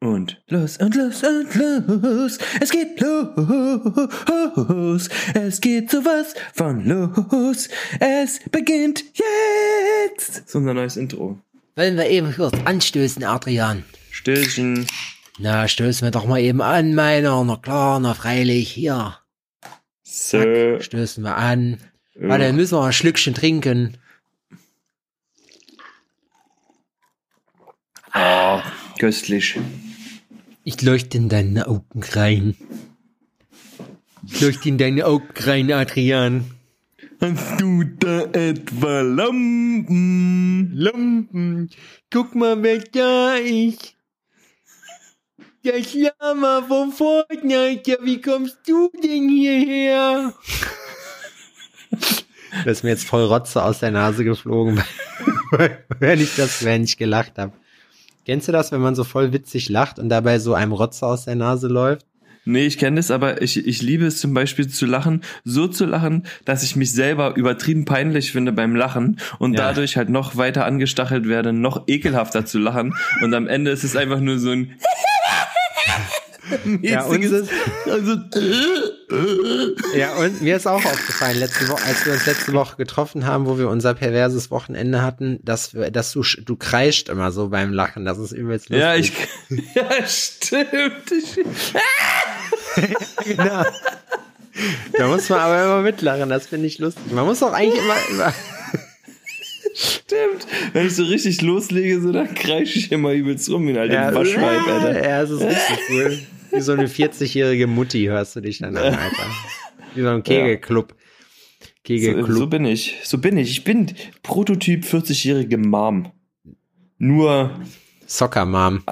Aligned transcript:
Und 0.00 0.42
los 0.48 0.76
und 0.76 0.94
los 0.94 1.22
und 1.22 1.54
los. 1.54 2.38
Es 2.60 2.70
geht 2.70 3.00
los. 3.00 5.08
Es 5.34 5.60
geht 5.60 5.90
sowas 5.90 6.34
von 6.54 6.84
los. 6.84 7.68
Es 7.98 8.40
beginnt 8.50 9.04
jetzt. 9.14 10.28
Das 10.28 10.38
ist 10.46 10.54
unser 10.54 10.74
neues 10.74 10.98
Intro. 10.98 11.38
Wollen 11.76 11.96
wir 11.96 12.08
eben 12.08 12.34
kurz 12.34 12.54
anstoßen, 12.64 13.24
Adrian? 13.24 13.84
Stillchen. 14.10 14.86
Na, 15.38 15.66
stoßen 15.66 16.06
wir 16.06 16.10
doch 16.10 16.26
mal 16.26 16.40
eben 16.40 16.60
an, 16.60 16.94
meiner. 16.94 17.42
Na 17.44 17.56
klar, 17.56 17.98
na 17.98 18.14
freilich. 18.14 18.70
Hier. 18.72 19.18
So. 20.02 20.38
Zack, 20.38 20.84
stößen 20.84 21.24
wir 21.24 21.36
an. 21.36 21.78
Warte, 22.14 22.52
müssen 22.52 22.78
wir 22.78 22.84
ein 22.84 22.92
Schlückchen 22.92 23.34
trinken. 23.34 23.96
Oh, 28.14 28.60
köstlich. 28.98 29.58
Ich 30.68 30.82
leuchte 30.82 31.16
in 31.16 31.28
deine 31.28 31.68
Augen 31.68 32.02
rein. 32.02 32.56
Ich 34.26 34.40
leuchte 34.40 34.68
in 34.68 34.78
deine 34.78 35.06
Augen 35.06 35.28
rein, 35.36 35.70
Adrian. 35.70 36.50
Hast 37.20 37.60
du 37.60 37.84
da 37.84 38.22
etwa 38.32 39.02
Lampen? 39.02 40.72
Lampen. 40.74 41.70
Guck 42.12 42.34
mal, 42.34 42.60
wer 42.64 42.80
da 42.80 43.36
ist. 43.36 43.94
Das 45.62 45.94
Lama 45.94 46.64
vom 46.66 46.90
Fortnite. 46.90 47.88
Ja, 47.88 47.96
wie 48.02 48.20
kommst 48.20 48.58
du 48.66 48.90
denn 49.04 49.28
hierher? 49.28 50.34
Das 52.64 52.78
ist 52.78 52.82
mir 52.82 52.90
jetzt 52.90 53.06
voll 53.06 53.22
Rotze 53.22 53.62
aus 53.62 53.78
der 53.78 53.92
Nase 53.92 54.24
geflogen, 54.24 54.82
wenn 56.00 56.20
ich 56.20 56.34
das, 56.34 56.64
wenn 56.64 56.82
ich 56.82 56.96
gelacht 56.96 57.38
habe. 57.38 57.52
Kennst 58.26 58.48
du 58.48 58.52
das, 58.52 58.72
wenn 58.72 58.80
man 58.80 58.96
so 58.96 59.04
voll 59.04 59.32
witzig 59.32 59.68
lacht 59.68 60.00
und 60.00 60.08
dabei 60.08 60.40
so 60.40 60.52
einem 60.54 60.72
Rotze 60.72 61.06
aus 61.06 61.26
der 61.26 61.36
Nase 61.36 61.68
läuft? 61.68 62.04
Nee, 62.44 62.66
ich 62.66 62.76
kenne 62.76 62.96
das, 62.96 63.12
aber 63.12 63.40
ich, 63.40 63.64
ich 63.66 63.82
liebe 63.82 64.04
es 64.04 64.20
zum 64.20 64.34
Beispiel 64.34 64.66
zu 64.66 64.84
lachen, 64.84 65.22
so 65.44 65.68
zu 65.68 65.84
lachen, 65.84 66.24
dass 66.44 66.64
ich 66.64 66.74
mich 66.74 66.92
selber 66.92 67.36
übertrieben 67.36 67.84
peinlich 67.84 68.32
finde 68.32 68.50
beim 68.52 68.74
Lachen 68.74 69.20
und 69.38 69.52
Ja. 69.54 69.58
dadurch 69.68 69.96
halt 69.96 70.08
noch 70.08 70.36
weiter 70.36 70.64
angestachelt 70.64 71.28
werde, 71.28 71.52
noch 71.52 71.84
ekelhafter 71.86 72.44
zu 72.44 72.58
lachen 72.58 72.94
und 73.22 73.32
am 73.32 73.46
Ende 73.46 73.70
ist 73.70 73.84
es 73.84 73.94
einfach 73.94 74.18
nur 74.18 74.38
so 74.40 74.50
ein 74.50 74.74
Ja, 76.82 77.04
und 77.04 77.24
also, 77.24 78.16
Ja, 79.96 80.16
und 80.16 80.42
mir 80.42 80.56
ist 80.56 80.66
auch 80.66 80.84
aufgefallen, 80.84 81.38
letzte 81.38 81.68
Woche, 81.68 81.84
als 81.84 82.04
wir 82.06 82.12
uns 82.12 82.26
letzte 82.26 82.52
Woche 82.52 82.76
getroffen 82.76 83.26
haben, 83.26 83.46
wo 83.46 83.58
wir 83.58 83.68
unser 83.68 83.94
perverses 83.94 84.50
Wochenende 84.50 85.02
hatten, 85.02 85.40
dass, 85.42 85.74
wir, 85.74 85.90
dass 85.90 86.12
du, 86.12 86.22
du 86.22 86.56
kreischt 86.56 87.08
immer 87.08 87.32
so 87.32 87.48
beim 87.48 87.72
Lachen. 87.72 88.04
Das 88.04 88.18
ist 88.18 88.32
übelst 88.32 88.68
lustig. 88.68 88.80
ja, 88.80 88.94
ich, 88.94 89.12
ja, 89.74 90.06
stimmt. 90.06 91.10
Ich, 91.10 91.36
genau. 93.36 93.64
Da 94.96 95.06
muss 95.08 95.28
man 95.28 95.40
aber 95.40 95.64
immer 95.64 95.82
mitlachen, 95.82 96.28
das 96.28 96.46
finde 96.46 96.66
ich 96.66 96.78
lustig. 96.78 97.12
Man 97.12 97.26
muss 97.26 97.42
auch 97.42 97.52
eigentlich 97.52 97.82
immer, 97.82 97.96
immer 98.10 98.32
stimmt. 99.76 100.46
Wenn 100.72 100.86
ich 100.86 100.96
so 100.96 101.04
richtig 101.04 101.42
loslege, 101.42 102.00
so, 102.00 102.12
dann 102.12 102.34
kreische 102.34 102.78
ich 102.78 102.92
immer 102.92 103.12
übelst 103.12 103.48
rum 103.50 103.66
wie 103.66 103.72
ein 103.72 103.78
alter 103.78 104.14
Waschweib, 104.14 104.66
Alter. 104.66 105.04
Ja, 105.04 105.22
es 105.22 105.30
ist 105.30 105.42
richtig 105.42 105.78
cool. 105.90 106.18
Wie 106.56 106.62
so 106.62 106.72
eine 106.72 106.88
40-jährige 106.88 107.66
Mutti 107.66 108.04
hörst 108.04 108.34
du 108.34 108.40
dich 108.40 108.58
dann 108.58 108.76
an, 108.78 108.94
Alter. 108.94 109.26
Wie 109.94 110.00
so 110.00 110.08
ein 110.08 110.22
Kegelclub. 110.22 110.94
So, 111.60 111.66
Kegelclub. 111.84 112.38
so 112.38 112.46
bin 112.46 112.64
ich. 112.64 112.96
So 113.04 113.18
bin 113.18 113.36
ich. 113.36 113.50
Ich 113.50 113.64
bin 113.64 113.94
Prototyp 114.22 114.84
40-jährige 114.84 115.58
Mom. 115.58 116.12
Nur 116.98 117.50
Soccer 118.06 118.46
Mom. 118.46 118.82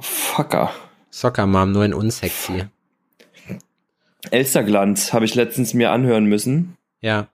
Fucker. 0.00 0.74
Soccer 1.10 1.46
Mom, 1.46 1.70
nur 1.70 1.84
in 1.84 1.94
unsexy. 1.94 2.64
Elsterglanz 4.32 5.12
habe 5.12 5.26
ich 5.26 5.36
letztens 5.36 5.74
mir 5.74 5.92
anhören 5.92 6.24
müssen. 6.24 6.76
Ja. 7.00 7.28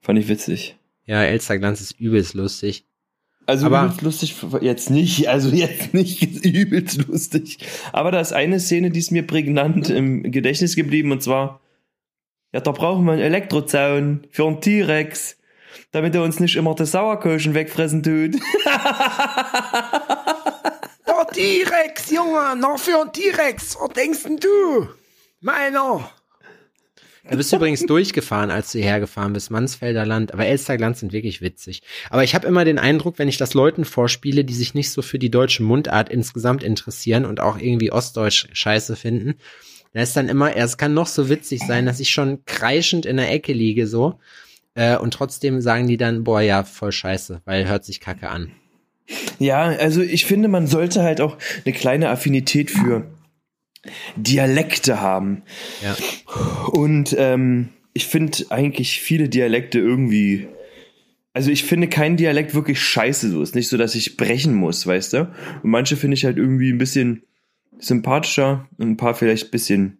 Fand 0.00 0.18
ich 0.18 0.26
witzig. 0.26 0.76
Ja, 1.04 1.22
Elsterglanz 1.22 1.80
ist 1.80 2.00
übelst 2.00 2.34
lustig. 2.34 2.84
Also 3.46 3.66
Aber- 3.66 3.82
übelst 3.84 4.02
lustig, 4.02 4.36
jetzt 4.60 4.90
nicht, 4.90 5.28
also 5.30 5.48
jetzt 5.50 5.94
nicht 5.94 6.44
übelst 6.44 7.06
lustig. 7.08 7.58
Aber 7.92 8.10
da 8.12 8.20
ist 8.20 8.32
eine 8.32 8.60
Szene, 8.60 8.90
die 8.90 9.00
ist 9.00 9.10
mir 9.10 9.26
prägnant 9.26 9.90
im 9.90 10.22
Gedächtnis 10.30 10.76
geblieben 10.76 11.12
und 11.12 11.22
zwar, 11.22 11.60
ja, 12.52 12.60
da 12.60 12.70
brauchen 12.72 13.04
wir 13.04 13.12
einen 13.12 13.22
Elektrozaun 13.22 14.26
für 14.30 14.46
einen 14.46 14.60
T-Rex, 14.60 15.36
damit 15.90 16.14
er 16.14 16.22
uns 16.22 16.38
nicht 16.38 16.56
immer 16.56 16.74
das 16.74 16.92
Sauerkirschen 16.92 17.54
wegfressen 17.54 18.02
tut. 18.02 18.36
Der 21.06 21.26
T-Rex, 21.32 22.10
Junge, 22.10 22.56
noch 22.56 22.78
für 22.78 23.00
einen 23.00 23.12
T-Rex. 23.12 23.76
Was 23.80 23.88
denkst 23.90 24.22
denn 24.24 24.36
du? 24.38 24.88
Meiner. 25.40 26.10
Du 27.30 27.36
bist 27.36 27.52
übrigens 27.52 27.86
durchgefahren, 27.86 28.50
als 28.50 28.72
du 28.72 28.78
hierher 28.78 28.98
gefahren 28.98 29.32
bist, 29.32 29.50
Mansfelder 29.50 30.04
Land. 30.04 30.34
Aber 30.34 30.44
Elsterglanz 30.44 31.00
sind 31.00 31.12
wirklich 31.12 31.40
witzig. 31.40 31.82
Aber 32.10 32.24
ich 32.24 32.34
habe 32.34 32.48
immer 32.48 32.64
den 32.64 32.80
Eindruck, 32.80 33.18
wenn 33.18 33.28
ich 33.28 33.36
das 33.36 33.54
Leuten 33.54 33.84
vorspiele, 33.84 34.44
die 34.44 34.54
sich 34.54 34.74
nicht 34.74 34.90
so 34.90 35.02
für 35.02 35.20
die 35.20 35.30
deutsche 35.30 35.62
Mundart 35.62 36.08
insgesamt 36.08 36.64
interessieren 36.64 37.24
und 37.24 37.38
auch 37.38 37.58
irgendwie 37.58 37.92
Ostdeutsch 37.92 38.48
scheiße 38.52 38.96
finden, 38.96 39.34
da 39.92 40.02
ist 40.02 40.16
dann 40.16 40.28
immer, 40.28 40.56
es 40.56 40.78
kann 40.78 40.94
noch 40.94 41.06
so 41.06 41.28
witzig 41.28 41.60
sein, 41.60 41.86
dass 41.86 42.00
ich 42.00 42.10
schon 42.10 42.44
kreischend 42.44 43.06
in 43.06 43.18
der 43.18 43.30
Ecke 43.30 43.52
liege 43.52 43.86
so. 43.86 44.18
Äh, 44.74 44.96
und 44.96 45.14
trotzdem 45.14 45.60
sagen 45.60 45.86
die 45.86 45.98
dann, 45.98 46.24
boah, 46.24 46.40
ja, 46.40 46.64
voll 46.64 46.92
scheiße, 46.92 47.42
weil 47.44 47.68
hört 47.68 47.84
sich 47.84 48.00
kacke 48.00 48.30
an. 48.30 48.52
Ja, 49.38 49.62
also 49.62 50.00
ich 50.00 50.24
finde, 50.24 50.48
man 50.48 50.66
sollte 50.66 51.02
halt 51.02 51.20
auch 51.20 51.36
eine 51.64 51.74
kleine 51.74 52.08
Affinität 52.08 52.70
für 52.70 53.06
Dialekte 54.16 55.00
haben. 55.00 55.42
Ja. 55.82 55.96
Und 56.70 57.14
ähm, 57.18 57.70
ich 57.94 58.06
finde 58.06 58.44
eigentlich 58.50 59.00
viele 59.00 59.28
Dialekte 59.28 59.78
irgendwie. 59.78 60.48
Also 61.34 61.50
ich 61.50 61.64
finde 61.64 61.88
keinen 61.88 62.16
Dialekt 62.16 62.54
wirklich 62.54 62.80
scheiße 62.80 63.30
so. 63.30 63.42
Ist 63.42 63.54
nicht 63.54 63.68
so, 63.68 63.76
dass 63.76 63.94
ich 63.94 64.16
brechen 64.16 64.54
muss, 64.54 64.86
weißt 64.86 65.14
du? 65.14 65.20
Und 65.62 65.70
manche 65.70 65.96
finde 65.96 66.14
ich 66.14 66.24
halt 66.24 66.36
irgendwie 66.36 66.70
ein 66.70 66.78
bisschen 66.78 67.22
sympathischer 67.78 68.68
und 68.78 68.90
ein 68.90 68.96
paar 68.96 69.14
vielleicht 69.14 69.46
ein 69.48 69.50
bisschen 69.50 69.98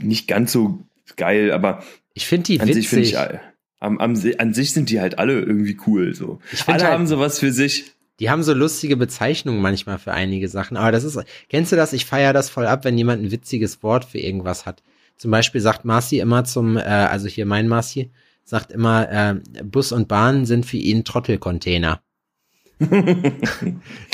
nicht 0.00 0.26
ganz 0.28 0.52
so 0.52 0.80
geil, 1.16 1.52
aber 1.52 1.82
Ich 2.14 2.26
finde 2.26 2.44
die 2.44 2.60
an 2.60 2.72
sich 2.72 2.88
finde 2.88 3.02
witzig. 3.02 3.14
ich 3.14 3.18
all- 3.18 3.40
am, 3.78 3.98
am, 3.98 4.14
an 4.38 4.54
sich 4.54 4.72
sind 4.72 4.90
die 4.90 5.00
halt 5.00 5.18
alle 5.18 5.40
irgendwie 5.40 5.76
cool 5.86 6.14
so. 6.14 6.38
Ich 6.52 6.60
find 6.64 6.68
Alle 6.76 6.84
halt- 6.84 6.94
haben 6.94 7.06
sowas 7.06 7.38
für 7.38 7.52
sich. 7.52 7.92
Die 8.20 8.30
haben 8.30 8.42
so 8.42 8.52
lustige 8.52 8.96
Bezeichnungen 8.96 9.62
manchmal 9.62 9.98
für 9.98 10.12
einige 10.12 10.48
Sachen. 10.48 10.76
Aber 10.76 10.92
das 10.92 11.04
ist, 11.04 11.18
kennst 11.48 11.72
du 11.72 11.76
das? 11.76 11.92
Ich 11.94 12.04
feiere 12.04 12.32
das 12.34 12.50
voll 12.50 12.66
ab, 12.66 12.84
wenn 12.84 12.98
jemand 12.98 13.22
ein 13.22 13.30
witziges 13.30 13.82
Wort 13.82 14.04
für 14.04 14.18
irgendwas 14.18 14.66
hat. 14.66 14.82
Zum 15.16 15.30
Beispiel 15.30 15.60
sagt 15.60 15.84
Marci 15.84 16.18
immer 16.20 16.44
zum, 16.44 16.76
äh, 16.76 16.80
also 16.82 17.28
hier 17.28 17.46
mein 17.46 17.66
Marci, 17.66 18.10
sagt 18.44 18.72
immer, 18.72 19.10
äh, 19.10 19.34
Bus 19.64 19.92
und 19.92 20.06
Bahn 20.06 20.44
sind 20.44 20.66
für 20.66 20.76
ihn 20.76 21.04
Trottelcontainer. 21.04 22.00
ich 22.78 22.88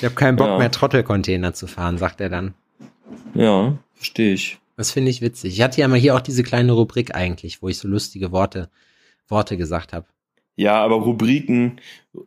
habe 0.04 0.14
keinen 0.14 0.36
Bock 0.36 0.48
Ja. 0.48 0.58
mehr, 0.58 0.70
Trottelcontainer 0.70 1.52
zu 1.54 1.66
fahren, 1.66 1.98
sagt 1.98 2.20
er 2.20 2.28
dann. 2.28 2.54
Ja, 3.34 3.76
verstehe 3.94 4.34
ich. 4.34 4.58
Das 4.76 4.90
finde 4.90 5.10
ich 5.10 5.20
witzig. 5.20 5.54
Ich 5.54 5.62
hatte 5.62 5.80
ja 5.80 5.88
mal 5.88 5.98
hier 5.98 6.14
auch 6.14 6.20
diese 6.20 6.42
kleine 6.42 6.72
Rubrik 6.72 7.14
eigentlich, 7.14 7.62
wo 7.62 7.68
ich 7.68 7.78
so 7.78 7.88
lustige 7.88 8.30
Worte, 8.30 8.68
Worte 9.28 9.56
gesagt 9.56 9.92
habe. 9.92 10.06
Ja, 10.56 10.82
aber 10.82 10.96
Rubriken, 10.96 11.80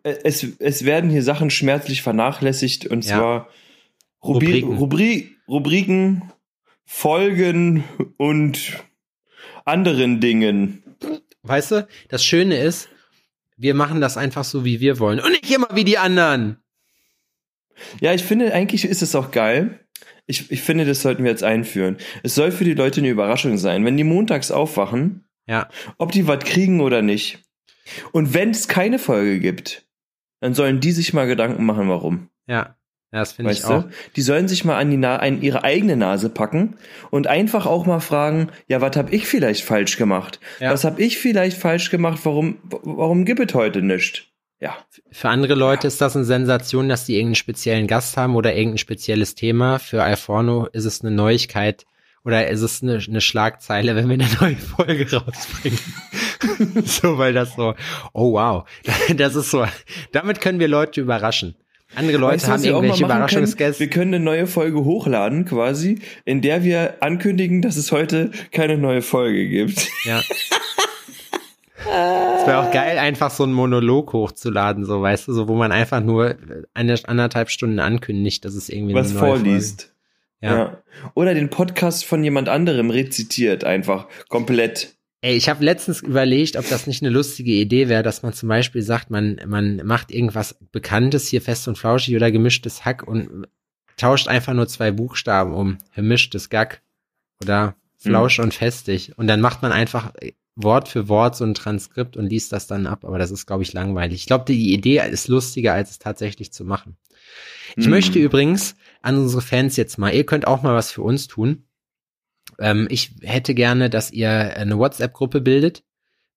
äh, 0.03 0.15
es, 0.23 0.45
es 0.59 0.85
werden 0.85 1.09
hier 1.09 1.23
Sachen 1.23 1.49
schmerzlich 1.49 2.01
vernachlässigt 2.03 2.85
und 2.87 3.05
Ja. 3.05 3.17
zwar 3.17 3.49
Rubri 4.23 4.45
Rubriken. 4.61 4.77
Rubri 4.77 5.35
Rubriken, 5.47 6.31
Folgen 6.85 7.83
und 8.17 8.83
anderen 9.65 10.19
Dingen. 10.21 10.83
Weißt 11.43 11.71
du, 11.71 11.87
das 12.09 12.23
Schöne 12.23 12.57
ist, 12.59 12.89
wir 13.57 13.73
machen 13.73 13.99
das 14.01 14.17
einfach 14.17 14.43
so, 14.43 14.63
wie 14.65 14.79
wir 14.79 14.99
wollen. 14.99 15.19
Und 15.19 15.31
nicht 15.31 15.49
immer 15.51 15.69
wie 15.73 15.83
die 15.83 15.97
anderen. 15.97 16.57
Ja, 18.01 18.13
ich 18.13 18.23
finde, 18.23 18.53
eigentlich 18.53 18.85
ist 18.85 19.01
es 19.01 19.15
auch 19.15 19.31
geil. 19.31 19.79
Ich, 20.27 20.51
ich 20.51 20.61
finde, 20.61 20.85
das 20.85 21.01
sollten 21.01 21.23
wir 21.23 21.31
jetzt 21.31 21.43
einführen. 21.43 21.97
Es 22.23 22.35
soll 22.35 22.51
für 22.51 22.63
die 22.65 22.73
Leute 22.73 23.01
eine 23.01 23.09
Überraschung 23.09 23.57
sein, 23.57 23.85
wenn 23.85 23.97
die 23.97 24.03
montags 24.03 24.51
aufwachen, 24.51 25.23
Ja. 25.47 25.69
ob 25.97 26.11
die 26.11 26.27
was 26.27 26.43
kriegen 26.43 26.81
oder 26.81 27.01
nicht. 27.01 27.39
Und 28.11 28.33
wenn 28.33 28.51
es 28.51 28.67
keine 28.67 28.99
Folge 28.99 29.39
gibt, 29.39 29.85
dann 30.39 30.53
sollen 30.53 30.79
die 30.79 30.91
sich 30.91 31.13
mal 31.13 31.27
Gedanken 31.27 31.65
machen, 31.65 31.89
warum. 31.89 32.29
Ja, 32.47 32.75
ja 33.11 33.19
das 33.19 33.33
finde 33.33 33.51
ich 33.51 33.63
auch. 33.65 33.83
du? 33.83 33.89
Die 34.15 34.21
sollen 34.21 34.47
sich 34.47 34.65
mal 34.65 34.77
an, 34.77 34.89
die 34.89 34.97
Na 34.97 35.17
an 35.17 35.41
ihre 35.41 35.63
eigene 35.63 35.97
Nase 35.97 36.29
packen 36.29 36.77
und 37.11 37.27
einfach 37.27 37.65
auch 37.65 37.85
mal 37.85 37.99
fragen, 37.99 38.49
ja, 38.67 38.81
was 38.81 38.95
hab 38.95 39.11
ich 39.11 39.27
vielleicht 39.27 39.63
falsch 39.63 39.97
gemacht? 39.97 40.39
Ja. 40.59 40.71
Was 40.71 40.83
hab 40.83 40.99
ich 40.99 41.17
vielleicht 41.17 41.57
falsch 41.57 41.89
gemacht? 41.89 42.19
Warum, 42.23 42.57
warum 42.69 43.25
gibt 43.25 43.39
es 43.49 43.53
heute 43.53 43.81
nicht? 43.81 44.29
Ja. 44.61 44.75
Für 45.11 45.29
andere 45.29 45.55
Leute 45.55 45.87
ist 45.87 46.01
das 46.01 46.15
eine 46.15 46.25
Sensation, 46.25 46.89
dass 46.89 47.05
die 47.05 47.15
irgendeinen 47.15 47.35
speziellen 47.35 47.87
Gast 47.87 48.17
haben 48.17 48.35
oder 48.35 48.55
irgendein 48.55 48.77
spezielles 48.77 49.35
Thema. 49.35 49.79
Für 49.79 50.03
Alforno 50.03 50.67
ist 50.73 50.85
es 50.85 51.01
eine 51.01 51.11
Neuigkeit 51.11 51.85
oder 52.25 52.47
ist 52.47 52.61
es 52.61 52.83
eine, 52.83 52.99
eine 53.07 53.21
Schlagzeile, 53.21 53.95
wenn 53.95 54.09
wir 54.09 54.15
eine 54.15 54.27
neue 54.41 54.57
Folge 54.57 55.09
rausbringen. 55.15 55.79
so, 56.85 57.17
weil 57.17 57.33
das 57.33 57.55
so, 57.55 57.75
oh 58.13 58.33
wow, 58.33 58.65
das 59.15 59.35
ist 59.35 59.51
so, 59.51 59.65
damit 60.11 60.41
können 60.41 60.59
wir 60.59 60.67
Leute 60.67 61.01
überraschen. 61.01 61.55
Andere 61.95 62.17
Leute 62.17 62.35
weißt, 62.35 62.47
haben 62.49 62.63
irgendwelche 62.63 63.03
Überraschungsgäste. 63.03 63.79
Wir 63.79 63.89
können 63.89 64.13
eine 64.13 64.23
neue 64.23 64.45
Folge 64.45 64.83
hochladen 64.83 65.45
quasi, 65.45 65.99
in 66.23 66.41
der 66.41 66.63
wir 66.63 66.97
ankündigen, 67.01 67.63
dass 67.63 67.77
es 67.77 67.91
heute 67.91 68.29
keine 68.51 68.77
neue 68.77 69.01
Folge 69.01 69.47
gibt. 69.47 69.87
Ja. 70.05 70.21
Es 71.81 72.45
wäre 72.45 72.59
auch 72.59 72.71
geil, 72.71 72.97
einfach 72.97 73.31
so 73.31 73.43
einen 73.43 73.53
Monolog 73.53 74.13
hochzuladen, 74.13 74.85
so 74.85 75.01
weißt 75.01 75.27
du, 75.27 75.33
so 75.33 75.47
wo 75.47 75.55
man 75.55 75.71
einfach 75.71 76.01
nur 76.01 76.35
eine 76.73 76.95
anderthalb 77.05 77.49
Stunden 77.49 77.79
ankündigt, 77.79 78.43
dass 78.45 78.53
es 78.53 78.69
irgendwie 78.69 78.93
was 78.93 79.13
vorliest. 79.13 79.93
Ja. 80.41 80.57
ja. 80.57 80.77
Oder 81.15 81.33
den 81.33 81.49
Podcast 81.49 82.05
von 82.05 82.23
jemand 82.23 82.49
anderem 82.49 82.89
rezitiert, 82.89 83.63
einfach 83.63 84.07
komplett. 84.27 84.95
Ey, 85.21 85.35
ich 85.35 85.49
habe 85.49 85.65
letztens 85.65 86.01
überlegt, 86.01 86.55
ob 86.55 86.67
das 86.69 86.87
nicht 86.87 87.03
eine 87.03 87.09
lustige 87.09 87.51
Idee 87.51 87.89
wäre, 87.89 88.03
dass 88.03 88.23
man 88.23 88.31
zum 88.31 88.47
Beispiel 88.47 88.81
sagt, 88.81 89.09
man, 89.09 89.39
man 89.45 89.85
macht 89.85 90.11
irgendwas 90.11 90.57
Bekanntes 90.71 91.27
hier 91.27 91.41
fest 91.41 91.67
und 91.67 91.77
flauschig 91.77 92.15
oder 92.15 92.31
gemischtes 92.31 92.85
Hack 92.85 93.05
und 93.05 93.47
tauscht 93.97 94.29
einfach 94.29 94.53
nur 94.53 94.67
zwei 94.67 94.91
Buchstaben 94.91 95.53
um. 95.53 95.77
Gemischtes 95.93 96.49
Gack 96.49 96.81
oder 97.41 97.75
Flausch 97.97 98.37
hm. 98.37 98.45
und 98.45 98.53
festig. 98.53 99.11
Und 99.17 99.27
dann 99.27 99.41
macht 99.41 99.61
man 99.61 99.73
einfach 99.73 100.13
Wort 100.55 100.87
für 100.87 101.09
Wort 101.09 101.35
so 101.35 101.43
ein 101.43 101.53
Transkript 101.53 102.15
und 102.15 102.27
liest 102.27 102.53
das 102.53 102.67
dann 102.67 102.87
ab. 102.87 103.03
Aber 103.03 103.19
das 103.19 103.31
ist, 103.31 103.45
glaube 103.45 103.63
ich, 103.63 103.73
langweilig. 103.73 104.21
Ich 104.21 104.25
glaube, 104.25 104.45
die 104.45 104.73
Idee 104.73 105.01
ist 105.09 105.27
lustiger, 105.27 105.73
als 105.73 105.91
es 105.91 105.99
tatsächlich 105.99 106.53
zu 106.53 106.63
machen. 106.63 106.95
Ich 107.75 107.85
hm. 107.85 107.91
möchte 107.91 108.19
übrigens 108.19 108.75
an 109.01 109.17
unsere 109.17 109.41
Fans 109.41 109.75
jetzt 109.75 109.97
mal, 109.97 110.13
ihr 110.13 110.25
könnt 110.25 110.47
auch 110.47 110.63
mal 110.63 110.75
was 110.75 110.91
für 110.91 111.01
uns 111.01 111.27
tun. 111.27 111.65
Ähm, 112.59 112.87
ich 112.89 113.11
hätte 113.21 113.55
gerne, 113.55 113.89
dass 113.89 114.11
ihr 114.11 114.29
eine 114.29 114.77
WhatsApp-Gruppe 114.77 115.41
bildet, 115.41 115.83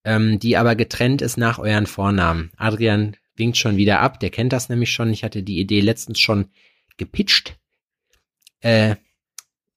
ähm, 0.04 0.38
die 0.38 0.56
aber 0.56 0.74
getrennt 0.74 1.22
ist 1.22 1.36
nach 1.36 1.58
euren 1.58 1.86
Vornamen. 1.86 2.50
Adrian 2.56 3.16
winkt 3.36 3.56
schon 3.56 3.76
wieder 3.76 4.00
ab, 4.00 4.20
der 4.20 4.30
kennt 4.30 4.52
das 4.52 4.68
nämlich 4.68 4.92
schon. 4.92 5.10
Ich 5.12 5.24
hatte 5.24 5.42
die 5.42 5.58
Idee 5.58 5.80
letztens 5.80 6.20
schon 6.20 6.46
gepitcht. 6.96 7.58
Äh, 8.60 8.96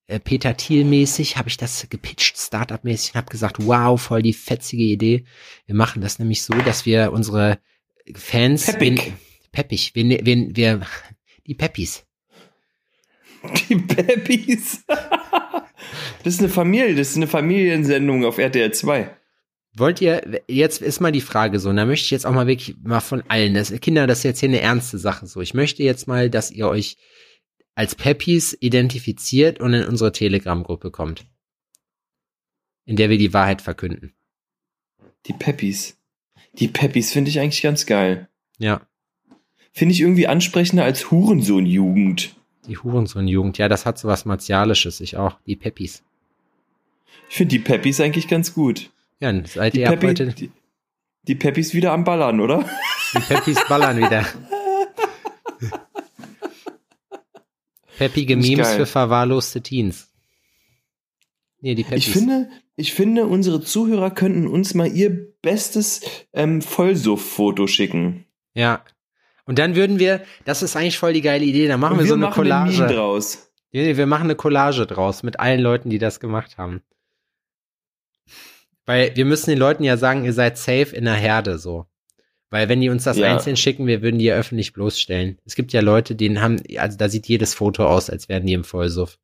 äh, 0.07 0.19
Peter 0.19 0.55
Thiel-mäßig 0.55 1.37
habe 1.37 1.49
ich 1.49 1.57
das 1.57 1.87
gepitcht, 1.89 2.37
Startup-mäßig 2.37 3.11
und 3.11 3.17
habe 3.17 3.31
gesagt, 3.31 3.57
wow, 3.65 3.99
voll 3.99 4.21
die 4.21 4.33
fetzige 4.33 4.83
Idee. 4.83 5.25
Wir 5.65 5.75
machen 5.75 6.01
das 6.01 6.19
nämlich 6.19 6.43
so, 6.43 6.53
dass 6.53 6.85
wir 6.85 7.11
unsere 7.11 7.59
Fans... 8.13 8.65
Peppig. 8.65 8.99
Wen, 8.99 9.13
peppig. 9.51 9.95
Wir, 9.95 10.25
wir, 10.25 10.55
wir, 10.55 10.81
die 11.47 11.55
Peppis. 11.55 12.05
Die 13.69 13.75
Peppis. 13.75 14.83
Das 16.23 16.33
ist 16.33 16.39
eine 16.39 16.49
Familie, 16.49 16.95
das 16.95 17.11
ist 17.11 17.17
eine 17.17 17.27
Familiensendung 17.27 18.25
auf 18.25 18.37
RTL 18.37 18.73
2. 18.73 19.09
Wollt 19.77 20.01
ihr, 20.01 20.41
jetzt 20.47 20.81
ist 20.81 21.01
mal 21.01 21.11
die 21.11 21.21
Frage 21.21 21.59
so, 21.59 21.69
und 21.69 21.75
da 21.75 21.85
möchte 21.85 22.05
ich 22.05 22.11
jetzt 22.11 22.25
auch 22.25 22.33
mal 22.33 22.47
wirklich 22.47 22.77
mal 22.83 23.01
von 23.01 23.23
allen, 23.27 23.53
das, 23.53 23.71
Kinder, 23.81 24.07
das 24.07 24.19
ist 24.19 24.23
jetzt 24.23 24.39
hier 24.39 24.49
eine 24.49 24.61
ernste 24.61 24.97
Sache 24.97 25.27
so. 25.27 25.41
Ich 25.41 25.53
möchte 25.53 25.83
jetzt 25.83 26.07
mal, 26.07 26.29
dass 26.29 26.49
ihr 26.49 26.67
euch 26.67 26.97
als 27.75 27.93
Peppis 27.93 28.57
identifiziert 28.59 29.59
und 29.59 29.73
in 29.73 29.85
unsere 29.85 30.13
Telegram-Gruppe 30.13 30.91
kommt. 30.91 31.25
In 32.85 32.95
der 32.95 33.09
wir 33.09 33.17
die 33.17 33.33
Wahrheit 33.33 33.61
verkünden. 33.61 34.13
Die 35.25 35.33
Peppis. 35.33 35.97
Die 36.53 36.69
Peppis 36.69 37.11
finde 37.11 37.29
ich 37.29 37.39
eigentlich 37.39 37.61
ganz 37.61 37.85
geil. 37.85 38.29
Ja. 38.57 38.87
Finde 39.73 39.93
ich 39.93 39.99
irgendwie 39.99 40.27
ansprechender 40.27 40.85
als 40.85 41.11
Hurensohn-Jugend. 41.11 42.35
Die 42.67 42.77
Hurensohn-Jugend, 42.77 43.57
ja, 43.57 43.67
das 43.67 43.85
hat 43.85 43.97
so 43.97 44.07
was 44.07 44.25
Martialisches, 44.25 45.01
ich 45.01 45.17
auch. 45.17 45.37
Die 45.45 45.55
Peppis. 45.55 46.03
Ich 47.29 47.37
finde 47.37 47.49
die 47.49 47.59
Peppis 47.59 47.99
eigentlich 48.01 48.27
ganz 48.27 48.53
gut. 48.53 48.91
Ja, 49.19 49.33
seid 49.45 49.73
die 49.73 49.81
ihr 49.81 49.87
Peppi, 49.87 50.07
heute... 50.07 50.27
Die, 50.27 50.51
die 51.23 51.35
Peppis 51.35 51.73
wieder 51.73 51.91
am 51.91 52.03
Ballern, 52.03 52.39
oder? 52.39 52.69
Die 53.13 53.19
Peppis 53.19 53.59
ballern 53.67 53.97
wieder. 53.97 54.25
Peppige 57.97 58.35
Memes 58.35 58.73
für 58.73 58.85
verwahrloste 58.85 59.61
Teens. 59.61 60.11
Nee, 61.61 61.75
die 61.75 61.83
Peppis. 61.83 62.07
Ich 62.07 62.13
finde, 62.13 62.49
ich 62.75 62.93
finde, 62.93 63.25
unsere 63.25 63.61
Zuhörer 63.61 64.11
könnten 64.11 64.47
uns 64.47 64.73
mal 64.73 64.91
ihr 64.91 65.33
bestes 65.41 66.01
ähm, 66.33 66.61
Vollsuff-Foto 66.61 67.67
schicken. 67.67 68.25
Ja, 68.53 68.83
und 69.45 69.59
dann 69.59 69.75
würden 69.75 69.99
wir, 69.99 70.23
das 70.43 70.63
ist 70.63 70.75
eigentlich 70.75 70.97
voll 70.97 71.13
die 71.13 71.21
geile 71.21 71.45
Idee, 71.45 71.67
dann 71.67 71.79
machen 71.79 71.97
wir, 71.97 72.03
wir, 72.03 72.09
so 72.09 72.15
eine 72.15 72.29
Collage. 72.29 72.83
Eine 72.83 72.93
draus. 72.93 73.51
Nee, 73.71 73.97
wir 73.97 74.07
machen 74.07 74.23
eine 74.23 74.35
Collage 74.35 74.85
draus 74.85 75.23
mit 75.23 75.39
allen 75.39 75.59
Leuten, 75.59 75.89
die 75.89 75.99
das 75.99 76.19
gemacht 76.19 76.57
haben. 76.57 76.81
Weil 78.85 79.15
wir 79.15 79.25
müssen 79.25 79.49
den 79.49 79.59
Leuten 79.59 79.83
ja 79.83 79.97
sagen, 79.97 80.25
ihr 80.25 80.33
seid 80.33 80.57
safe 80.57 80.95
in 80.95 81.05
der 81.05 81.15
Herde 81.15 81.57
so. 81.57 81.85
Weil 82.49 82.69
wenn 82.69 82.79
die 82.79 82.89
uns 82.89 83.03
das 83.03 83.17
ja. 83.17 83.31
einzeln 83.31 83.57
schicken, 83.57 83.87
wir 83.87 84.01
würden 84.01 84.19
die 84.19 84.25
ja 84.25 84.35
öffentlich 84.35 84.73
bloßstellen. 84.73 85.39
Es 85.45 85.55
gibt 85.55 85.73
ja 85.73 85.81
Leute, 85.81 86.15
denen 86.15 86.41
haben, 86.41 86.61
also 86.77 86.97
da 86.97 87.09
sieht 87.09 87.27
jedes 87.27 87.53
Foto 87.53 87.85
aus, 87.85 88.09
als 88.09 88.29
wären 88.29 88.45
die 88.45 88.53
im 88.53 88.63
Vollsuff. 88.63 89.17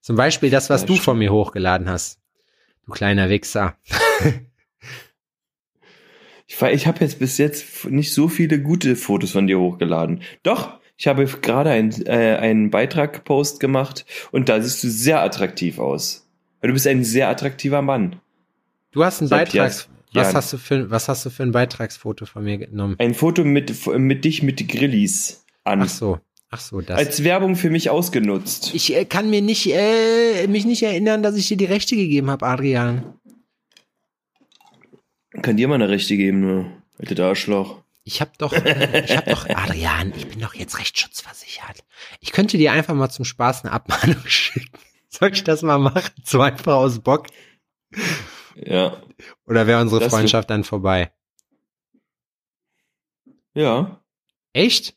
Zum 0.00 0.16
Beispiel 0.16 0.50
das, 0.50 0.68
was 0.68 0.82
ja, 0.82 0.88
du 0.88 0.96
von 0.96 1.18
mir 1.18 1.32
hochgeladen 1.32 1.88
hast. 1.88 2.20
Du 2.84 2.92
kleiner 2.92 3.30
Wichser. 3.30 3.78
Ich, 6.46 6.60
ich 6.60 6.86
habe 6.86 7.00
jetzt 7.00 7.18
bis 7.18 7.38
jetzt 7.38 7.86
nicht 7.86 8.12
so 8.12 8.28
viele 8.28 8.60
gute 8.60 8.96
Fotos 8.96 9.32
von 9.32 9.46
dir 9.46 9.58
hochgeladen. 9.58 10.22
Doch, 10.42 10.78
ich 10.96 11.06
habe 11.06 11.24
gerade 11.26 11.70
ein, 11.70 11.90
äh, 12.06 12.36
einen 12.36 12.70
Beitrag-Post 12.70 13.60
gemacht 13.60 14.04
und 14.30 14.48
da 14.48 14.60
siehst 14.60 14.84
du 14.84 14.88
sehr 14.88 15.22
attraktiv 15.22 15.78
aus. 15.78 16.28
Du 16.60 16.72
bist 16.72 16.86
ein 16.86 17.04
sehr 17.04 17.28
attraktiver 17.28 17.82
Mann. 17.82 18.16
Du 18.92 19.04
hast 19.04 19.20
einen 19.20 19.30
Beitrag. 19.30 19.72
Was 20.14 20.34
hast 20.34 20.52
du 20.52 20.58
für 20.58 20.90
was 20.90 21.08
hast 21.08 21.26
du 21.26 21.30
für 21.30 21.42
ein 21.42 21.50
Beitragsfoto 21.50 22.24
von 22.24 22.44
mir 22.44 22.58
genommen? 22.58 22.94
Ein 22.98 23.14
Foto 23.14 23.44
mit 23.44 23.86
mit 23.86 24.24
dich 24.24 24.42
mit 24.44 24.68
Grillis 24.68 25.44
an. 25.64 25.82
Ach 25.82 25.88
so. 25.88 26.18
Ach 26.50 26.60
so, 26.60 26.80
das. 26.80 26.96
Als 26.96 27.24
Werbung 27.24 27.56
für 27.56 27.68
mich 27.68 27.90
ausgenutzt. 27.90 28.70
Ich 28.74 28.94
äh, 28.94 29.04
kann 29.04 29.28
mir 29.28 29.42
nicht 29.42 29.66
äh, 29.66 30.46
mich 30.46 30.64
nicht 30.64 30.84
erinnern, 30.84 31.24
dass 31.24 31.34
ich 31.36 31.48
dir 31.48 31.56
die 31.56 31.64
Rechte 31.64 31.96
gegeben 31.96 32.30
habe, 32.30 32.46
Adrian. 32.46 33.02
Kann 35.42 35.56
dir 35.56 35.68
mal 35.68 35.74
eine 35.74 35.88
Rechte 35.88 36.16
geben, 36.16 36.40
ne? 36.40 36.82
Alter 36.98 37.26
Arschloch. 37.26 37.82
Ich 38.04 38.20
hab 38.20 38.36
doch, 38.38 38.52
ich 38.52 39.16
hab 39.16 39.26
doch, 39.26 39.48
Adrian, 39.48 40.12
ich 40.14 40.28
bin 40.28 40.40
doch 40.40 40.54
jetzt 40.54 40.78
rechtsschutzversichert. 40.78 41.84
Ich 42.20 42.32
könnte 42.32 42.58
dir 42.58 42.72
einfach 42.72 42.94
mal 42.94 43.08
zum 43.08 43.24
Spaß 43.24 43.64
eine 43.64 43.72
Abmahnung 43.72 44.22
schicken. 44.26 44.78
Soll 45.08 45.32
ich 45.32 45.44
das 45.44 45.62
mal 45.62 45.78
machen? 45.78 46.12
So 46.22 46.40
einfach 46.40 46.74
aus 46.74 46.98
Bock? 46.98 47.28
Ja. 48.56 49.02
Oder 49.46 49.66
wäre 49.66 49.80
unsere 49.80 50.00
das 50.00 50.12
Freundschaft 50.12 50.50
dann 50.50 50.64
vorbei? 50.64 51.12
Ja. 53.54 54.02
Echt? 54.52 54.96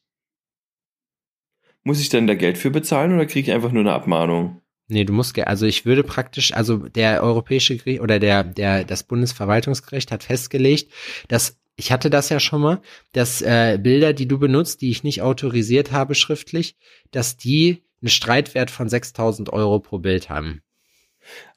Muss 1.84 2.01
ich 2.01 2.10
dann 2.10 2.28
da 2.28 2.36
Geld 2.36 2.57
für 2.57 2.72
bezahlen 2.72 3.13
oder 3.13 3.25
kriege 3.25 3.50
ich 3.50 3.56
einfach 3.56 3.72
nur 3.72 3.82
eine 3.82 3.94
Abmahnung? 3.94 4.62
Nee, 4.89 5.03
du 5.03 5.12
musst, 5.12 5.38
also 5.39 5.65
ich 5.65 5.86
würde 5.86 6.03
praktisch, 6.03 6.53
also 6.53 6.77
der 6.77 7.22
Europäische 7.22 7.75
Gericht 7.75 8.01
oder 8.01 8.20
der, 8.20 8.44
der, 8.44 8.86
das 8.86 9.03
Bundesverwaltungsgericht 9.03 10.12
hat 10.12 10.24
festgelegt, 10.24 10.91
dass, 11.27 11.58
ich 11.75 11.91
hatte 11.91 12.10
das 12.10 12.29
ja 12.29 12.39
schon 12.39 12.62
mal, 12.62 12.82
dass 13.12 13.41
äh, 13.41 13.77
Bilder, 13.82 14.13
die 14.13 14.27
du 14.27 14.39
benutzt, 14.39 14.82
die 14.82 14.89
ich 14.89 15.03
nicht 15.03 15.22
autorisiert 15.22 15.91
habe 15.91 16.15
schriftlich, 16.15 16.77
dass 17.12 17.36
die 17.36 17.84
einen 18.01 18.10
Streitwert 18.10 18.72
von 18.72 18.88
6000 18.88 19.51
Euro 19.51 19.79
pro 19.79 20.00
Bild 20.00 20.29
haben. 20.29 20.62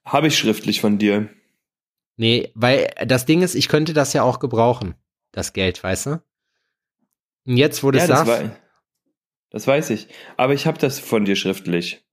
Habe 0.05 0.27
ich 0.27 0.37
schriftlich 0.37 0.81
von 0.81 0.99
dir. 0.99 1.29
Nee, 2.17 2.51
weil 2.55 2.91
das 3.07 3.27
Ding 3.27 3.43
ist, 3.43 3.55
ich 3.55 3.69
könnte 3.69 3.93
das 3.93 4.13
ja 4.13 4.25
auch 4.25 4.41
gebrauchen, 4.41 4.95
das 5.31 5.53
Geld, 5.53 5.83
weißt 5.83 6.07
du? 6.07 6.23
Und 7.47 7.57
jetzt, 7.57 7.83
wo 7.85 7.93
du 7.93 7.99
ja, 7.99 8.07
sagst. 8.07 8.29
Das, 8.29 8.43
war, 8.43 8.57
das 9.51 9.67
weiß 9.67 9.91
ich. 9.91 10.09
Aber 10.37 10.53
ich 10.53 10.67
habe 10.67 10.79
das 10.79 10.99
von 10.99 11.25
dir 11.25 11.37
schriftlich. 11.37 12.05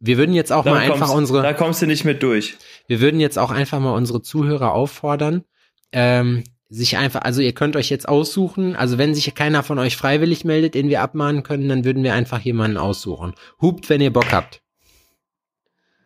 Wir 0.00 0.18
würden 0.18 0.34
jetzt 0.34 0.52
auch 0.52 0.64
da 0.64 0.70
mal 0.70 0.86
kommst, 0.86 1.02
einfach 1.02 1.14
unsere. 1.14 1.42
Da 1.42 1.52
kommst 1.52 1.82
du 1.82 1.86
nicht 1.86 2.04
mit 2.04 2.22
durch. 2.22 2.56
Wir 2.86 3.00
würden 3.00 3.20
jetzt 3.20 3.38
auch 3.38 3.50
einfach 3.50 3.80
mal 3.80 3.92
unsere 3.92 4.22
Zuhörer 4.22 4.72
auffordern, 4.72 5.44
ähm, 5.92 6.44
sich 6.68 6.96
einfach, 6.96 7.22
also 7.22 7.40
ihr 7.40 7.52
könnt 7.52 7.76
euch 7.76 7.90
jetzt 7.90 8.08
aussuchen, 8.08 8.74
also 8.74 8.98
wenn 8.98 9.14
sich 9.14 9.32
keiner 9.34 9.62
von 9.62 9.78
euch 9.78 9.96
freiwillig 9.96 10.44
meldet, 10.44 10.74
den 10.74 10.88
wir 10.88 11.02
abmahnen 11.02 11.42
können, 11.42 11.68
dann 11.68 11.84
würden 11.84 12.02
wir 12.02 12.14
einfach 12.14 12.40
jemanden 12.40 12.76
aussuchen. 12.76 13.34
Hupt, 13.60 13.88
wenn 13.88 14.00
ihr 14.00 14.12
Bock 14.12 14.32
habt. 14.32 14.62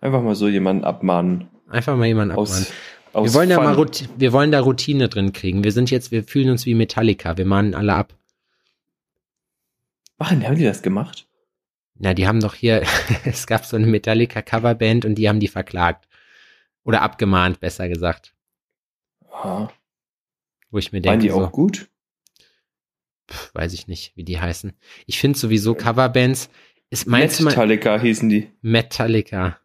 Einfach 0.01 0.23
mal 0.23 0.35
so 0.35 0.49
jemanden 0.49 0.85
abmahnen. 0.85 1.49
Einfach 1.69 1.97
mal 1.97 2.07
jemanden 2.07 2.33
abmahnen. 2.33 2.67
Aus 3.13 3.25
wir 3.25 3.35
wollen 3.35 3.49
da 3.49 3.61
mal 3.61 3.77
wir 4.17 4.33
wollen 4.33 4.53
da 4.53 4.61
Routine 4.61 5.09
drin 5.09 5.33
kriegen. 5.33 5.65
Wir 5.65 5.73
sind 5.73 5.91
jetzt, 5.91 6.13
wir 6.13 6.23
fühlen 6.25 6.51
uns 6.51 6.65
wie 6.65 6.75
Metallica. 6.75 7.37
Wir 7.37 7.45
mahnen 7.45 7.75
alle 7.75 7.95
ab. 7.95 8.15
Machen, 10.19 10.47
haben 10.47 10.57
die 10.57 10.65
das 10.65 10.83
gemacht? 10.83 11.27
Na, 12.02 12.14
die 12.14 12.26
haben 12.26 12.40
doch 12.40 12.54
hier, 12.54 12.83
es 13.25 13.47
gab 13.47 13.66
so 13.66 13.76
eine 13.76 13.87
Metallica-Coverband 13.87 15.04
und 15.04 15.16
die 15.16 15.28
haben 15.28 15.38
die 15.38 15.49
verklagt. 15.49 16.09
Oder 16.83 17.02
abgemahnt, 17.02 17.61
besser 17.61 17.88
gesagt. 17.88 18.35
Aha. 19.30 19.71
Wo 20.71 20.78
ich 20.78 20.92
mir 20.92 21.02
denke. 21.02 21.12
Waren 21.12 21.21
die 21.21 21.28
so, 21.28 21.45
auch 21.45 21.52
gut? 21.52 21.90
Pf, 23.30 23.54
weiß 23.54 23.75
ich 23.75 23.87
nicht, 23.87 24.16
wie 24.16 24.25
die 24.25 24.40
heißen. 24.40 24.73
Ich 25.07 25.19
finde 25.19 25.38
sowieso 25.38 25.75
Coverbands. 25.75 26.49
Ist, 26.88 27.07
meinst 27.07 27.42
Metallica 27.42 28.00
hießen 28.00 28.30
die. 28.30 28.50
Metallica. 28.62 29.59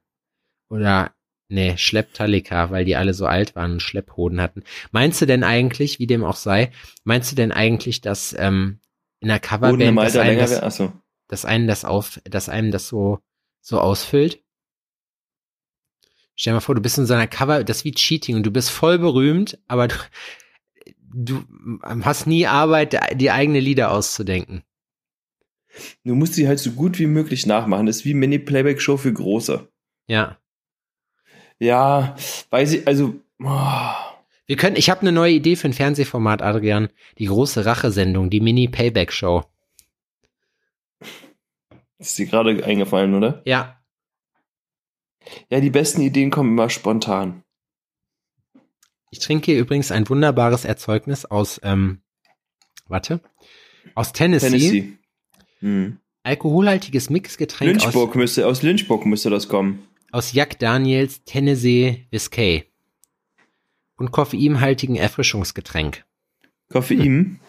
Oder 0.69 1.15
Nee, 1.47 1.77
Schlepptalika, 1.77 2.71
weil 2.71 2.85
die 2.85 2.95
alle 2.95 3.13
so 3.13 3.27
alt 3.27 3.55
waren 3.55 3.73
und 3.73 3.81
Schlepphoden 3.81 4.41
hatten. 4.41 4.63
Meinst 4.91 5.21
du 5.21 5.27
denn 5.27 5.43
eigentlich, 5.43 5.99
wie 5.99 6.07
dem 6.07 6.23
auch 6.23 6.37
sei, 6.37 6.71
meinst 7.03 7.31
du 7.31 7.35
denn 7.35 7.51
eigentlich, 7.51 8.01
dass 8.01 8.35
ähm, 8.37 8.79
in 9.19 9.27
der 9.27 9.37
im 9.37 9.41
Coverband, 9.43 9.83
einem, 9.83 9.95
länger 9.95 10.41
das, 10.41 10.79
wäre. 10.79 10.93
Dass 11.27 11.45
einem 11.45 11.67
das 11.67 11.85
auf, 11.85 12.19
dass 12.23 12.49
einem 12.49 12.71
das 12.71 12.87
so, 12.87 13.19
so 13.61 13.79
ausfüllt? 13.79 14.43
Stell 16.35 16.51
dir 16.51 16.55
mal 16.55 16.61
vor, 16.61 16.75
du 16.75 16.81
bist 16.81 16.97
in 16.97 17.05
so 17.05 17.13
einer 17.13 17.27
Cover, 17.27 17.63
das 17.63 17.77
ist 17.77 17.85
wie 17.85 17.91
Cheating 17.91 18.35
und 18.35 18.43
du 18.43 18.51
bist 18.51 18.69
voll 18.69 18.99
berühmt, 18.99 19.57
aber 19.67 19.87
du, 19.87 19.95
du 21.13 21.43
hast 21.81 22.27
nie 22.27 22.45
Arbeit, 22.45 22.99
die 23.19 23.31
eigene 23.31 23.59
Lieder 23.59 23.91
auszudenken. 23.91 24.63
Du 26.03 26.15
musst 26.15 26.33
sie 26.33 26.47
halt 26.47 26.59
so 26.59 26.71
gut 26.71 26.99
wie 26.99 27.07
möglich 27.07 27.45
nachmachen. 27.45 27.85
Das 27.85 27.97
ist 27.97 28.05
wie 28.05 28.13
Mini-Playback-Show 28.13 28.97
für 28.97 29.13
Große. 29.13 29.67
Ja. 30.07 30.37
Ja, 31.59 32.15
weiß 32.49 32.73
ich, 32.73 32.87
also. 32.87 33.15
Oh. 33.43 33.91
Wir 34.45 34.57
können, 34.57 34.75
ich 34.75 34.89
habe 34.89 35.01
eine 35.01 35.11
neue 35.11 35.33
Idee 35.33 35.55
für 35.55 35.67
ein 35.67 35.73
Fernsehformat, 35.73 36.41
Adrian. 36.41 36.89
Die 37.17 37.25
große 37.25 37.65
Rachesendung, 37.65 38.29
die 38.29 38.41
Mini-Payback-Show. 38.41 39.43
Ist 41.97 42.17
dir 42.17 42.25
gerade 42.25 42.63
eingefallen, 42.63 43.13
oder? 43.15 43.41
Ja. 43.45 43.81
Ja, 45.49 45.59
die 45.59 45.69
besten 45.69 46.01
Ideen 46.01 46.29
kommen 46.29 46.51
immer 46.51 46.69
spontan. 46.69 47.43
Ich 49.11 49.19
trinke 49.19 49.51
hier 49.51 49.59
übrigens 49.59 49.91
ein 49.91 50.07
wunderbares 50.09 50.65
Erzeugnis 50.65 51.25
aus, 51.25 51.59
ähm, 51.63 52.01
warte, 52.87 53.21
aus 53.95 54.11
Tennessee. 54.13 54.49
Tennessee. 54.49 54.97
Hm. 55.59 55.99
Alkoholhaltiges 56.23 57.09
Mixgetränk 57.09 57.77
aus, 57.77 57.83
Lynchburg 57.83 58.15
müsste, 58.15 58.47
aus 58.47 58.61
Lynchburg 58.61 59.05
müsste 59.05 59.29
das 59.29 59.47
kommen. 59.47 59.87
aus 60.11 60.33
Jack 60.33 60.59
Daniels 60.59 61.23
Tennessee 61.23 62.07
Whiskey. 62.11 62.65
Und 63.97 64.11
koffeinhaltigen 64.11 64.97
Erfrischungsgetränk. 64.97 66.03
Koffein. 66.69 67.39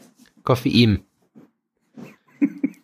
Koffein. 0.44 1.04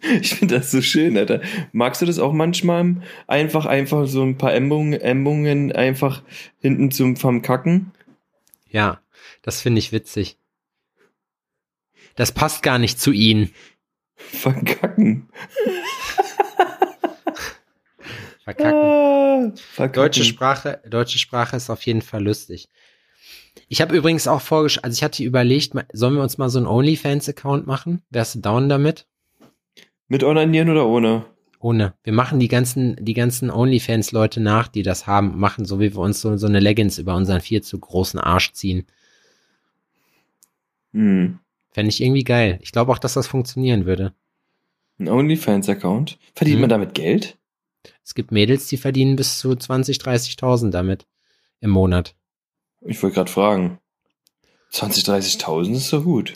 Ich 0.21 0.35
finde 0.35 0.59
das 0.59 0.71
so 0.71 0.83
schön, 0.83 1.17
Alter. 1.17 1.41
Magst 1.73 2.03
du 2.03 2.07
das 2.07 2.19
auch 2.19 2.33
manchmal? 2.33 2.97
Einfach, 3.27 3.67
einfach 3.67 4.07
so 4.07 4.23
ein 4.23 4.37
paar 4.37 4.53
Embungen, 4.53 5.01
Embungen 5.01 5.73
einfach 5.73 6.23
hinten 6.61 6.91
zum 6.91 7.17
vom 7.17 7.43
Kacken? 7.43 7.93
Ja, 8.69 9.01
das 9.43 9.61
finde 9.61 9.79
ich 9.79 9.93
witzig. 9.93 10.39
Das 12.17 12.33
passt 12.33 12.63
gar 12.63 12.79
nicht 12.79 13.01
zu 13.01 13.13
ihnen. 13.13 13.53
Verkacken. 14.17 15.29
Verkacken. 18.45 18.75
Ah, 18.75 19.53
verkacken. 19.55 20.03
Deutsche 20.03 20.25
Sprache, 20.25 20.81
deutsche 20.85 21.19
Sprache 21.19 21.57
ist 21.57 21.71
auf 21.71 21.83
jeden 21.83 22.03
Fall 22.03 22.25
lustig. 22.25 22.69
Ich 23.69 23.81
habe 23.81 23.97
übrigens 23.97 24.27
auch 24.27 24.41
vorgeschlagen, 24.41 24.85
also 24.87 24.97
ich 24.97 25.05
hatte 25.05 25.23
überlegt, 25.23 25.75
sollen 25.93 26.15
wir 26.15 26.23
uns 26.23 26.39
mal 26.39 26.51
so 26.51 26.59
einen 26.59 26.67
OnlyFans-Account 26.67 27.69
machen? 27.69 28.03
Wärst 28.11 28.35
du 28.35 28.41
down 28.41 28.69
damit? 28.69 29.07
Mit 30.13 30.25
Onanieren 30.25 30.69
oder 30.69 30.87
ohne? 30.87 31.25
Ohne. 31.59 31.95
Wir 32.05 32.13
machen 32.13 32.39
die 32.39 32.49
ganzen, 32.49 33.03
die 33.03 33.15
ganzen 33.15 33.51
OnlyFans-Leute 33.51 34.41
nach, 34.41 34.69
die 34.69 34.83
das 34.83 35.07
haben, 35.07 35.39
machen, 35.39 35.65
so 35.65 35.81
wie 35.81 35.95
wir 35.95 36.01
uns 36.01 36.21
so, 36.21 36.37
so 36.37 36.47
eine 36.47 36.61
Leggings 36.61 36.99
über 36.99 37.17
unseren 37.17 37.41
viel 37.41 37.63
zu 37.63 37.79
großen 37.79 38.21
Arsch 38.21 38.53
ziehen. 38.53 38.85
Hm. 40.93 41.39
Fände 41.71 41.89
ich 41.89 42.03
irgendwie 42.03 42.25
geil. 42.25 42.59
Ich 42.61 42.73
glaube 42.73 42.93
auch, 42.93 42.99
dass 42.99 43.15
das 43.15 43.27
funktionieren 43.27 43.87
würde. 43.87 44.13
Ein 44.99 45.09
OnlyFans-Account? 45.09 46.19
Verdient 46.35 46.57
Hm. 46.57 46.61
man 46.61 46.69
damit 46.69 46.93
Geld? 46.93 47.39
Es 48.05 48.15
gibt 48.15 48.33
Mädels, 48.33 48.67
die 48.67 48.77
verdienen 48.77 49.17
bis 49.17 49.39
zu 49.39 49.57
20, 49.57 49.97
30.000 49.97 50.73
damit 50.73 51.07
im 51.61 51.71
Monat. 51.71 52.15
Ich 52.83 53.03
wollte 53.03 53.15
gerade 53.15 53.31
fragen. 53.31 53.79
20, 54.73 55.05
30.000 55.05 55.73
ist 55.73 55.89
so 55.89 56.03
gut. 56.03 56.35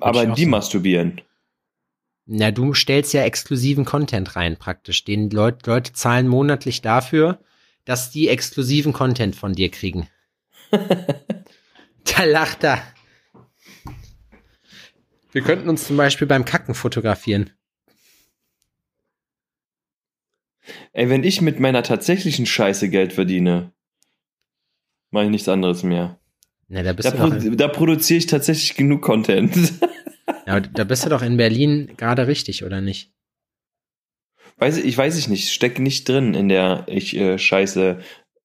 Aber 0.00 0.24
die 0.24 0.46
masturbieren. 0.46 1.20
Na, 2.30 2.50
du 2.50 2.74
stellst 2.74 3.14
ja 3.14 3.22
exklusiven 3.22 3.86
Content 3.86 4.36
rein 4.36 4.58
praktisch. 4.58 5.02
Den 5.02 5.30
Leut, 5.30 5.66
Leute 5.66 5.94
zahlen 5.94 6.28
monatlich 6.28 6.82
dafür, 6.82 7.42
dass 7.86 8.10
die 8.10 8.28
exklusiven 8.28 8.92
Content 8.92 9.34
von 9.34 9.54
dir 9.54 9.70
kriegen. 9.70 10.08
da 10.70 12.24
lacht 12.24 12.64
er. 12.64 12.82
Wir 15.32 15.40
könnten 15.40 15.70
uns 15.70 15.86
zum 15.86 15.96
Beispiel 15.96 16.26
beim 16.26 16.44
Kacken 16.44 16.74
fotografieren. 16.74 17.50
Ey, 20.92 21.08
wenn 21.08 21.24
ich 21.24 21.40
mit 21.40 21.60
meiner 21.60 21.82
tatsächlichen 21.82 22.44
Scheiße 22.44 22.90
Geld 22.90 23.14
verdiene, 23.14 23.72
mache 25.10 25.24
ich 25.24 25.30
nichts 25.30 25.48
anderes 25.48 25.82
mehr. 25.82 26.20
Na, 26.68 26.82
da 26.82 26.92
Da, 26.92 27.10
produ 27.10 27.56
da 27.56 27.68
produziere 27.68 28.18
ich 28.18 28.26
tatsächlich 28.26 28.74
genug 28.74 29.00
Content. 29.00 29.56
ja, 30.48 30.60
da 30.60 30.84
bist 30.84 31.04
du 31.04 31.10
doch 31.10 31.20
in 31.20 31.36
Berlin 31.36 31.92
gerade 31.98 32.26
richtig, 32.26 32.64
oder 32.64 32.80
nicht? 32.80 33.12
weiß, 34.56 34.78
ich 34.78 34.96
weiß 34.96 35.16
ich 35.18 35.28
nicht, 35.28 35.52
stecke 35.52 35.82
nicht 35.82 36.08
drin 36.08 36.34
in 36.34 36.48
der 36.48 36.84
ich 36.88 37.14
äh, 37.16 37.38
Scheiße 37.38 38.00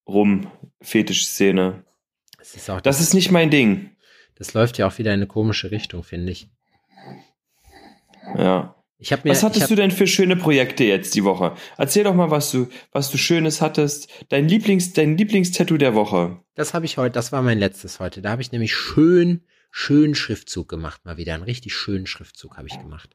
rum 0.06 0.52
Fetisch-Szene. 0.82 1.84
Das 2.38 2.56
ist 2.56 2.70
auch, 2.70 2.82
Das 2.82 3.00
ist 3.00 3.14
nicht 3.14 3.32
mein 3.32 3.50
Ding. 3.50 3.92
das 4.36 4.54
läuft 4.54 4.78
ja 4.78 4.88
auch 4.88 4.98
wieder 4.98 5.14
in 5.14 5.22
eine 5.22 5.28
komische 5.28 5.72
Richtung, 5.72 6.04
finde 6.04 6.34
ich. 6.34 6.50
Ja. 8.38 8.76
Ich 8.98 9.12
mir, 9.12 9.32
Was 9.32 9.44
hattest 9.44 9.64
hab, 9.64 9.70
du 9.70 9.76
denn 9.76 9.92
für 9.92 10.08
schöne 10.08 10.36
Projekte 10.36 10.84
jetzt 10.84 11.16
die 11.16 11.24
Woche? 11.24 11.56
Erzähl 11.78 12.04
doch 12.04 12.14
mal, 12.14 12.32
was 12.32 12.52
du, 12.52 12.68
was 12.92 13.10
du 13.10 13.18
Schönes 13.18 13.62
hattest. 13.62 14.10
Dein 14.30 14.48
Lieblings, 14.48 14.94
dein 14.94 15.18
Lieblingstattoo 15.18 15.78
der 15.78 15.94
Woche. 15.94 16.40
Das 16.56 16.74
habe 16.74 16.86
ich 16.86 16.98
heute, 16.98 17.12
das 17.14 17.32
war 17.32 17.42
mein 17.42 17.60
letztes 17.60 18.00
heute. 18.00 18.22
Da 18.22 18.30
habe 18.32 18.42
ich 18.42 18.52
nämlich 18.52 18.74
schön, 18.74 19.42
schön 19.76 20.14
Schriftzug 20.14 20.70
gemacht, 20.70 21.04
mal 21.04 21.18
wieder. 21.18 21.34
Einen 21.34 21.42
richtig 21.42 21.74
schönen 21.74 22.06
Schriftzug 22.06 22.58
habe 22.58 22.68
ich 22.68 22.78
gemacht. 22.80 23.10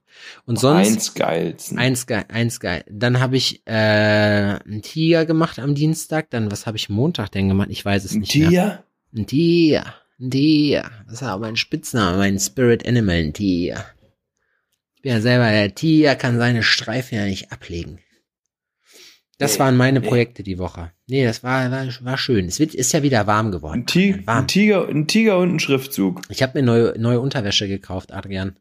Und 0.45 0.59
sonst 0.59 0.89
Eins 0.89 1.15
geilsten. 1.15 1.79
eins 1.79 2.07
geil, 2.09 2.25
eins 2.29 2.59
geil. 2.59 2.85
Dann 2.91 3.21
habe 3.21 3.37
ich 3.37 3.63
äh, 3.67 3.71
einen 3.71 4.83
Tiger 4.83 5.25
gemacht 5.25 5.61
am 5.61 5.77
Dienstag. 5.77 6.31
Dann 6.31 6.51
was 6.51 6.67
habe 6.67 6.77
ich 6.77 6.89
Montag 6.89 7.31
denn 7.31 7.49
gemacht? 7.49 7.69
Ich 7.71 7.85
weiß 7.85 8.05
es 8.05 8.13
Ein 8.13 8.21
nicht 8.21 8.35
mehr. 8.35 8.49
Tier? 8.49 8.85
Ein 9.15 9.27
Tiger, 9.29 9.95
ein 10.21 10.31
Tiger. 10.33 10.91
Das 11.09 11.23
war 11.23 11.39
mein 11.39 11.55
Spitzname, 11.55 12.19
mein 12.19 12.41
Spirit 12.41 12.87
Animal, 12.87 13.15
ein 13.19 13.33
Tiger. 13.33 13.87
Ich 14.97 15.03
bin 15.03 15.13
ja 15.13 15.21
selber 15.21 15.49
der 15.49 15.77
Tiger, 15.77 16.17
kann 16.17 16.39
seine 16.39 16.65
Streifen 16.65 17.19
ja 17.19 17.25
nicht 17.25 17.53
ablegen. 17.53 18.01
Das 19.39 19.55
Nee, 19.55 19.59
waren 19.61 19.77
meine 19.77 20.01
nee. 20.01 20.09
Projekte 20.09 20.43
die 20.43 20.59
Woche. 20.59 20.93
Nee, 21.07 21.25
das 21.25 21.43
war, 21.45 21.71
war, 21.71 21.87
war 22.01 22.19
schön. 22.19 22.47
Es 22.47 22.59
wird, 22.59 22.75
ist 22.75 22.93
ja 22.93 23.03
wieder 23.03 23.27
warm 23.27 23.53
geworden. 23.53 23.81
Ein, 23.83 23.87
Ti 23.87 24.27
Warm. 24.27 24.39
ein, 24.39 24.49
Tiger, 24.49 24.89
ein 24.89 25.07
Tiger 25.07 25.39
und 25.39 25.55
ein 25.55 25.61
Schriftzug. 25.61 26.23
Ich 26.29 26.43
habe 26.43 26.59
mir 26.59 26.65
neue, 26.67 26.95
neue 26.99 27.21
Unterwäsche 27.21 27.69
gekauft, 27.69 28.13
Adrian. 28.13 28.59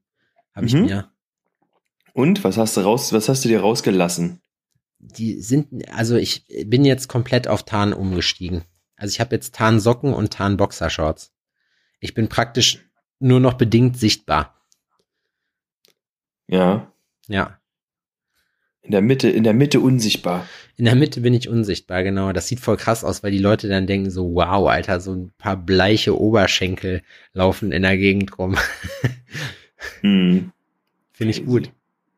Habe 0.53 0.67
ich 0.67 0.73
Mhm. 0.75 0.81
mir. 0.85 1.11
Und 2.13 2.43
was 2.43 2.57
hast 2.57 2.77
du 2.77 2.81
raus, 2.81 3.11
was 3.13 3.27
hast 3.29 3.43
du 3.43 3.49
dir 3.49 3.61
rausgelassen? 3.61 4.39
Die 4.99 5.41
sind, 5.41 5.87
also 5.91 6.15
ich 6.15 6.45
bin 6.65 6.83
jetzt 6.85 7.07
komplett 7.07 7.47
auf 7.47 7.63
Tarn 7.63 7.93
umgestiegen. 7.93 8.63
Also 8.95 9.11
ich 9.13 9.19
habe 9.19 9.35
jetzt 9.35 9.53
Tarnsocken 9.55 10.13
und 10.13 10.33
Tarnboxershorts. 10.33 11.31
Ich 11.99 12.13
bin 12.15 12.29
praktisch 12.29 12.83
nur 13.19 13.39
noch 13.39 13.53
bedingt 13.55 13.97
sichtbar. 13.97 14.55
Ja. 16.47 16.91
Ja. 17.27 17.59
In 18.81 18.91
der 18.91 19.01
Mitte, 19.01 19.29
in 19.29 19.43
der 19.43 19.53
Mitte 19.53 19.79
unsichtbar. 19.81 20.47
In 20.77 20.85
der 20.85 20.95
Mitte 20.95 21.21
bin 21.21 21.33
ich 21.33 21.49
unsichtbar, 21.49 22.03
genau. 22.03 22.31
Das 22.31 22.47
sieht 22.47 22.59
voll 22.59 22.77
krass 22.77 23.03
aus, 23.03 23.21
weil 23.21 23.31
die 23.31 23.37
Leute 23.37 23.67
dann 23.67 23.87
denken 23.87 24.09
so, 24.09 24.33
wow, 24.33 24.69
Alter, 24.69 25.01
so 25.01 25.13
ein 25.13 25.31
paar 25.37 25.57
bleiche 25.57 26.17
Oberschenkel 26.17 27.01
laufen 27.33 27.71
in 27.71 27.81
der 27.81 27.97
Gegend 27.97 28.37
rum. 28.37 28.57
Hm. 30.01 30.51
Finde 31.11 31.31
ich 31.31 31.45
gut. 31.45 31.71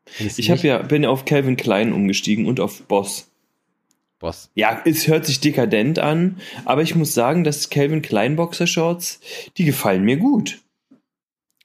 Findest 0.06 0.38
Ich 0.38 0.50
habe 0.50 0.66
ja, 0.66 0.78
bin 0.78 1.04
auf 1.04 1.24
Calvin 1.24 1.56
Klein 1.56 1.92
umgestiegen 1.92 2.46
und 2.46 2.58
auf 2.58 2.82
Boss. 2.82 3.30
Boss. 4.18 4.50
Ja, 4.54 4.82
es 4.84 5.08
hört 5.08 5.24
sich 5.24 5.40
dekadent 5.40 5.98
an, 5.98 6.40
aber 6.64 6.82
ich 6.82 6.94
muss 6.94 7.14
sagen, 7.14 7.44
dass 7.44 7.70
Calvin 7.70 8.02
Klein 8.02 8.36
Boxershorts, 8.36 9.20
die 9.56 9.64
gefallen 9.64 10.04
mir 10.04 10.16
gut. 10.16 10.60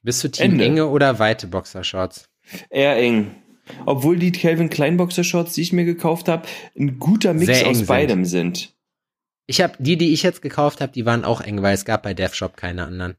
Bist 0.03 0.23
du 0.23 0.29
Team 0.29 0.51
Ende. 0.51 0.65
enge 0.65 0.87
oder 0.87 1.19
weite 1.19 1.47
Boxershorts? 1.47 2.29
Eher 2.69 2.95
eng. 2.97 3.31
Obwohl 3.85 4.17
die 4.17 4.31
Calvin 4.31 4.69
Klein 4.69 4.97
Boxershorts, 4.97 5.53
die 5.53 5.61
ich 5.61 5.73
mir 5.73 5.85
gekauft 5.85 6.27
habe, 6.27 6.47
ein 6.77 6.99
guter 6.99 7.33
Mix 7.33 7.63
aus 7.63 7.77
sind. 7.77 7.87
beidem 7.87 8.25
sind. 8.25 8.73
Ich 9.47 9.61
habe 9.61 9.73
die, 9.79 9.97
die 9.97 10.13
ich 10.13 10.23
jetzt 10.23 10.41
gekauft 10.41 10.81
habe, 10.81 10.91
die 10.91 11.05
waren 11.05 11.23
auch 11.23 11.41
eng, 11.41 11.61
weil 11.61 11.73
es 11.73 11.85
gab 11.85 12.03
bei 12.03 12.13
DevShop 12.13 12.57
keine 12.57 12.85
anderen. 12.85 13.15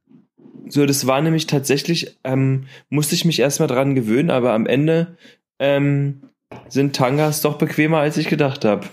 So, 0.69 0.85
das 0.85 1.07
war 1.07 1.21
nämlich 1.21 1.47
tatsächlich, 1.47 2.19
ähm, 2.25 2.67
musste 2.89 3.15
ich 3.15 3.25
mich 3.25 3.39
erstmal 3.39 3.69
dran 3.69 3.95
gewöhnen, 3.95 4.31
aber 4.31 4.53
am 4.53 4.67
Ende 4.67 5.17
ähm, 5.59 6.23
sind 6.69 6.97
Tangas 6.97 7.41
doch 7.41 7.59
bequemer, 7.59 7.99
als 7.99 8.17
ich 8.17 8.29
gedacht 8.29 8.65
habe. 8.65 8.87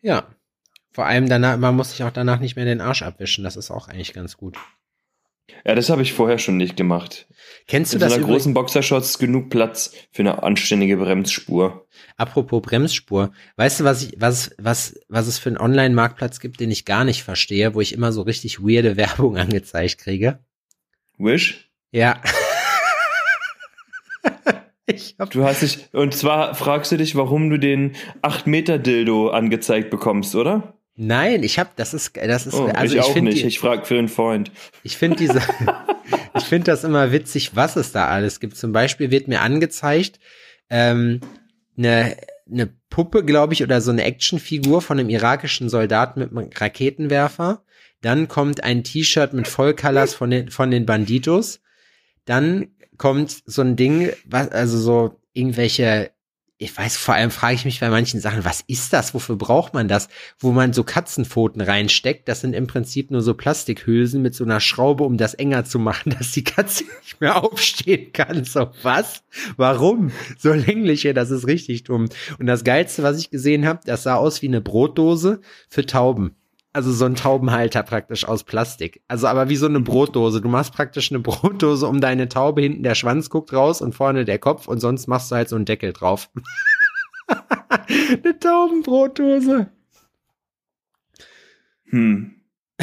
Ja. 0.00 0.24
Vor 0.92 1.06
allem 1.06 1.28
danach, 1.28 1.56
man 1.56 1.76
muss 1.76 1.90
sich 1.90 2.02
auch 2.02 2.10
danach 2.10 2.40
nicht 2.40 2.56
mehr 2.56 2.64
den 2.64 2.80
Arsch 2.80 3.02
abwischen. 3.02 3.44
Das 3.44 3.56
ist 3.56 3.70
auch 3.70 3.88
eigentlich 3.88 4.12
ganz 4.12 4.36
gut. 4.36 4.56
Ja, 5.64 5.74
das 5.74 5.90
habe 5.90 6.02
ich 6.02 6.12
vorher 6.12 6.38
schon 6.38 6.56
nicht 6.56 6.76
gemacht. 6.76 7.26
Kennst 7.66 7.92
du 7.92 7.96
In 7.96 8.00
das 8.00 8.12
so 8.12 8.18
einer 8.18 8.26
großen 8.26 8.54
Boxershorts 8.54 9.18
genug 9.18 9.50
Platz 9.50 9.94
für 10.10 10.22
eine 10.22 10.42
anständige 10.42 10.96
Bremsspur. 10.96 11.86
Apropos 12.16 12.62
Bremsspur, 12.62 13.32
weißt 13.56 13.80
du, 13.80 13.84
was 13.84 14.02
ich, 14.02 14.14
was, 14.18 14.50
was, 14.58 14.98
was 15.08 15.26
es 15.26 15.38
für 15.38 15.50
einen 15.50 15.58
Online-Marktplatz 15.58 16.40
gibt, 16.40 16.60
den 16.60 16.70
ich 16.70 16.84
gar 16.84 17.04
nicht 17.04 17.22
verstehe, 17.22 17.74
wo 17.74 17.80
ich 17.80 17.92
immer 17.92 18.12
so 18.12 18.22
richtig 18.22 18.60
weirde 18.60 18.96
Werbung 18.96 19.36
angezeigt 19.36 19.98
kriege? 19.98 20.40
Wish? 21.18 21.70
Ja. 21.92 22.20
ich 24.86 25.16
hab, 25.18 25.30
Du 25.30 25.44
hast 25.44 25.62
dich, 25.62 25.88
und 25.92 26.14
zwar 26.14 26.54
fragst 26.54 26.92
du 26.92 26.96
dich, 26.96 27.14
warum 27.16 27.50
du 27.50 27.58
den 27.58 27.96
8 28.22 28.46
Meter 28.46 28.78
Dildo 28.78 29.28
angezeigt 29.28 29.90
bekommst, 29.90 30.34
oder? 30.34 30.79
Nein, 31.00 31.42
ich 31.42 31.58
hab, 31.58 31.76
das 31.76 31.94
ist, 31.94 32.16
das 32.16 32.46
ist, 32.46 32.54
Oh, 32.54 32.66
also 32.66 32.94
ich 32.94 33.00
ich, 33.00 33.06
auch. 33.06 33.16
Ich 33.16 33.58
frage 33.58 33.84
für 33.84 33.98
einen 33.98 34.08
Freund. 34.08 34.52
ich 34.82 34.96
finde 34.96 35.16
diese, 35.16 35.40
ich 36.36 36.44
finde 36.44 36.70
das 36.70 36.84
immer 36.84 37.10
witzig, 37.10 37.56
was 37.56 37.76
es 37.76 37.92
da 37.92 38.06
alles 38.08 38.38
gibt. 38.38 38.56
Zum 38.56 38.72
Beispiel 38.72 39.10
wird 39.10 39.26
mir 39.26 39.40
angezeigt, 39.40 40.20
ähm, 40.68 41.20
eine, 41.76 42.16
eine 42.50 42.66
Puppe, 42.90 43.24
glaube 43.24 43.54
ich, 43.54 43.62
oder 43.62 43.80
so 43.80 43.90
eine 43.90 44.04
Actionfigur 44.04 44.82
von 44.82 44.98
einem 44.98 45.08
irakischen 45.08 45.68
Soldaten 45.68 46.20
mit 46.20 46.30
einem 46.30 46.50
Raketenwerfer. 46.54 47.64
Dann 48.02 48.28
kommt 48.28 48.62
ein 48.64 48.84
T-Shirt 48.84 49.32
mit 49.32 49.48
Vollcolors 49.48 50.14
von 50.14 50.30
den, 50.30 50.50
von 50.50 50.70
den 50.70 50.86
Banditos. 50.86 51.60
Dann 52.24 52.68
kommt 52.98 53.42
so 53.46 53.62
ein 53.62 53.76
Ding, 53.76 54.10
was, 54.26 54.48
also 54.50 54.78
so 54.78 55.20
irgendwelche, 55.32 56.10
ich 56.62 56.76
weiß, 56.76 56.98
vor 56.98 57.14
allem 57.14 57.30
frage 57.30 57.54
ich 57.54 57.64
mich 57.64 57.80
bei 57.80 57.88
manchen 57.88 58.20
Sachen, 58.20 58.44
was 58.44 58.62
ist 58.66 58.92
das? 58.92 59.14
Wofür 59.14 59.36
braucht 59.36 59.72
man 59.72 59.88
das? 59.88 60.08
Wo 60.38 60.52
man 60.52 60.74
so 60.74 60.84
Katzenpfoten 60.84 61.62
reinsteckt. 61.62 62.28
Das 62.28 62.42
sind 62.42 62.52
im 62.52 62.66
Prinzip 62.66 63.10
nur 63.10 63.22
so 63.22 63.32
Plastikhülsen 63.32 64.20
mit 64.20 64.34
so 64.34 64.44
einer 64.44 64.60
Schraube, 64.60 65.04
um 65.04 65.16
das 65.16 65.32
enger 65.32 65.64
zu 65.64 65.78
machen, 65.78 66.14
dass 66.18 66.32
die 66.32 66.44
Katze 66.44 66.84
nicht 67.00 67.18
mehr 67.18 67.42
aufstehen 67.42 68.12
kann. 68.12 68.44
So, 68.44 68.72
was? 68.82 69.22
Warum? 69.56 70.12
So 70.38 70.52
längliche, 70.52 71.14
das 71.14 71.30
ist 71.30 71.46
richtig 71.46 71.84
dumm. 71.84 72.10
Und 72.38 72.46
das 72.46 72.62
Geilste, 72.62 73.02
was 73.02 73.18
ich 73.18 73.30
gesehen 73.30 73.66
habe, 73.66 73.80
das 73.86 74.02
sah 74.02 74.16
aus 74.16 74.42
wie 74.42 74.48
eine 74.48 74.60
Brotdose 74.60 75.40
für 75.70 75.86
Tauben. 75.86 76.36
Also 76.72 76.92
so 76.92 77.04
ein 77.04 77.16
Taubenhalter 77.16 77.82
praktisch 77.82 78.24
aus 78.24 78.44
Plastik. 78.44 79.02
Also 79.08 79.26
aber 79.26 79.48
wie 79.48 79.56
so 79.56 79.66
eine 79.66 79.80
Brotdose. 79.80 80.40
Du 80.40 80.48
machst 80.48 80.72
praktisch 80.72 81.10
eine 81.10 81.18
Brotdose 81.20 81.86
um 81.86 82.00
deine 82.00 82.28
Taube, 82.28 82.62
hinten 82.62 82.82
der 82.82 82.94
Schwanz 82.94 83.28
guckt 83.28 83.52
raus 83.52 83.80
und 83.80 83.94
vorne 83.94 84.24
der 84.24 84.38
Kopf 84.38 84.68
und 84.68 84.78
sonst 84.78 85.08
machst 85.08 85.30
du 85.30 85.36
halt 85.36 85.48
so 85.48 85.56
einen 85.56 85.64
Deckel 85.64 85.92
drauf. 85.92 86.30
eine 87.88 88.38
Taubenbrotdose. 88.38 89.70
Hm. 91.86 92.36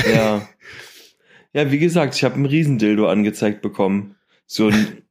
Ja. 0.05 0.47
ja, 1.53 1.71
wie 1.71 1.79
gesagt, 1.79 2.15
ich 2.15 2.23
habe 2.23 2.35
einen 2.35 2.45
Riesendildo 2.45 3.07
angezeigt 3.07 3.61
bekommen. 3.61 4.15
So 4.45 4.67
einen 4.67 5.03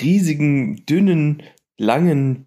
riesigen, 0.00 0.84
dünnen, 0.86 1.42
langen 1.76 2.46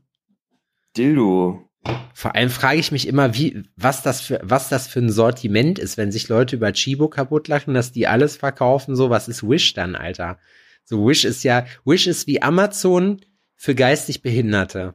Dildo. 0.97 1.70
Vor 2.13 2.35
allem 2.35 2.49
frage 2.49 2.79
ich 2.79 2.91
mich 2.91 3.07
immer, 3.07 3.33
wie, 3.35 3.63
was 3.75 4.03
das 4.03 4.21
für, 4.21 4.39
was 4.43 4.69
das 4.69 4.87
für 4.87 4.99
ein 4.99 5.09
Sortiment 5.09 5.79
ist, 5.79 5.97
wenn 5.97 6.11
sich 6.11 6.29
Leute 6.29 6.55
über 6.55 6.71
Chibo 6.73 7.07
kaputt 7.07 7.47
lachen, 7.47 7.73
dass 7.73 7.91
die 7.91 8.07
alles 8.07 8.37
verkaufen. 8.37 8.95
So, 8.95 9.09
was 9.09 9.27
ist 9.27 9.47
Wish 9.47 9.73
dann, 9.73 9.95
Alter? 9.95 10.37
So, 10.83 11.07
Wish 11.07 11.25
ist 11.25 11.43
ja, 11.43 11.65
Wish 11.83 12.05
ist 12.05 12.27
wie 12.27 12.41
Amazon 12.41 13.21
für 13.55 13.73
geistig 13.73 14.21
Behinderte. 14.21 14.93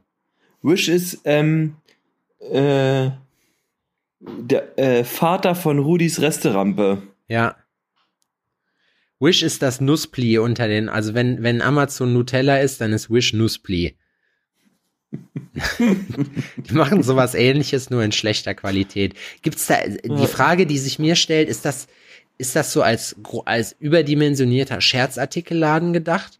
Wish 0.61 0.87
ist 0.87 1.21
ähm, 1.25 1.75
äh, 2.39 3.09
der 4.19 4.79
äh, 4.79 5.03
Vater 5.03 5.55
von 5.55 5.79
Rudis 5.79 6.21
Resterampe. 6.21 7.01
Ja. 7.27 7.55
Wish 9.19 9.43
ist 9.43 9.61
das 9.61 9.81
Nusspli 9.81 10.37
unter 10.37 10.67
den, 10.67 10.89
also 10.89 11.13
wenn, 11.13 11.43
wenn 11.43 11.61
Amazon 11.61 12.13
Nutella 12.13 12.59
ist, 12.59 12.79
dann 12.79 12.93
ist 12.93 13.09
Wish 13.09 13.33
Nusspli. 13.33 13.97
Die 16.57 16.73
machen 16.73 17.01
sowas 17.03 17.33
ähnliches, 17.33 17.89
nur 17.89 18.03
in 18.03 18.11
schlechter 18.11 18.53
Qualität. 18.53 19.15
Gibt's 19.41 19.67
da, 19.67 19.77
die 19.87 20.27
Frage, 20.27 20.65
die 20.65 20.77
sich 20.77 20.99
mir 20.99 21.15
stellt, 21.15 21.49
ist 21.49 21.65
das, 21.65 21.87
ist 22.37 22.55
das 22.55 22.71
so 22.73 22.81
als, 22.81 23.15
als 23.45 23.75
überdimensionierter 23.79 24.81
Scherzartikelladen 24.81 25.93
gedacht? 25.93 26.39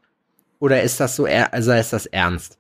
Oder 0.59 0.81
ist 0.83 0.99
das 0.99 1.15
so, 1.15 1.25
also 1.25 1.71
ist 1.71 1.93
das 1.93 2.05
ernst? 2.07 2.57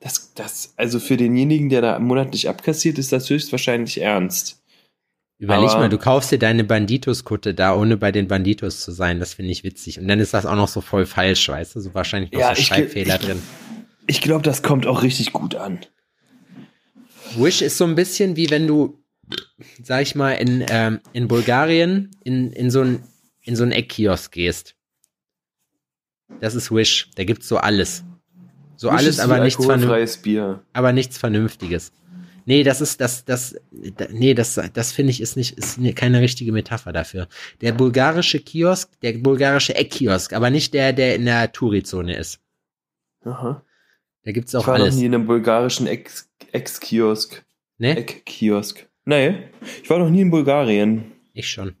Das, 0.00 0.32
das, 0.34 0.72
also 0.76 0.98
für 0.98 1.16
denjenigen, 1.16 1.68
der 1.68 1.82
da 1.82 1.98
monatlich 1.98 2.48
abkassiert, 2.48 2.98
ist 2.98 3.12
das 3.12 3.28
höchstwahrscheinlich 3.28 4.00
ernst. 4.00 4.62
Überleg 5.38 5.70
Aber- 5.70 5.80
mal, 5.80 5.88
du 5.88 5.98
kaufst 5.98 6.30
dir 6.32 6.38
deine 6.38 6.64
Banditos-Kutte 6.64 7.54
da, 7.54 7.74
ohne 7.74 7.96
bei 7.96 8.12
den 8.12 8.28
Banditos 8.28 8.80
zu 8.80 8.92
sein. 8.92 9.18
Das 9.20 9.34
finde 9.34 9.52
ich 9.52 9.64
witzig. 9.64 9.98
Und 9.98 10.08
dann 10.08 10.20
ist 10.20 10.32
das 10.34 10.46
auch 10.46 10.56
noch 10.56 10.68
so 10.68 10.80
voll 10.80 11.06
falsch, 11.06 11.48
weißt 11.48 11.76
du? 11.76 11.80
So 11.80 11.94
wahrscheinlich 11.94 12.32
noch 12.32 12.40
Ja, 12.40 12.54
so 12.54 12.62
Schreibfehler 12.62 13.16
ich- 13.16 13.20
drin. 13.26 13.42
Ich 13.42 13.79
glaube, 14.20 14.42
das 14.42 14.62
kommt 14.62 14.86
auch 14.86 15.02
richtig 15.02 15.32
gut 15.32 15.54
an. 15.54 15.78
Wish 17.36 17.62
ist 17.62 17.78
so 17.78 17.84
ein 17.84 17.94
bisschen 17.94 18.34
wie 18.36 18.50
wenn 18.50 18.66
du, 18.66 18.98
sag 19.82 20.02
ich 20.02 20.14
mal, 20.16 20.32
in, 20.32 20.64
ähm, 20.68 21.00
in 21.12 21.28
Bulgarien 21.28 22.10
in, 22.24 22.52
in 22.52 22.70
so 22.70 22.80
ein 22.82 23.02
in 23.42 23.56
so 23.56 23.62
ein 23.64 23.72
Eckkiosk 23.72 24.32
gehst. 24.32 24.74
Das 26.40 26.54
ist 26.54 26.70
Wish. 26.70 27.10
Da 27.14 27.24
gibt's 27.24 27.48
so 27.48 27.56
alles. 27.56 28.04
So 28.76 28.88
Wish 28.88 28.98
alles, 28.98 29.08
ist 29.16 29.20
aber 29.20 29.40
nichts, 29.40 29.64
vernünf 29.64 29.84
alkoholfreies 29.84 30.18
Bier. 30.18 30.62
aber 30.72 30.92
nichts 30.92 31.18
Vernünftiges. 31.18 31.92
Nee, 32.46 32.62
das 32.64 32.80
ist, 32.80 33.00
das, 33.00 33.24
das, 33.26 33.54
da- 33.96 34.08
nee, 34.10 34.34
das, 34.34 34.58
das 34.72 34.92
finde 34.92 35.10
ich 35.12 35.20
ist 35.20 35.36
nicht, 35.36 35.56
ist 35.58 35.78
ne- 35.78 35.92
keine 35.92 36.20
richtige 36.20 36.52
Metapher 36.52 36.92
dafür. 36.92 37.28
Der 37.60 37.72
bulgarische 37.72 38.40
Kiosk, 38.40 38.88
der 39.02 39.12
bulgarische 39.18 39.74
Eckkiosk, 39.74 40.32
aber 40.32 40.50
nicht 40.50 40.72
der, 40.74 40.92
der 40.92 41.14
in 41.16 41.26
der 41.26 41.52
Touri-Zone 41.52 42.16
ist. 42.16 42.40
Aha. 43.24 43.62
Da 44.24 44.32
gibt's 44.32 44.52
Ich 44.52 44.58
auch 44.60 44.66
war 44.66 44.78
noch 44.78 44.84
alles. 44.84 44.96
nie 44.96 45.06
in 45.06 45.14
einem 45.14 45.26
bulgarischen 45.26 45.86
Ex- 45.86 46.30
Ex-Kiosk. 46.52 47.44
Ne? 47.78 47.96
Eck-Kiosk. 47.96 48.86
Nee, 49.06 49.38
ich 49.82 49.88
war 49.88 49.98
noch 49.98 50.10
nie 50.10 50.20
in 50.20 50.30
Bulgarien. 50.30 51.12
Ich 51.32 51.48
schon. 51.48 51.74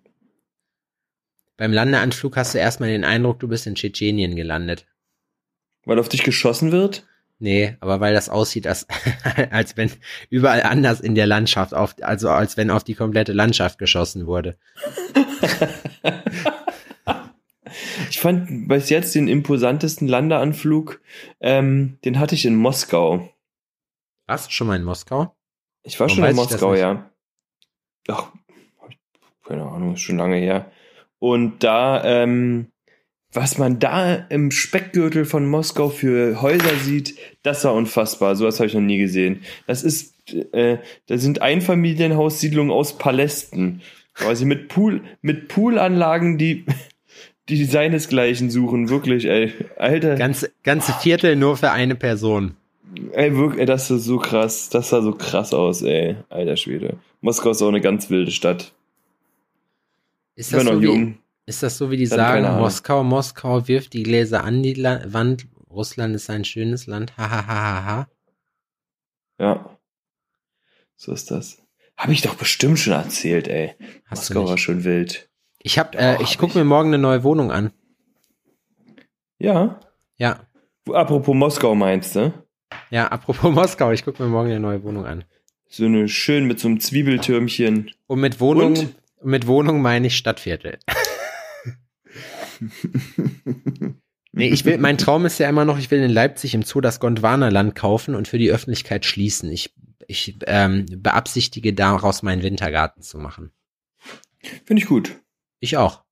Beim 1.56 1.72
Landeanflug 1.72 2.36
hast 2.36 2.54
du 2.54 2.58
erstmal 2.58 2.88
den 2.88 3.04
Eindruck, 3.04 3.38
du 3.40 3.48
bist 3.48 3.66
in 3.66 3.74
Tschetschenien 3.74 4.34
gelandet. 4.36 4.86
Weil 5.84 5.98
auf 5.98 6.08
dich 6.08 6.22
geschossen 6.22 6.72
wird? 6.72 7.06
Nee, 7.38 7.76
aber 7.80 8.00
weil 8.00 8.14
das 8.14 8.28
aussieht, 8.30 8.66
als, 8.66 8.86
als 9.50 9.76
wenn 9.76 9.90
überall 10.30 10.62
anders 10.62 11.00
in 11.00 11.14
der 11.14 11.26
Landschaft 11.26 11.74
auf, 11.74 11.94
also 12.00 12.30
als 12.30 12.56
wenn 12.56 12.70
auf 12.70 12.84
die 12.84 12.94
komplette 12.94 13.32
Landschaft 13.34 13.78
geschossen 13.78 14.26
wurde. 14.26 14.56
Ich 18.10 18.20
fand 18.20 18.68
bis 18.68 18.90
jetzt 18.90 19.14
den 19.14 19.28
imposantesten 19.28 20.08
Landeanflug, 20.08 21.00
ähm, 21.40 21.98
den 22.04 22.18
hatte 22.18 22.34
ich 22.34 22.46
in 22.46 22.56
Moskau. 22.56 23.28
Warst 24.26 24.48
du 24.48 24.52
schon 24.52 24.66
mal 24.66 24.76
in 24.76 24.84
Moskau? 24.84 25.34
Ich 25.82 25.98
war 25.98 26.08
Warum 26.08 26.22
schon 26.22 26.30
in 26.30 26.36
Moskau, 26.36 26.74
ja. 26.74 27.10
Ach, 28.08 28.32
keine 29.44 29.66
Ahnung, 29.66 29.94
ist 29.94 30.02
schon 30.02 30.18
lange 30.18 30.36
her. 30.36 30.70
Und 31.18 31.64
da, 31.64 32.04
ähm, 32.04 32.68
was 33.32 33.58
man 33.58 33.78
da 33.78 34.14
im 34.14 34.50
Speckgürtel 34.50 35.24
von 35.24 35.46
Moskau 35.46 35.88
für 35.88 36.40
Häuser 36.42 36.74
sieht, 36.76 37.16
das 37.42 37.64
war 37.64 37.74
unfassbar. 37.74 38.36
Sowas 38.36 38.58
habe 38.58 38.68
ich 38.68 38.74
noch 38.74 38.80
nie 38.80 38.98
gesehen. 38.98 39.42
Das 39.66 39.82
ist, 39.84 40.14
äh, 40.52 40.78
da 41.06 41.18
sind 41.18 41.42
Einfamilienhaussiedlungen 41.42 42.72
aus 42.72 42.98
Palästen. 42.98 43.82
Quasi 44.14 44.44
mit 44.44 44.68
Pool, 44.68 45.02
mit 45.22 45.48
Poolanlagen, 45.48 46.38
die, 46.38 46.64
die 47.56 47.64
seinesgleichen 47.64 48.50
suchen. 48.50 48.88
Wirklich, 48.88 49.26
ey. 49.26 49.52
Alter. 49.76 50.16
Ganze, 50.16 50.50
ganze 50.62 50.92
Viertel 50.94 51.36
nur 51.36 51.56
für 51.56 51.70
eine 51.70 51.94
Person. 51.94 52.56
Ey, 53.12 53.36
wirklich, 53.36 53.60
ey, 53.60 53.66
das 53.66 53.88
sah 53.88 53.98
so 53.98 54.18
krass. 54.18 54.68
Das 54.68 54.90
sah 54.90 55.02
so 55.02 55.12
krass 55.12 55.52
aus, 55.52 55.82
ey. 55.82 56.16
Alter 56.28 56.56
Schwede. 56.56 56.96
Moskau 57.20 57.50
ist 57.50 57.62
auch 57.62 57.68
eine 57.68 57.80
ganz 57.80 58.10
wilde 58.10 58.30
Stadt. 58.30 58.72
Ist 60.34 60.52
das, 60.52 60.64
noch 60.64 60.72
so 60.72 60.82
wie, 60.82 61.14
ist 61.46 61.62
das 61.62 61.76
so, 61.76 61.90
wie 61.90 61.96
die 61.96 62.08
Dann 62.08 62.18
sagen. 62.18 62.58
Moskau, 62.58 63.04
Moskau 63.04 63.68
wirft 63.68 63.92
die 63.92 64.02
Gläser 64.02 64.44
an 64.44 64.62
die 64.62 64.74
La 64.74 65.00
Wand, 65.06 65.46
Russland 65.70 66.14
ist 66.14 66.30
ein 66.30 66.44
schönes 66.44 66.86
Land, 66.86 67.16
hahaha. 67.16 68.08
Ja. 69.38 69.78
So 70.96 71.12
ist 71.12 71.30
das. 71.30 71.58
Habe 71.96 72.12
ich 72.12 72.22
doch 72.22 72.34
bestimmt 72.34 72.78
schon 72.78 72.92
erzählt, 72.92 73.48
ey. 73.48 73.74
Hast 74.06 74.30
Moskau 74.30 74.48
war 74.48 74.58
schon 74.58 74.84
wild. 74.84 75.29
Ich 75.62 75.78
hab, 75.78 75.94
äh, 75.94 76.14
Doch, 76.14 76.20
ich 76.22 76.32
hab 76.32 76.38
guck 76.38 76.48
ich. 76.50 76.54
mir 76.56 76.64
morgen 76.64 76.88
eine 76.88 76.98
neue 76.98 77.22
Wohnung 77.22 77.52
an. 77.52 77.72
Ja. 79.38 79.80
Ja, 80.16 80.40
Apropos 80.90 81.34
Moskau 81.34 81.74
meinst 81.74 82.16
du? 82.16 82.32
ja, 82.90 83.06
apropos 83.08 83.50
Moskau, 83.54 83.90
ich 83.92 84.04
guck 84.04 84.18
mir 84.18 84.26
morgen 84.26 84.50
eine 84.50 84.60
neue 84.60 84.82
Wohnung 84.82 85.06
an. 85.06 85.24
So 85.68 85.84
eine 85.84 86.08
schön 86.08 86.46
mit 86.46 86.58
so 86.60 86.68
einem 86.68 86.80
Zwiebeltürmchen. 86.80 87.90
Und 88.06 88.20
mit 88.20 88.40
Wohnung, 88.40 88.72
Und? 88.76 88.94
mit 89.22 89.46
Wohnung 89.46 89.82
meine 89.82 90.08
ich 90.08 90.16
Stadtviertel. 90.16 90.78
Nee, 94.32 94.48
ich 94.48 94.64
will, 94.64 94.78
mein 94.78 94.96
Traum 94.96 95.26
ist 95.26 95.38
ja 95.38 95.48
immer 95.48 95.64
noch, 95.64 95.76
ich 95.78 95.90
will 95.90 96.00
in 96.00 96.10
Leipzig 96.10 96.54
im 96.54 96.62
Zoo 96.62 96.80
das 96.80 97.00
Gondwanaland 97.00 97.74
kaufen 97.74 98.14
und 98.14 98.28
für 98.28 98.38
die 98.38 98.50
Öffentlichkeit 98.52 99.04
schließen. 99.04 99.50
Ich, 99.50 99.74
ich 100.06 100.36
ähm, 100.46 100.86
beabsichtige 100.98 101.72
daraus 101.74 102.22
meinen 102.22 102.42
Wintergarten 102.44 103.02
zu 103.02 103.18
machen. 103.18 103.50
Finde 104.64 104.82
ich 104.82 104.88
gut. 104.88 105.16
Ich 105.60 105.76
auch. 105.76 106.02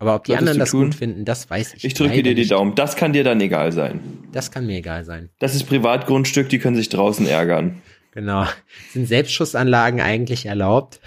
Aber 0.00 0.14
ob 0.14 0.24
die 0.24 0.30
Solltest 0.32 0.42
anderen 0.42 0.58
das 0.60 0.70
tun? 0.70 0.84
gut 0.86 0.94
finden, 0.94 1.24
das 1.24 1.50
weiß 1.50 1.74
ich 1.74 1.84
Ich 1.84 1.94
drücke 1.94 2.22
dir 2.22 2.34
die 2.34 2.42
nicht. 2.42 2.52
Daumen. 2.52 2.74
Das 2.76 2.94
kann 2.96 3.12
dir 3.12 3.24
dann 3.24 3.40
egal 3.40 3.72
sein. 3.72 4.00
Das 4.32 4.50
kann 4.52 4.64
mir 4.66 4.76
egal 4.78 5.04
sein. 5.04 5.30
Das 5.40 5.54
ist 5.56 5.64
Privatgrundstück, 5.64 6.48
die 6.48 6.58
können 6.60 6.76
sich 6.76 6.88
draußen 6.88 7.26
ärgern. 7.26 7.82
Genau. 8.12 8.46
Sind 8.92 9.06
Selbstschussanlagen 9.06 10.00
eigentlich 10.00 10.46
erlaubt? 10.46 11.00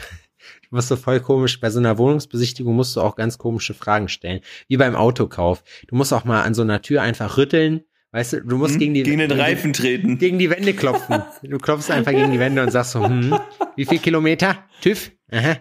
Du 0.69 0.75
musst 0.75 0.89
so 0.89 0.95
voll 0.97 1.19
komisch, 1.21 1.59
bei 1.59 1.69
so 1.69 1.79
einer 1.79 1.97
Wohnungsbesichtigung 1.97 2.75
musst 2.75 2.95
du 2.95 3.01
auch 3.01 3.15
ganz 3.15 3.37
komische 3.37 3.73
Fragen 3.73 4.07
stellen. 4.09 4.41
Wie 4.67 4.77
beim 4.77 4.95
Autokauf. 4.95 5.63
Du 5.87 5.95
musst 5.95 6.11
auch 6.13 6.25
mal 6.25 6.43
an 6.43 6.53
so 6.53 6.61
einer 6.61 6.81
Tür 6.81 7.01
einfach 7.01 7.37
rütteln. 7.37 7.81
Weißt 8.11 8.33
du, 8.33 8.41
du 8.43 8.57
musst 8.57 8.73
Hm? 8.73 8.79
gegen 8.79 8.93
die 8.93 9.03
Gegen 9.03 9.19
den 9.19 9.29
gegen 9.29 9.39
Reifen 9.41 9.71
treten. 9.73 10.17
gegen 10.17 10.37
die 10.37 10.49
Wände 10.49 10.73
klopfen. 10.73 11.21
Du 11.43 11.57
klopfst 11.59 11.89
einfach 11.91 12.11
gegen 12.11 12.31
die 12.33 12.39
Wände 12.39 12.61
und 12.61 12.71
sagst 12.71 12.91
so, 12.91 13.03
hm, 13.05 13.37
wie 13.77 13.85
viel 13.85 13.99
Kilometer? 13.99 14.57
TÜV? 14.81 15.11
Aha. 15.31 15.57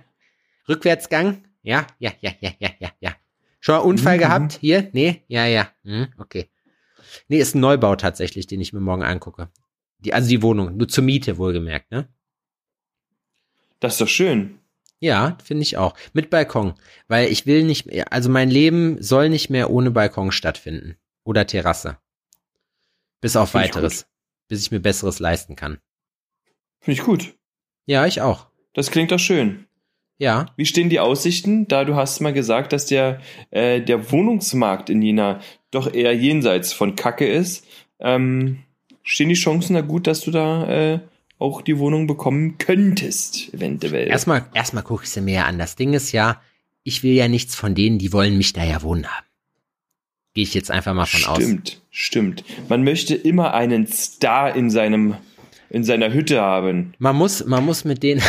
Rückwärtsgang? 0.69 1.45
Ja, 1.63 1.87
ja, 1.99 2.13
ja, 2.21 2.33
ja, 2.41 2.53
ja, 2.59 2.71
ja, 2.79 2.91
ja. 3.01 3.17
Schon 3.61 3.75
mal 3.75 3.81
Unfall 3.83 4.17
Mhm. 4.17 4.21
gehabt? 4.21 4.53
Hier? 4.61 4.89
Nee? 4.93 5.23
Ja, 5.29 5.45
ja. 5.47 5.71
Hm, 5.85 6.09
okay. 6.19 6.49
Nee, 7.29 7.39
ist 7.39 7.55
ein 7.55 7.61
Neubau 7.61 7.97
tatsächlich, 7.97 8.47
den 8.47 8.61
ich 8.61 8.73
mir 8.73 8.81
morgen 8.81 9.03
angucke. 9.03 9.51
Die, 9.99 10.15
also 10.15 10.29
die 10.29 10.43
Wohnung, 10.43 10.77
nur 10.77 10.89
zur 10.89 11.05
Miete 11.05 11.37
wohlgemerkt, 11.39 11.91
ne? 11.91 12.09
Das 13.81 13.95
ist 13.95 14.01
doch 14.01 14.09
schön. 14.09 14.59
Ja, 14.99 15.39
finde 15.43 15.63
ich 15.63 15.77
auch. 15.79 15.95
Mit 16.13 16.29
Balkon. 16.31 16.75
Weil 17.09 17.29
ich 17.31 17.47
will 17.47 17.65
nicht, 17.65 17.87
mehr- 17.87 18.13
also 18.13 18.29
mein 18.31 18.51
Leben 18.51 19.03
soll 19.03 19.29
nicht 19.31 19.49
mehr 19.51 19.71
ohne 19.71 19.91
Balkon 19.91 20.31
stattfinden. 20.33 20.97
Oder 21.25 21.47
Terrasse. 21.47 21.99
Bis 23.21 23.37
auf 23.37 23.51
Find 23.53 23.65
weiteres. 23.65 24.07
Bis 24.49 24.63
ich 24.63 24.71
mir 24.71 24.81
Besseres 24.81 25.19
leisten 25.19 25.57
kann. 25.57 25.79
Finde 26.81 27.01
ich 27.01 27.07
gut. 27.07 27.35
Ja, 27.87 28.07
ich 28.07 28.21
auch. 28.21 28.47
Das 28.75 28.91
klingt 28.91 29.11
doch 29.11 29.19
schön. 29.19 29.67
Ja. 30.21 30.47
Wie 30.57 30.67
stehen 30.67 30.91
die 30.91 31.01
Aussichten? 31.01 31.67
Da 31.67 31.85
du 31.85 31.97
hast 31.97 32.21
mal 32.21 32.35
gesagt, 32.35 32.75
dass 32.75 32.85
der, 32.85 33.21
äh, 33.51 33.81
der 33.81 34.13
Wohnungsmarkt 34.13 34.91
in 34.91 35.01
Jena 35.01 35.41
doch 35.71 35.93
eher 35.93 36.15
jenseits 36.15 36.75
von 36.75 36.95
Kacke 36.95 37.27
ist. 37.27 37.67
Ähm, 37.99 38.59
stehen 39.03 39.31
die 39.31 39.35
Chancen 39.35 39.75
da 39.75 39.81
gut, 39.81 40.07
dass 40.07 40.21
du 40.21 40.31
da 40.31 40.69
äh, 40.69 41.01
auch 41.39 41.63
die 41.63 41.79
Wohnung 41.79 42.07
bekommen 42.07 42.59
könntest, 42.59 43.55
eventuell? 43.55 44.09
Erstmal, 44.09 44.45
erstmal 44.53 44.85
gucke 44.85 45.05
ich 45.05 45.11
sie 45.11 45.23
mir 45.23 45.47
an. 45.47 45.59
Das 45.59 45.75
Ding 45.75 45.95
ist 45.95 46.13
ja, 46.13 46.43
ich 46.83 47.03
will 47.03 47.15
ja 47.15 47.27
nichts 47.27 47.55
von 47.55 47.75
denen, 47.75 47.99
die 47.99 48.13
wollen 48.13 48.37
mich 48.37 48.53
da 48.53 48.63
ja 48.63 48.83
wohnen 48.83 49.07
haben. 49.07 49.27
Gehe 50.35 50.45
ich 50.45 50.53
jetzt 50.53 50.71
einfach 50.71 50.93
mal 50.93 51.07
von 51.07 51.25
aus. 51.31 51.39
Stimmt, 51.39 51.81
stimmt. 51.91 52.45
Man 52.69 52.85
möchte 52.85 53.15
immer 53.15 53.55
einen 53.55 53.87
Star 53.87 54.55
in 54.55 54.69
seinem 54.69 55.17
in 55.71 55.85
seiner 55.85 56.13
Hütte 56.13 56.41
haben. 56.41 56.95
Man 56.99 57.17
muss, 57.17 57.47
man 57.47 57.65
muss 57.65 57.85
mit 57.85 58.03
denen, 58.03 58.21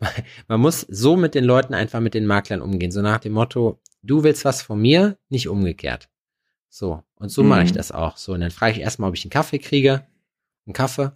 man 0.48 0.60
muss 0.60 0.80
so 0.88 1.16
mit 1.16 1.34
den 1.34 1.44
Leuten 1.44 1.74
einfach 1.74 2.00
mit 2.00 2.14
den 2.14 2.26
Maklern 2.26 2.60
umgehen. 2.62 2.90
So 2.92 3.02
nach 3.02 3.18
dem 3.20 3.32
Motto, 3.32 3.80
du 4.02 4.22
willst 4.22 4.44
was 4.44 4.62
von 4.62 4.80
mir, 4.80 5.16
nicht 5.28 5.48
umgekehrt. 5.48 6.08
So. 6.68 7.02
Und 7.16 7.30
so 7.30 7.42
Mhm. 7.42 7.48
mache 7.48 7.64
ich 7.64 7.72
das 7.72 7.92
auch. 7.92 8.16
So. 8.16 8.32
Und 8.32 8.40
dann 8.40 8.50
frage 8.50 8.72
ich 8.72 8.80
erstmal, 8.80 9.08
ob 9.10 9.16
ich 9.16 9.24
einen 9.24 9.30
Kaffee 9.30 9.58
kriege. 9.58 10.06
Einen 10.66 10.72
Kaffee. 10.74 11.12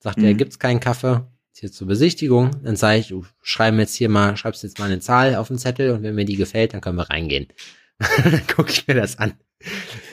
Sagt 0.00 0.18
er, 0.18 0.32
Mhm. 0.32 0.36
gibt's 0.36 0.58
keinen 0.58 0.80
Kaffee. 0.80 1.26
Ist 1.52 1.60
hier 1.60 1.72
zur 1.72 1.86
Besichtigung. 1.88 2.50
Dann 2.62 2.76
sage 2.76 2.98
ich, 2.98 3.08
du 3.08 3.24
schreib 3.42 3.74
mir 3.74 3.82
jetzt 3.82 3.94
hier 3.94 4.08
mal, 4.08 4.36
schreibst 4.36 4.62
jetzt 4.62 4.78
mal 4.78 4.86
eine 4.86 5.00
Zahl 5.00 5.34
auf 5.36 5.48
den 5.48 5.58
Zettel 5.58 5.90
und 5.90 6.02
wenn 6.02 6.14
mir 6.14 6.24
die 6.24 6.36
gefällt, 6.36 6.72
dann 6.74 6.80
können 6.80 6.96
wir 6.96 7.10
reingehen. 7.10 7.48
dann 8.24 8.46
gucke 8.46 8.70
ich 8.70 8.86
mir 8.86 8.94
das 8.94 9.18
an. 9.18 9.34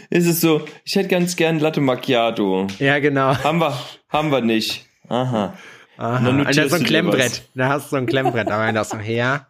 Ist 0.10 0.26
es 0.26 0.42
so, 0.42 0.66
ich 0.84 0.96
hätte 0.96 1.10
ganz 1.10 1.36
gern 1.36 1.60
Latte 1.60 1.80
Macchiato. 1.82 2.66
Ja, 2.80 2.98
genau. 3.00 3.38
Haben 3.44 3.60
wir, 3.60 3.80
haben 4.10 4.32
wir 4.32 4.42
nicht. 4.42 4.86
Aha. 5.08 5.56
Aha. 5.98 6.26
dann 6.26 6.40
Und 6.40 6.44
da 6.46 6.50
ist 6.50 6.56
notierst 6.58 6.70
so 6.70 6.76
ein 6.76 6.84
Klemmbrett. 6.84 7.44
Da 7.56 7.70
hast 7.70 7.86
du 7.86 7.90
so 7.92 7.96
ein 7.98 8.06
Klemmbrett. 8.06 8.50
Aber 8.50 8.72
dann 8.72 8.84
so, 8.84 8.98
ja. 8.98 9.48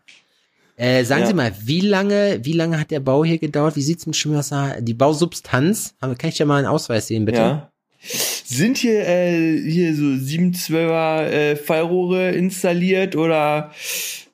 Äh, 0.77 1.03
sagen 1.05 1.21
Ja. 1.21 1.27
Sie 1.27 1.33
mal, 1.33 1.53
wie 1.63 1.79
lange, 1.81 2.39
wie 2.43 2.51
lange 2.51 2.79
hat 2.79 2.91
der 2.91 2.99
Bau 2.99 3.23
hier 3.23 3.37
gedauert? 3.37 3.75
Wie 3.75 3.81
sieht's 3.81 4.05
mit 4.05 4.15
Schwimmer 4.15 4.43
Die 4.81 4.93
Bausubstanz? 4.93 5.95
Kann 6.01 6.17
ich 6.23 6.37
ja 6.37 6.45
mal 6.45 6.57
einen 6.57 6.67
Ausweis 6.67 7.07
sehen, 7.07 7.25
bitte? 7.25 7.39
Ja. 7.39 7.71
Sind 8.01 8.77
hier, 8.77 9.07
äh, 9.07 9.57
hier 9.57 9.95
so 9.95 10.03
712er 10.03 11.23
äh, 11.23 11.55
Fallrohre 11.55 12.31
installiert 12.31 13.15
oder 13.15 13.71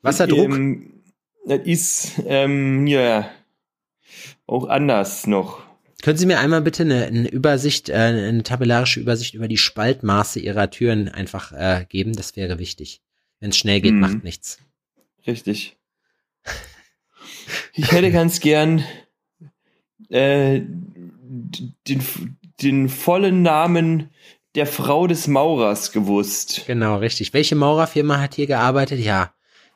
Wasserdruck? 0.02 0.50
Ähm, 0.50 0.94
das 1.46 1.60
ist 1.64 2.12
ähm, 2.26 2.88
ja 2.88 3.30
auch 4.48 4.68
anders 4.68 5.28
noch. 5.28 5.60
Können 6.02 6.18
Sie 6.18 6.26
mir 6.26 6.40
einmal 6.40 6.62
bitte 6.62 6.84
eine, 6.84 7.06
eine 7.06 7.30
Übersicht, 7.30 7.90
äh, 7.90 7.94
eine 7.94 8.44
tabellarische 8.44 9.00
Übersicht 9.00 9.34
über 9.34 9.48
die 9.48 9.58
Spaltmaße 9.58 10.40
Ihrer 10.40 10.70
Türen 10.70 11.10
einfach 11.10 11.52
äh, 11.52 11.86
geben? 11.88 12.14
Das 12.14 12.36
wäre 12.36 12.60
wichtig. 12.60 13.02
Wenn 13.40 13.50
es 13.52 13.58
schnell 13.58 13.82
geht, 13.82 13.94
Mhm. 13.94 14.00
macht 14.00 14.24
nichts. 14.24 14.60
Richtig. 15.28 15.78
Ich 17.74 17.92
hätte 17.92 18.12
ganz 18.12 18.40
gern 18.40 18.84
äh, 20.10 20.62
den, 20.62 22.04
den 22.62 22.90
vollen 22.90 23.42
Namen 23.42 24.10
der 24.56 24.68
Frau 24.68 25.08
des 25.08 25.28
Maurers 25.28 25.92
gewusst. 25.92 26.64
Genau, 26.68 26.98
richtig. 26.98 27.34
Welche 27.34 27.56
Maurerfirma 27.56 28.20
hat 28.20 28.36
hier 28.36 28.48
gearbeitet? 28.48 29.00
Ja. 29.00 29.34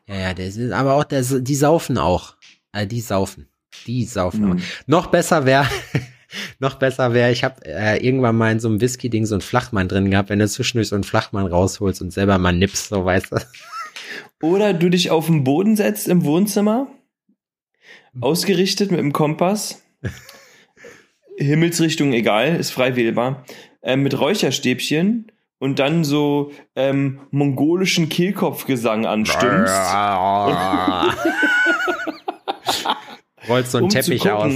Ja, 0.07 0.15
ja, 0.15 0.31
ist, 0.31 0.59
aber 0.71 0.95
auch, 0.95 1.03
der, 1.05 1.21
die 1.23 1.55
saufen 1.55 1.97
auch. 1.97 2.35
Äh, 2.73 2.85
die 2.85 3.01
saufen. 3.01 3.47
Die 3.87 4.03
saufen 4.05 4.43
Hm. 4.43 4.51
auch. 4.57 4.61
Noch 4.87 5.07
besser 5.07 5.45
wäre, 5.45 5.67
noch 6.59 6.75
besser 6.75 7.13
wäre, 7.13 7.31
ich 7.31 7.43
habe 7.43 7.65
äh, 7.65 8.05
irgendwann 8.05 8.35
mal 8.35 8.51
in 8.51 8.59
so 8.59 8.67
einem 8.67 8.81
Whisky-Ding 8.81 9.25
so 9.25 9.35
einen 9.35 9.41
Flachmann 9.41 9.87
drin 9.87 10.11
gehabt, 10.11 10.29
wenn 10.29 10.39
du 10.39 10.47
zwischendurch 10.47 10.89
so 10.89 10.95
einen 10.95 11.03
Flachmann 11.03 11.47
rausholst 11.47 12.01
und 12.01 12.11
selber 12.11 12.37
mal 12.37 12.53
nippst, 12.53 12.89
so 12.89 13.05
weißt 13.05 13.31
du. 13.31 13.37
Oder 14.41 14.73
du 14.73 14.89
dich 14.89 15.11
auf 15.11 15.27
den 15.27 15.43
Boden 15.43 15.75
setzt 15.75 16.07
im 16.07 16.25
Wohnzimmer, 16.25 16.87
ausgerichtet 18.19 18.91
mit 18.91 18.99
dem 18.99 19.13
Kompass, 19.13 19.83
Himmelsrichtung 21.37 22.13
egal, 22.13 22.55
ist 22.55 22.71
frei 22.71 22.95
wählbar, 22.95 23.45
äh, 23.81 23.95
mit 23.95 24.19
Räucherstäbchen 24.19 25.31
und 25.59 25.79
dann 25.79 26.03
so 26.03 26.51
ähm, 26.75 27.21
mongolischen 27.31 28.09
Kehlkopfgesang 28.09 29.05
anstimmst, 29.05 29.73
Rollst 33.47 33.71
so 33.71 33.77
einen 33.77 33.85
um 33.85 33.89
Teppich 33.89 34.29
aus. 34.29 34.53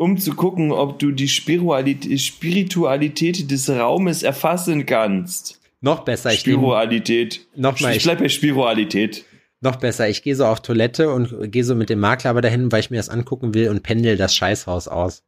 Um 0.00 0.16
zu 0.16 0.32
gucken, 0.32 0.72
ob 0.72 0.98
du 0.98 1.10
die 1.10 1.28
Spiritualität, 1.28 3.50
des 3.50 3.68
Raumes 3.68 4.22
erfassen 4.22 4.86
kannst. 4.86 5.60
Noch 5.82 6.06
besser, 6.06 6.32
ich, 6.32 6.40
Spiritualität. 6.40 7.46
Nochmal, 7.54 7.90
ich 7.90 7.98
ich- 7.98 8.04
bleib 8.04 8.20
bei 8.20 8.30
Spiritualität. 8.30 9.26
noch 9.60 9.76
besser, 9.76 10.08
ich 10.08 10.22
gehe 10.22 10.34
so 10.34 10.46
auf 10.46 10.62
Toilette 10.62 11.12
und 11.12 11.52
gehe 11.52 11.64
so 11.64 11.74
mit 11.74 11.90
dem 11.90 12.00
Makler 12.00 12.30
aber 12.30 12.40
dahin, 12.40 12.72
weil 12.72 12.80
ich 12.80 12.90
mir 12.90 12.96
das 12.96 13.10
angucken 13.10 13.52
will 13.52 13.68
und 13.68 13.82
pendel 13.82 14.16
das 14.16 14.34
Scheißhaus 14.34 14.88
aus. 14.88 15.22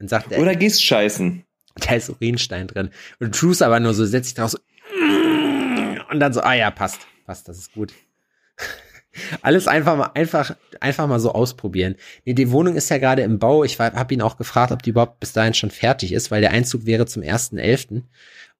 Dann 0.00 0.08
sagt 0.08 0.32
er, 0.32 0.40
Oder 0.40 0.56
gehst 0.56 0.82
scheißen. 0.82 1.44
da 1.76 1.94
ist 1.94 2.10
Urinstein 2.10 2.66
drin. 2.66 2.90
Und 3.20 3.36
tust 3.36 3.62
aber 3.62 3.78
nur 3.78 3.94
so, 3.94 4.04
setz 4.04 4.26
dich 4.26 4.34
draus 4.34 4.52
so, 4.52 4.58
und 6.10 6.18
dann 6.18 6.32
so, 6.32 6.40
ah 6.40 6.54
ja, 6.54 6.72
passt, 6.72 7.06
passt, 7.26 7.46
das 7.46 7.58
ist 7.58 7.74
gut. 7.74 7.92
Alles 9.42 9.66
einfach 9.66 9.96
mal, 9.96 10.10
einfach, 10.14 10.56
einfach 10.80 11.06
mal 11.06 11.20
so 11.20 11.32
ausprobieren. 11.32 11.96
Nee, 12.24 12.34
die 12.34 12.50
Wohnung 12.50 12.76
ist 12.76 12.88
ja 12.90 12.98
gerade 12.98 13.22
im 13.22 13.38
Bau. 13.38 13.64
Ich 13.64 13.78
habe 13.78 14.14
ihn 14.14 14.22
auch 14.22 14.36
gefragt, 14.36 14.72
ob 14.72 14.82
die 14.82 14.90
überhaupt 14.90 15.20
bis 15.20 15.32
dahin 15.32 15.54
schon 15.54 15.70
fertig 15.70 16.12
ist, 16.12 16.30
weil 16.30 16.40
der 16.40 16.52
Einzug 16.52 16.86
wäre 16.86 17.06
zum 17.06 17.22
1.11. 17.22 18.02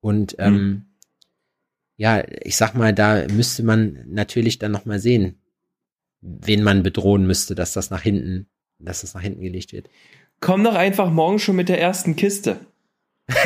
Und 0.00 0.37
ähm, 0.38 0.54
Hm. 0.54 0.85
ja, 1.96 2.22
ich 2.42 2.56
sag 2.56 2.74
mal, 2.74 2.92
da 2.92 3.26
müsste 3.28 3.62
man 3.62 4.04
natürlich 4.06 4.59
dann 4.59 4.72
noch 4.72 4.85
mal 4.85 4.98
sehen, 4.98 5.40
wen 6.20 6.62
man 6.62 6.83
bedrohen 6.83 7.26
müsste, 7.26 7.54
dass 7.54 7.72
das 7.72 7.90
nach 7.90 8.02
hinten, 8.02 8.48
dass 8.78 9.00
das 9.02 9.14
nach 9.14 9.22
hinten 9.22 9.40
gelegt 9.42 9.72
wird. 9.72 9.88
Komm 10.40 10.64
doch 10.64 10.74
einfach 10.74 11.11
morgen 11.11 11.38
schon 11.38 11.56
mit 11.56 11.68
der 11.68 11.80
ersten 11.80 12.16
Kiste. 12.16 12.61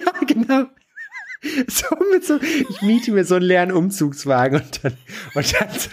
Ja, 0.00 0.26
genau. 0.26 0.64
So 1.68 1.86
mit 2.12 2.24
so, 2.24 2.38
ich 2.40 2.82
miete 2.82 3.12
mir 3.12 3.24
so 3.24 3.34
einen 3.36 3.44
leeren 3.44 3.70
Umzugswagen 3.70 4.60
und 4.60 4.84
dann, 4.84 4.96
und 5.34 5.60
dann 5.60 5.70
so, 5.70 5.90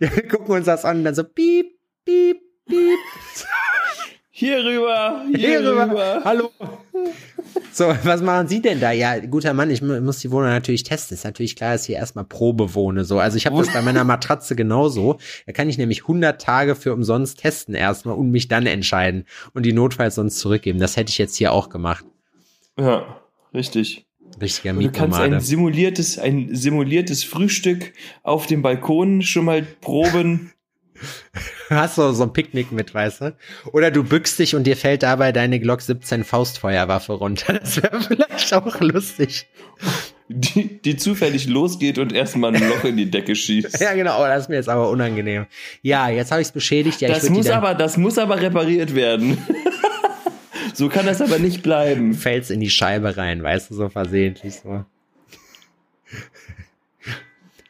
ja, 0.00 0.14
wir 0.14 0.28
gucken 0.28 0.54
uns 0.54 0.66
das 0.66 0.84
an 0.84 0.98
und 0.98 1.04
dann 1.04 1.14
so, 1.14 1.24
piep, 1.24 1.78
piep, 2.04 2.40
piep, 2.66 2.98
Hier 4.30 4.64
rüber, 4.64 5.24
hier, 5.28 5.38
hier 5.38 5.60
rüber, 5.60 5.90
rüber. 5.90 6.20
hallo. 6.24 6.50
So, 7.72 7.86
was 8.04 8.22
machen 8.22 8.48
Sie 8.48 8.62
denn 8.62 8.80
da? 8.80 8.90
Ja, 8.92 9.18
guter 9.18 9.52
Mann, 9.54 9.70
ich 9.70 9.82
mu- 9.82 10.00
muss 10.00 10.18
die 10.20 10.30
Wohnung 10.30 10.48
natürlich 10.50 10.82
testen. 10.82 11.14
Ist 11.16 11.24
natürlich 11.24 11.56
klar, 11.56 11.72
dass 11.72 11.82
ich 11.82 11.86
hier 11.88 11.96
erstmal 11.96 12.24
Probe 12.24 12.74
wohne. 12.74 13.04
So, 13.04 13.18
also 13.18 13.36
ich 13.36 13.46
habe 13.46 13.58
das 13.58 13.72
bei 13.72 13.82
meiner 13.82 14.04
Matratze 14.04 14.54
genauso. 14.56 15.18
Da 15.46 15.52
kann 15.52 15.68
ich 15.68 15.78
nämlich 15.78 16.02
100 16.02 16.40
Tage 16.40 16.74
für 16.74 16.92
umsonst 16.94 17.38
testen 17.40 17.74
erstmal 17.74 18.14
und 18.16 18.30
mich 18.30 18.48
dann 18.48 18.66
entscheiden 18.66 19.24
und 19.52 19.64
die 19.66 19.72
notfalls 19.72 20.14
sonst 20.14 20.38
zurückgeben. 20.38 20.78
Das 20.78 20.96
hätte 20.96 21.10
ich 21.10 21.18
jetzt 21.18 21.36
hier 21.36 21.52
auch 21.52 21.68
gemacht. 21.68 22.04
Ja, 22.78 23.20
richtig. 23.52 24.06
Richtiger 24.40 24.74
Und 24.74 24.82
du 24.82 24.92
kannst 24.92 25.18
ein 25.18 25.40
simuliertes, 25.40 26.18
ein 26.18 26.54
simuliertes 26.54 27.24
Frühstück 27.24 27.92
auf 28.22 28.46
dem 28.46 28.62
Balkon 28.62 29.22
schon 29.22 29.44
mal 29.44 29.62
proben. 29.62 30.52
Hast 31.70 31.98
du 31.98 32.12
so 32.12 32.24
ein 32.24 32.32
Picknick 32.32 32.72
mit, 32.72 32.94
weißt 32.94 33.20
du? 33.20 33.36
Oder 33.72 33.90
du 33.90 34.04
bückst 34.04 34.38
dich 34.38 34.54
und 34.54 34.64
dir 34.64 34.76
fällt 34.76 35.02
dabei 35.02 35.32
deine 35.32 35.60
Glock 35.60 35.80
17 35.80 36.24
Faustfeuerwaffe 36.24 37.12
runter. 37.14 37.54
Das 37.54 37.82
wäre 37.82 38.00
vielleicht 38.08 38.52
auch 38.54 38.80
lustig. 38.80 39.46
die, 40.28 40.80
die 40.82 40.96
zufällig 40.96 41.48
losgeht 41.48 41.98
und 41.98 42.12
erstmal 42.12 42.54
ein 42.54 42.68
Loch 42.68 42.84
in 42.84 42.96
die 42.96 43.10
Decke 43.10 43.34
schießt. 43.36 43.80
Ja, 43.80 43.94
genau, 43.94 44.22
oh, 44.22 44.26
das 44.26 44.42
ist 44.42 44.48
mir 44.48 44.56
jetzt 44.56 44.68
aber 44.68 44.90
unangenehm. 44.90 45.46
Ja, 45.82 46.08
jetzt 46.08 46.30
habe 46.30 46.40
ich 46.40 46.48
es 46.48 46.52
beschädigt. 46.52 47.00
Ja, 47.00 47.08
das, 47.08 47.28
muss 47.30 47.48
aber, 47.48 47.74
das 47.74 47.96
muss 47.96 48.18
aber 48.18 48.40
repariert 48.40 48.94
werden. 48.94 49.38
So 50.74 50.88
kann 50.88 51.06
das 51.06 51.20
aber 51.20 51.38
nicht 51.38 51.62
bleiben. 51.62 52.14
Fällst 52.14 52.50
in 52.50 52.60
die 52.60 52.70
Scheibe 52.70 53.16
rein, 53.16 53.42
weißt 53.42 53.70
du, 53.70 53.74
so 53.74 53.88
versehentlich 53.88 54.56
so. 54.56 54.84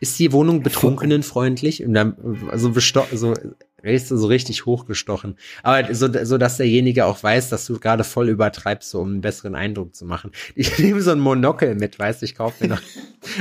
Ist 0.01 0.19
die 0.19 0.33
Wohnung 0.33 0.63
betrunkenenfreundlich? 0.63 1.85
Und 1.85 1.95
dann, 1.95 2.17
also 2.51 2.73
so, 3.13 3.35
Weißt 3.83 4.11
du, 4.11 4.17
so 4.17 4.27
richtig 4.27 4.67
hochgestochen. 4.67 5.37
Aber 5.63 5.95
so, 5.95 6.09
so, 6.25 6.39
dass 6.39 6.59
derjenige 6.59 7.07
auch 7.07 7.23
weiß, 7.23 7.49
dass 7.49 7.67
du 7.67 7.79
gerade 7.79 8.05
voll 8.05 8.29
übertreibst, 8.29 8.91
so 8.91 9.01
um 9.01 9.09
einen 9.09 9.21
besseren 9.21 9.55
Eindruck 9.55 9.95
zu 9.95 10.05
machen. 10.05 10.33
Ich 10.55 10.79
nehme 10.79 11.01
so 11.01 11.13
ein 11.13 11.21
Monokel 11.21 11.75
mit, 11.75 11.99
weißt 11.99 12.21
du, 12.21 12.27
ich 12.27 12.35
kaufe 12.35 12.63
mir 12.63 12.75
noch. 12.75 12.83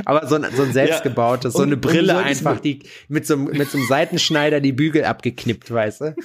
Aber 0.06 0.28
so 0.28 0.36
ein, 0.36 0.45
so 0.56 0.63
ein 0.63 0.72
selbstgebautes, 0.72 1.54
ja. 1.54 1.58
so 1.58 1.63
eine 1.63 1.78
Brille 1.78 2.17
einfach, 2.17 2.60
die 2.60 2.80
mit 3.10 3.28
so, 3.28 3.36
mit 3.36 3.69
so 3.69 3.78
einem 3.78 3.88
Seitenschneider 3.88 4.62
die 4.62 4.72
Bügel 4.72 5.04
abgeknippt, 5.04 5.72
weißt 5.72 6.02
du? 6.02 6.15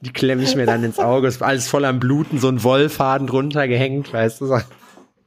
Die 0.00 0.12
klemme 0.12 0.42
ich 0.42 0.54
mir 0.56 0.66
dann 0.66 0.84
ins 0.84 0.98
Auge. 0.98 1.28
Ist 1.28 1.42
alles 1.42 1.68
voll 1.68 1.84
am 1.84 2.00
Bluten, 2.00 2.38
so 2.38 2.48
ein 2.48 2.62
Wollfaden 2.62 3.26
drunter 3.26 3.68
gehängt, 3.68 4.12
weißt 4.12 4.40
du? 4.40 4.58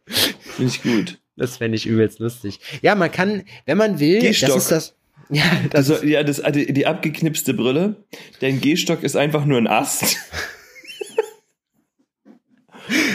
Finde 0.06 0.71
ich 0.71 0.82
gut. 0.82 1.19
Das 1.38 1.58
fände 1.58 1.75
ich 1.75 1.86
übelst 1.86 2.19
lustig. 2.19 2.60
Ja, 2.82 2.95
man 2.95 3.12
kann, 3.12 3.43
wenn 3.65 3.77
man 3.77 3.99
will, 3.99 4.21
Gehstock. 4.21 4.49
das 4.49 4.63
ist 4.63 4.71
das. 4.71 4.95
Ja, 5.34 5.45
das 5.69 5.89
also, 5.89 6.06
ja, 6.06 6.23
das, 6.23 6.41
also 6.41 6.60
die 6.60 6.86
abgeknipste 6.86 7.54
Brille. 7.54 7.95
Dein 8.41 8.60
Gehstock 8.60 9.01
ist 9.01 9.15
einfach 9.15 9.45
nur 9.45 9.60
ein 9.60 9.67
Ast. 9.67 10.17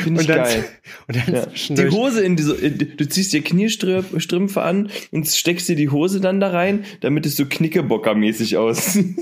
Finde 0.03 0.23
ich 0.23 0.29
und 0.29 0.35
dann, 0.35 0.45
geil. 0.45 0.65
Und 1.09 1.17
dann 1.17 1.35
ja. 1.35 1.47
Die 1.75 1.91
Hose 1.91 2.25
in 2.25 2.37
diese, 2.37 2.55
du 2.71 3.09
ziehst 3.09 3.33
dir 3.33 3.43
Kniestrümpfe 3.43 4.63
an 4.63 4.91
und 5.13 5.29
steckst 5.29 5.69
dir 5.69 5.77
die 5.77 5.91
Hose 5.91 6.21
dann 6.21 6.41
da 6.41 6.51
rein, 6.51 6.85
damit 7.01 7.27
es 7.27 7.37
so 7.37 7.45
Knickebockermäßig 7.47 8.57
aussieht. 8.57 9.15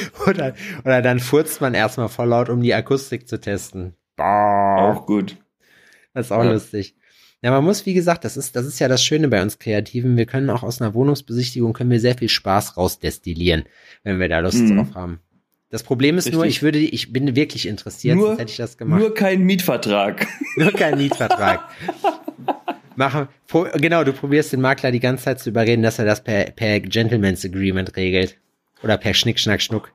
oder, 0.26 0.54
oder 0.84 1.02
dann 1.02 1.20
furzt 1.20 1.60
man 1.60 1.74
erstmal 1.74 2.08
voll 2.08 2.28
laut, 2.28 2.48
um 2.48 2.62
die 2.62 2.74
Akustik 2.74 3.28
zu 3.28 3.40
testen. 3.40 3.94
Auch 4.18 5.06
gut. 5.06 5.36
Das 6.14 6.26
ist 6.26 6.32
auch 6.32 6.44
ja. 6.44 6.52
lustig. 6.52 6.96
Ja, 7.42 7.50
man 7.50 7.64
muss, 7.64 7.86
wie 7.86 7.94
gesagt, 7.94 8.24
das 8.24 8.36
ist, 8.36 8.54
das 8.54 8.66
ist 8.66 8.78
ja 8.78 8.86
das 8.86 9.04
Schöne 9.04 9.26
bei 9.28 9.42
uns 9.42 9.58
Kreativen. 9.58 10.16
Wir 10.16 10.26
können 10.26 10.48
auch 10.48 10.62
aus 10.62 10.80
einer 10.80 10.94
Wohnungsbesichtigung 10.94 11.72
können 11.72 11.90
wir 11.90 11.98
sehr 11.98 12.16
viel 12.16 12.28
Spaß 12.28 12.76
rausdestillieren, 12.76 13.64
wenn 14.04 14.20
wir 14.20 14.28
da 14.28 14.38
Lust 14.38 14.58
mhm. 14.58 14.76
drauf 14.76 14.94
haben. 14.94 15.20
Das 15.68 15.82
Problem 15.82 16.18
ist 16.18 16.26
Richtig. 16.26 16.34
nur, 16.34 16.44
ich 16.44 16.62
würde, 16.62 16.78
ich 16.78 17.12
bin 17.12 17.34
wirklich 17.34 17.66
interessiert, 17.66 18.16
nur, 18.16 18.26
sonst 18.26 18.40
hätte 18.40 18.50
ich 18.50 18.58
das 18.58 18.76
gemacht. 18.76 19.00
Nur 19.00 19.14
kein 19.14 19.42
Mietvertrag. 19.42 20.26
nur 20.56 20.70
kein 20.70 20.98
Mietvertrag. 20.98 21.68
Machen, 22.94 23.28
genau, 23.76 24.04
du 24.04 24.12
probierst 24.12 24.52
den 24.52 24.60
Makler 24.60 24.92
die 24.92 25.00
ganze 25.00 25.24
Zeit 25.24 25.40
zu 25.40 25.48
überreden, 25.48 25.82
dass 25.82 25.98
er 25.98 26.04
das 26.04 26.22
per, 26.22 26.44
per 26.50 26.78
Gentleman's 26.78 27.44
Agreement 27.44 27.96
regelt. 27.96 28.36
Oder 28.82 28.98
per 28.98 29.14
Schnick, 29.14 29.38
Schnack, 29.38 29.62
Schnuck. 29.62 29.92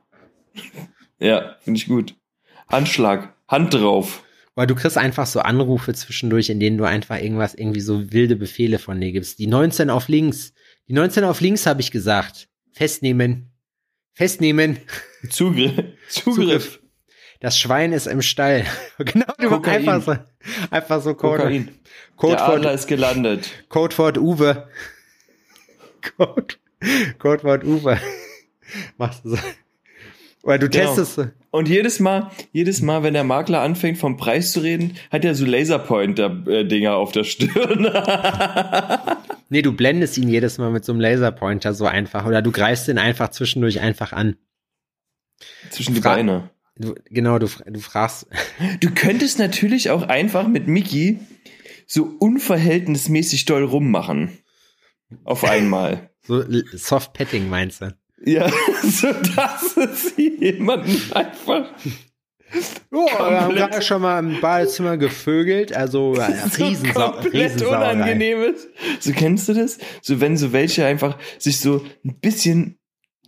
Ja, 1.18 1.56
finde 1.60 1.78
ich 1.78 1.86
gut. 1.86 2.14
Handschlag, 2.68 3.34
Hand 3.48 3.74
drauf. 3.74 4.22
Weil 4.54 4.66
du 4.66 4.74
kriegst 4.74 4.98
einfach 4.98 5.26
so 5.26 5.40
Anrufe 5.40 5.94
zwischendurch, 5.94 6.50
in 6.50 6.58
denen 6.58 6.78
du 6.78 6.84
einfach 6.84 7.18
irgendwas, 7.20 7.54
irgendwie 7.54 7.80
so 7.80 8.12
wilde 8.12 8.36
Befehle 8.36 8.78
von 8.78 9.00
dir 9.00 9.12
gibst. 9.12 9.38
Die 9.38 9.46
19 9.46 9.88
auf 9.90 10.08
links. 10.08 10.52
Die 10.88 10.94
19 10.94 11.24
auf 11.24 11.40
links 11.40 11.66
habe 11.66 11.80
ich 11.80 11.90
gesagt. 11.90 12.48
Festnehmen. 12.72 13.52
Festnehmen. 14.14 14.78
Zugriff. 15.30 15.84
Zugriff. 16.08 16.80
Das 17.40 17.56
Schwein 17.56 17.92
ist 17.92 18.08
im 18.08 18.20
Stall. 18.20 18.64
genau, 18.98 19.32
du 19.38 19.48
Kokain. 19.48 19.88
einfach 19.88 20.02
so, 20.02 20.16
einfach 20.72 21.02
so 21.02 21.14
Code. 21.14 21.42
Kokain. 21.44 21.70
Codewort, 22.16 22.64
Der 22.64 22.72
ist 22.72 22.88
gelandet. 22.88 23.48
Codewort 23.68 24.18
Uwe. 24.18 24.68
Code, 26.16 26.54
Codewort 27.18 27.62
Uwe. 27.64 28.00
Machst 28.96 29.24
du 29.24 29.30
so. 29.30 29.38
Oder 30.42 30.58
du 30.58 30.68
genau. 30.68 30.94
testest. 30.94 31.32
Und 31.50 31.68
jedes 31.68 32.00
Mal, 32.00 32.30
jedes 32.52 32.80
Mal, 32.80 33.02
wenn 33.02 33.14
der 33.14 33.24
Makler 33.24 33.60
anfängt 33.60 33.98
vom 33.98 34.16
Preis 34.16 34.52
zu 34.52 34.60
reden, 34.60 34.96
hat 35.10 35.24
er 35.24 35.34
so 35.34 35.44
Laserpointer-Dinger 35.44 36.94
auf 36.94 37.12
der 37.12 37.24
Stirn. 37.24 37.84
nee, 39.48 39.62
du 39.62 39.72
blendest 39.72 40.16
ihn 40.18 40.28
jedes 40.28 40.58
Mal 40.58 40.70
mit 40.70 40.84
so 40.84 40.92
einem 40.92 41.00
Laserpointer 41.00 41.74
so 41.74 41.86
einfach. 41.86 42.26
Oder 42.26 42.42
du 42.42 42.52
greifst 42.52 42.88
ihn 42.88 42.98
einfach 42.98 43.30
zwischendurch 43.30 43.80
einfach 43.80 44.12
an. 44.12 44.36
Zwischen 45.70 45.94
die 45.94 46.00
Fra 46.00 46.14
Beine. 46.14 46.50
Du, 46.76 46.94
genau, 47.10 47.38
du, 47.38 47.48
du 47.66 47.80
fragst. 47.80 48.26
Du 48.80 48.90
könntest 48.94 49.38
natürlich 49.38 49.90
auch 49.90 50.02
einfach 50.02 50.46
mit 50.46 50.68
Mickey 50.68 51.18
so 51.86 52.14
unverhältnismäßig 52.18 53.44
doll 53.44 53.64
rummachen. 53.64 54.38
Auf 55.24 55.44
einmal. 55.44 56.10
so 56.22 56.44
Soft 56.72 57.12
Petting 57.14 57.48
meinst 57.48 57.82
du? 57.82 57.94
Ja, 58.24 58.50
so 58.82 59.12
dass 59.12 59.76
es 59.76 60.14
jemanden 60.16 61.12
einfach. 61.12 61.70
Oh, 62.90 63.06
wir 63.06 63.40
haben 63.42 63.54
gerade 63.54 63.82
schon 63.82 64.00
mal 64.00 64.18
im 64.18 64.40
Badezimmer 64.40 64.96
gevögelt, 64.96 65.74
also 65.74 66.14
ja, 66.16 66.48
so 66.50 66.64
Riesensau 66.64 67.12
komplett 67.12 67.60
unangenehmes. 67.62 68.68
So 69.00 69.12
kennst 69.12 69.48
du 69.48 69.54
das? 69.54 69.78
So 70.00 70.20
wenn 70.20 70.36
so 70.36 70.52
welche 70.52 70.86
einfach 70.86 71.18
sich 71.38 71.60
so 71.60 71.84
ein 72.04 72.18
bisschen 72.20 72.78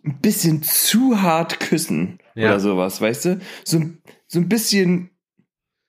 ein 0.02 0.18
bisschen 0.20 0.62
zu 0.62 1.20
hart 1.20 1.60
küssen 1.60 2.18
ja. 2.34 2.48
oder 2.48 2.60
sowas, 2.60 3.00
weißt 3.00 3.24
du? 3.26 3.40
So 3.64 3.82
so 4.26 4.38
ein 4.38 4.48
bisschen 4.48 5.10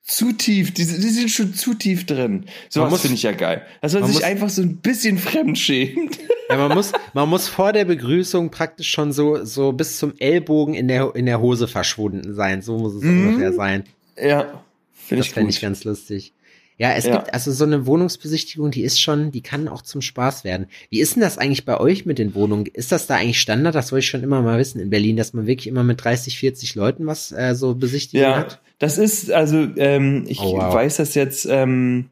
zu 0.01 0.33
tief, 0.33 0.73
die, 0.73 0.85
die 0.85 1.09
sind 1.09 1.29
schon 1.29 1.53
zu 1.53 1.73
tief 1.73 2.05
drin. 2.05 2.45
So 2.69 2.81
was 2.81 3.01
finde 3.01 3.15
ich 3.15 3.23
ja 3.23 3.31
geil. 3.31 3.65
Dass 3.81 3.93
man, 3.93 4.01
man 4.01 4.11
sich 4.11 4.25
einfach 4.25 4.49
so 4.49 4.61
ein 4.61 4.77
bisschen 4.77 5.17
fremd 5.17 5.57
schämt. 5.57 6.19
Ja, 6.51 6.57
man 6.57 6.75
muss, 6.75 6.91
man 7.13 7.29
muss 7.29 7.47
vor 7.47 7.71
der 7.71 7.85
Begrüßung 7.85 8.51
praktisch 8.51 8.89
schon 8.89 9.13
so, 9.13 9.43
so 9.45 9.71
bis 9.71 9.97
zum 9.97 10.13
Ellbogen 10.19 10.73
in 10.73 10.87
der, 10.87 11.15
in 11.15 11.25
der 11.25 11.39
Hose 11.39 11.67
verschwunden 11.67 12.33
sein. 12.33 12.61
So 12.61 12.77
muss 12.77 12.95
es 12.95 13.03
mhm. 13.03 13.27
ungefähr 13.27 13.53
sein. 13.53 13.85
Ja. 14.21 14.61
Finde 14.91 15.23
ich, 15.23 15.31
fände 15.31 15.49
ich 15.49 15.61
ganz 15.61 15.83
lustig. 15.85 16.33
Ja, 16.77 16.93
es 16.93 17.05
ja. 17.05 17.17
gibt 17.17 17.33
also 17.33 17.51
so 17.51 17.63
eine 17.63 17.85
Wohnungsbesichtigung, 17.85 18.71
die 18.71 18.81
ist 18.81 18.99
schon, 18.99 19.31
die 19.31 19.41
kann 19.41 19.67
auch 19.67 19.83
zum 19.83 20.01
Spaß 20.01 20.43
werden. 20.43 20.65
Wie 20.89 20.99
ist 20.99 21.15
denn 21.15 21.21
das 21.21 21.37
eigentlich 21.37 21.63
bei 21.63 21.79
euch 21.79 22.05
mit 22.05 22.17
den 22.17 22.33
Wohnungen? 22.33 22.65
Ist 22.65 22.91
das 22.91 23.07
da 23.07 23.17
eigentlich 23.17 23.39
Standard? 23.39 23.75
Das 23.75 23.91
wollte 23.91 23.99
ich 23.99 24.09
schon 24.09 24.23
immer 24.23 24.41
mal 24.41 24.57
wissen 24.57 24.81
in 24.81 24.89
Berlin, 24.89 25.15
dass 25.15 25.33
man 25.33 25.45
wirklich 25.45 25.67
immer 25.67 25.83
mit 25.83 26.03
30, 26.03 26.39
40 26.39 26.75
Leuten 26.75 27.05
was 27.05 27.31
äh, 27.31 27.53
so 27.53 27.75
besichtigen 27.75 28.23
ja, 28.23 28.35
hat? 28.35 28.61
Das 28.79 28.97
ist, 28.97 29.31
also 29.31 29.67
ähm, 29.77 30.25
ich 30.27 30.39
oh, 30.39 30.57
wow. 30.57 30.73
weiß 30.73 30.97
das 30.97 31.13
jetzt 31.13 31.45
ähm, 31.45 32.09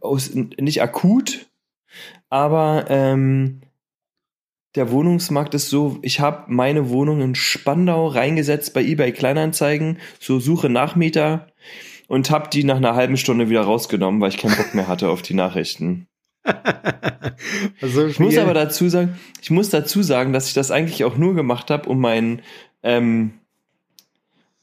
aus, 0.00 0.30
nicht 0.34 0.80
akut, 0.80 1.49
aber 2.30 2.86
ähm, 2.88 3.60
der 4.76 4.90
Wohnungsmarkt 4.90 5.54
ist 5.54 5.68
so, 5.68 5.98
ich 6.02 6.20
habe 6.20 6.44
meine 6.46 6.88
Wohnung 6.88 7.20
in 7.20 7.34
Spandau 7.34 8.06
reingesetzt 8.06 8.72
bei 8.72 8.82
eBay 8.82 9.12
Kleinanzeigen, 9.12 9.98
so 10.20 10.38
Suche 10.38 10.70
Nachmieter 10.70 11.48
und 12.06 12.30
habe 12.30 12.48
die 12.50 12.64
nach 12.64 12.76
einer 12.76 12.94
halben 12.94 13.16
Stunde 13.16 13.50
wieder 13.50 13.62
rausgenommen, 13.62 14.20
weil 14.20 14.30
ich 14.30 14.38
keinen 14.38 14.56
Bock 14.56 14.74
mehr 14.74 14.88
hatte 14.88 15.10
auf 15.10 15.22
die 15.22 15.34
Nachrichten. 15.34 16.06
also 17.82 18.06
ich 18.06 18.18
muss 18.18 18.38
aber 18.38 18.54
dazu 18.54 18.88
sagen, 18.88 19.18
ich 19.42 19.50
muss 19.50 19.68
dazu 19.68 20.02
sagen, 20.02 20.32
dass 20.32 20.48
ich 20.48 20.54
das 20.54 20.70
eigentlich 20.70 21.04
auch 21.04 21.16
nur 21.16 21.34
gemacht 21.34 21.70
habe, 21.70 21.88
um 21.88 22.00
meinen 22.00 22.40
ähm, 22.82 23.32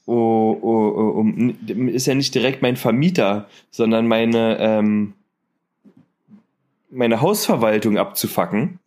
oh, 0.06 0.58
oh, 0.60 0.92
oh, 0.96 1.20
um, 1.20 1.54
ist 1.88 2.06
ja 2.06 2.14
nicht 2.14 2.34
direkt 2.34 2.62
mein 2.62 2.76
Vermieter, 2.76 3.46
sondern 3.70 4.08
meine, 4.08 4.56
ähm, 4.58 5.12
meine 6.90 7.20
Hausverwaltung 7.20 7.98
abzufacken. 7.98 8.80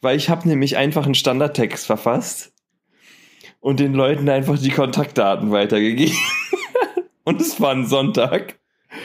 Weil 0.00 0.16
ich 0.16 0.28
habe 0.28 0.48
nämlich 0.48 0.76
einfach 0.76 1.06
einen 1.06 1.14
Standardtext 1.14 1.86
verfasst 1.86 2.52
und 3.60 3.80
den 3.80 3.94
Leuten 3.94 4.28
einfach 4.28 4.58
die 4.58 4.70
Kontaktdaten 4.70 5.50
weitergegeben. 5.50 6.16
und 7.24 7.40
es 7.40 7.60
war 7.60 7.72
ein 7.72 7.86
Sonntag. 7.86 8.58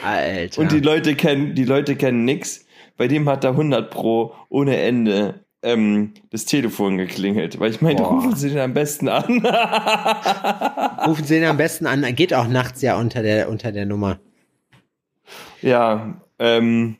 Alter. 0.04 0.60
Und 0.60 0.72
die 0.72 0.80
Leute 0.80 1.14
kennen, 1.14 1.54
die 1.54 1.64
Leute 1.64 1.96
kennen 1.96 2.24
nix. 2.24 2.66
Bei 2.96 3.08
dem 3.08 3.28
hat 3.28 3.44
er 3.44 3.52
100 3.52 3.90
pro 3.90 4.34
ohne 4.50 4.76
Ende 4.76 5.46
ähm, 5.62 6.14
das 6.30 6.44
Telefon 6.44 6.98
geklingelt, 6.98 7.58
weil 7.60 7.70
ich 7.70 7.80
meine, 7.80 8.02
rufen 8.02 8.36
Sie 8.36 8.50
den 8.50 8.58
am 8.58 8.74
besten 8.74 9.08
an. 9.08 9.24
rufen 11.06 11.24
Sie 11.24 11.40
den 11.40 11.48
am 11.48 11.56
besten 11.56 11.86
an, 11.86 12.02
geht 12.14 12.34
auch 12.34 12.48
nachts 12.48 12.82
ja 12.82 12.98
unter 12.98 13.22
der, 13.22 13.48
unter 13.48 13.72
der 13.72 13.86
Nummer. 13.86 14.18
Ja, 15.62 16.20
ähm, 16.38 16.96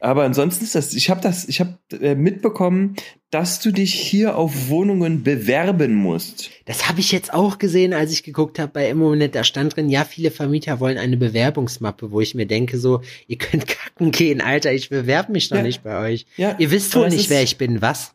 aber 0.00 0.24
ansonsten 0.24 0.64
ist 0.64 0.74
das, 0.74 0.94
ich 0.94 1.10
habe 1.10 1.20
das, 1.20 1.48
ich 1.48 1.60
habe 1.60 1.76
äh, 2.00 2.14
mitbekommen, 2.14 2.94
dass 3.30 3.60
du 3.60 3.72
dich 3.72 3.94
hier 3.94 4.36
auf 4.36 4.68
Wohnungen 4.68 5.24
bewerben 5.24 5.94
musst. 5.94 6.50
Das 6.66 6.88
habe 6.88 7.00
ich 7.00 7.10
jetzt 7.10 7.34
auch 7.34 7.58
gesehen, 7.58 7.92
als 7.92 8.12
ich 8.12 8.22
geguckt 8.22 8.58
habe 8.58 8.72
bei 8.72 8.88
Immonet. 8.88 9.34
Da 9.34 9.44
stand 9.44 9.76
drin, 9.76 9.88
ja, 9.88 10.04
viele 10.04 10.30
Vermieter 10.30 10.80
wollen 10.80 10.98
eine 10.98 11.16
Bewerbungsmappe, 11.16 12.12
wo 12.12 12.20
ich 12.20 12.34
mir 12.34 12.46
denke, 12.46 12.78
so, 12.78 13.02
ihr 13.26 13.38
könnt 13.38 13.66
kacken 13.66 14.12
gehen, 14.12 14.40
Alter, 14.40 14.72
ich 14.72 14.88
bewerbe 14.88 15.32
mich 15.32 15.48
doch 15.48 15.56
ja. 15.56 15.62
nicht 15.62 15.82
bei 15.82 15.98
euch. 15.98 16.26
Ja. 16.36 16.54
Ihr 16.58 16.70
wisst 16.70 16.94
wohl 16.94 17.08
nicht, 17.08 17.28
wer 17.28 17.42
ich 17.42 17.58
bin, 17.58 17.82
was? 17.82 18.14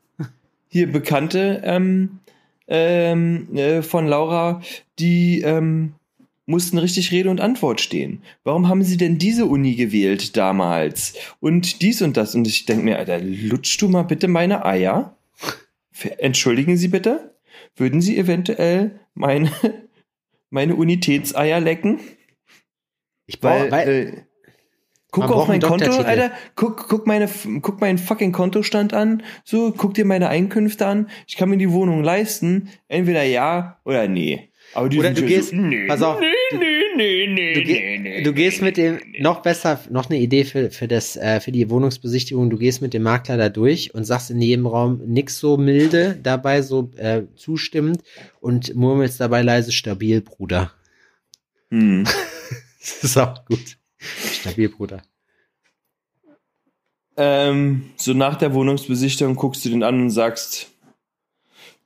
Hier 0.69 0.91
Bekannte 0.91 1.61
ähm, 1.65 2.19
ähm, 2.67 3.55
äh, 3.55 3.81
von 3.81 4.07
Laura, 4.07 4.61
die 4.97 5.41
ähm, 5.41 5.93
mussten 6.45 6.77
richtig 6.77 7.11
Rede 7.11 7.29
und 7.29 7.41
Antwort 7.41 7.81
stehen. 7.81 8.23
Warum 8.43 8.67
haben 8.67 8.83
sie 8.83 8.97
denn 8.97 9.17
diese 9.17 9.45
Uni 9.45 9.75
gewählt 9.75 10.35
damals? 10.35 11.13
Und 11.39 11.81
dies 11.81 12.01
und 12.01 12.17
das. 12.17 12.35
Und 12.35 12.47
ich 12.47 12.65
denke 12.65 12.83
mir, 12.83 12.97
Alter, 12.97 13.19
lutschst 13.19 13.81
du 13.81 13.89
mal 13.89 14.03
bitte 14.03 14.27
meine 14.27 14.65
Eier? 14.65 15.15
Entschuldigen 16.17 16.75
Sie 16.75 16.87
bitte? 16.87 17.35
Würden 17.75 18.01
Sie 18.01 18.17
eventuell 18.17 18.99
meine, 19.13 19.51
meine 20.49 20.75
Unitätseier 20.75 21.59
lecken? 21.59 21.99
Ich 23.25 23.39
brauche, 23.39 23.71
Weil, 23.71 23.71
weil, 23.71 23.89
äh, 23.89 24.23
guck 25.11 25.31
auf 25.31 25.47
mein 25.47 25.61
Konto. 25.61 25.91
Alter. 25.91 26.31
Guck, 26.55 26.89
guck, 26.89 27.07
meine, 27.07 27.29
guck 27.61 27.79
meinen 27.79 27.97
fucking 27.97 28.31
Kontostand 28.31 28.93
an. 28.93 29.23
So, 29.45 29.71
guck 29.71 29.93
dir 29.93 30.05
meine 30.05 30.29
Einkünfte 30.29 30.85
an. 30.85 31.09
Ich 31.27 31.37
kann 31.37 31.49
mir 31.49 31.57
die 31.57 31.71
Wohnung 31.71 32.03
leisten. 32.03 32.69
Entweder 32.87 33.23
ja 33.23 33.79
oder 33.85 34.07
nee. 34.07 34.49
Aber 34.75 34.89
die 34.89 34.97
Oder 34.99 35.11
du 35.11 35.23
gehst- 35.23 35.49
so, 35.51 35.55
nee, 35.55 35.87
pass 35.87 36.01
auf, 36.01 36.19
nee, 36.19 36.31
du- 36.51 36.57
nee, 36.57 36.81
nee, 36.95 37.27
nee, 37.27 37.53
du, 37.53 37.61
ge 37.63 37.73
nee, 37.73 37.97
nee, 37.99 38.23
du 38.23 38.33
gehst 38.33 38.61
mit 38.61 38.77
dem, 38.77 38.99
noch 39.19 39.41
besser, 39.43 39.79
noch 39.91 40.09
eine 40.09 40.19
Idee 40.19 40.45
für, 40.45 40.71
für 40.71 40.87
das, 40.87 41.15
äh, 41.15 41.39
für 41.39 41.51
die 41.51 41.69
Wohnungsbesichtigung, 41.69 42.49
du 42.49 42.57
gehst 42.57 42.81
mit 42.81 42.93
dem 42.93 43.03
Makler 43.03 43.37
da 43.37 43.49
durch 43.49 43.93
und 43.93 44.03
sagst 44.05 44.31
in 44.31 44.41
jedem 44.41 44.65
Raum 44.65 44.99
nix 45.05 45.37
so 45.39 45.57
milde, 45.57 46.17
dabei 46.23 46.61
so 46.63 46.89
äh, 46.97 47.23
zustimmend 47.35 48.01
und 48.41 48.73
murmelst 48.75 49.19
dabei 49.19 49.43
leise 49.43 49.71
stabil, 49.71 50.21
Bruder. 50.21 50.71
Hm. 51.69 52.05
Das 52.79 53.01
ist 53.01 53.17
auch 53.17 53.45
gut. 53.45 53.77
Stabil, 54.41 54.67
Bruder. 54.67 55.03
Ähm, 57.15 57.91
so 57.95 58.13
nach 58.13 58.35
der 58.37 58.53
Wohnungsbesichtigung 58.53 59.35
guckst 59.35 59.63
du 59.63 59.69
den 59.69 59.83
an 59.83 60.01
und 60.01 60.09
sagst, 60.09 60.71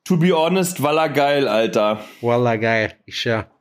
to 0.08 0.18
be 0.18 0.32
honest, 0.32 0.82
Walla 0.82 1.08
geil, 1.08 1.48
Alter. 1.50 2.00
Wallah, 2.22 2.56
geil. 2.56 2.94
Ich 3.06 3.20
schwör. 3.20 3.52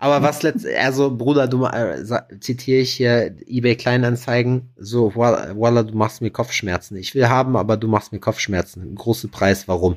Aber 0.00 0.20
was 0.20 0.42
letzt, 0.42 0.66
also 0.66 1.16
Bruder, 1.16 1.46
du 1.46 1.64
äh, 1.64 2.04
zitiere 2.40 2.80
ich 2.80 2.92
hier 2.94 3.36
eBay 3.46 3.76
Kleinanzeigen, 3.76 4.72
so 4.76 5.14
Wallah, 5.14 5.56
Wallah, 5.56 5.84
du 5.84 5.94
machst 5.94 6.20
mir 6.20 6.30
Kopfschmerzen. 6.30 6.96
Ich 6.96 7.14
will 7.14 7.28
haben, 7.28 7.56
aber 7.56 7.76
du 7.76 7.86
machst 7.86 8.10
mir 8.10 8.18
Kopfschmerzen. 8.18 8.82
Ein 8.82 8.96
großer 8.96 9.28
Preis, 9.28 9.68
warum? 9.68 9.96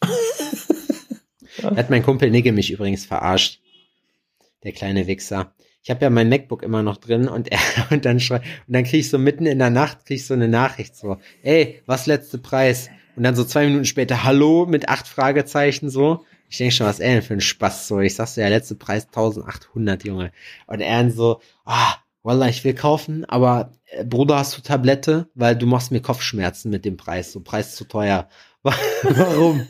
Hat 1.62 1.90
mein 1.90 2.02
Kumpel 2.02 2.30
Nigge 2.30 2.52
mich 2.52 2.70
übrigens 2.70 3.04
verarscht. 3.04 3.60
Der 4.64 4.72
kleine 4.72 5.06
Wichser. 5.06 5.52
Ich 5.82 5.90
habe 5.90 6.02
ja 6.02 6.10
mein 6.10 6.30
MacBook 6.30 6.62
immer 6.62 6.82
noch 6.82 6.96
drin 6.96 7.28
und 7.28 7.52
er 7.52 7.60
und 7.90 8.06
dann 8.06 8.18
schrei, 8.18 8.38
und 8.38 8.72
dann 8.72 8.84
krieg 8.84 9.00
ich 9.00 9.10
so 9.10 9.18
mitten 9.18 9.44
in 9.44 9.58
der 9.58 9.70
Nacht 9.70 10.06
krieg 10.06 10.16
ich 10.16 10.26
so 10.26 10.32
eine 10.32 10.48
Nachricht 10.48 10.96
so, 10.96 11.18
ey, 11.42 11.82
was 11.84 12.06
letzte 12.06 12.38
Preis? 12.38 12.88
Und 13.16 13.22
dann 13.22 13.34
so 13.34 13.44
zwei 13.44 13.64
Minuten 13.64 13.86
später, 13.86 14.24
hallo 14.24 14.66
mit 14.66 14.88
acht 14.88 15.08
Fragezeichen 15.08 15.88
so. 15.88 16.24
Ich 16.48 16.58
denke 16.58 16.74
schon, 16.74 16.86
was 16.86 17.00
er 17.00 17.14
denn 17.14 17.22
für 17.22 17.34
ein 17.34 17.40
Spaß 17.40 17.88
so. 17.88 18.00
Ich 18.00 18.14
sag 18.14 18.28
so, 18.28 18.40
ja, 18.40 18.48
letzte 18.48 18.74
Preis 18.74 19.06
1800, 19.06 20.04
Junge. 20.04 20.32
Und 20.66 20.80
er 20.80 20.98
dann 20.98 21.10
so, 21.10 21.40
ah, 21.64 21.94
Wallah, 22.22 22.48
ich 22.48 22.62
will 22.64 22.74
kaufen, 22.74 23.24
aber 23.24 23.72
äh, 23.86 24.04
Bruder, 24.04 24.36
hast 24.38 24.56
du 24.56 24.60
Tablette? 24.60 25.28
Weil 25.34 25.56
du 25.56 25.66
machst 25.66 25.92
mir 25.92 26.02
Kopfschmerzen 26.02 26.70
mit 26.70 26.84
dem 26.84 26.96
Preis. 26.96 27.32
So, 27.32 27.40
Preis 27.40 27.74
zu 27.74 27.84
teuer. 27.84 28.28
Warum? 28.62 29.66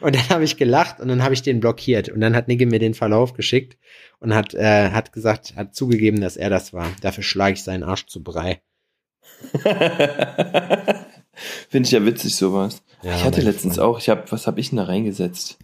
Und 0.00 0.14
dann 0.14 0.28
habe 0.28 0.44
ich 0.44 0.56
gelacht 0.56 1.00
und 1.00 1.08
dann 1.08 1.22
habe 1.22 1.34
ich 1.34 1.42
den 1.42 1.60
blockiert. 1.60 2.08
Und 2.10 2.20
dann 2.20 2.36
hat 2.36 2.48
Nigge 2.48 2.66
mir 2.66 2.78
den 2.78 2.94
Verlauf 2.94 3.32
geschickt 3.32 3.78
und 4.20 4.34
hat, 4.34 4.54
äh, 4.54 4.90
hat 4.90 5.12
gesagt, 5.12 5.56
hat 5.56 5.74
zugegeben, 5.74 6.20
dass 6.20 6.36
er 6.36 6.50
das 6.50 6.72
war. 6.72 6.92
Dafür 7.00 7.24
schlage 7.24 7.54
ich 7.54 7.64
seinen 7.64 7.82
Arsch 7.82 8.06
zu 8.06 8.22
Brei. 8.22 8.60
Finde 11.68 11.86
ich 11.86 11.92
ja 11.92 12.04
witzig, 12.04 12.34
sowas. 12.36 12.82
Ja, 13.02 13.14
ich 13.16 13.24
hatte 13.24 13.40
letztens 13.42 13.76
Freund. 13.76 13.86
auch, 13.88 13.98
ich 13.98 14.08
hab, 14.08 14.30
was 14.32 14.46
habe 14.46 14.58
ich 14.60 14.70
denn 14.70 14.78
da 14.78 14.84
reingesetzt? 14.84 15.58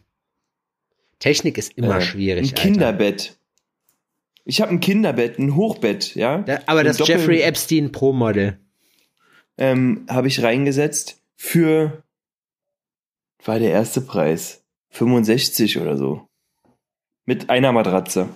Technik 1.18 1.56
ist 1.58 1.72
immer 1.76 1.98
Äh, 1.98 2.00
schwierig. 2.02 2.50
Ein 2.50 2.54
Kinderbett. 2.54 3.38
Ich 4.44 4.60
habe 4.60 4.70
ein 4.72 4.80
Kinderbett, 4.80 5.38
ein 5.38 5.54
Hochbett, 5.54 6.14
ja. 6.16 6.38
Da, 6.38 6.60
aber 6.66 6.80
Ein 6.80 6.86
das 6.86 6.96
Doppel- 6.96 7.14
Jeffrey 7.16 7.40
Epstein 7.42 7.92
Pro 7.92 8.12
Model. 8.12 8.58
ähm, 9.58 10.04
habe 10.08 10.28
ich 10.28 10.42
reingesetzt 10.42 11.20
für 11.36 12.02
war 13.44 13.58
der 13.58 13.70
erste 13.70 14.00
Preis 14.00 14.64
65 14.90 15.78
oder 15.78 15.96
so 15.96 16.28
mit 17.24 17.50
einer 17.50 17.72
Matratze. 17.72 18.28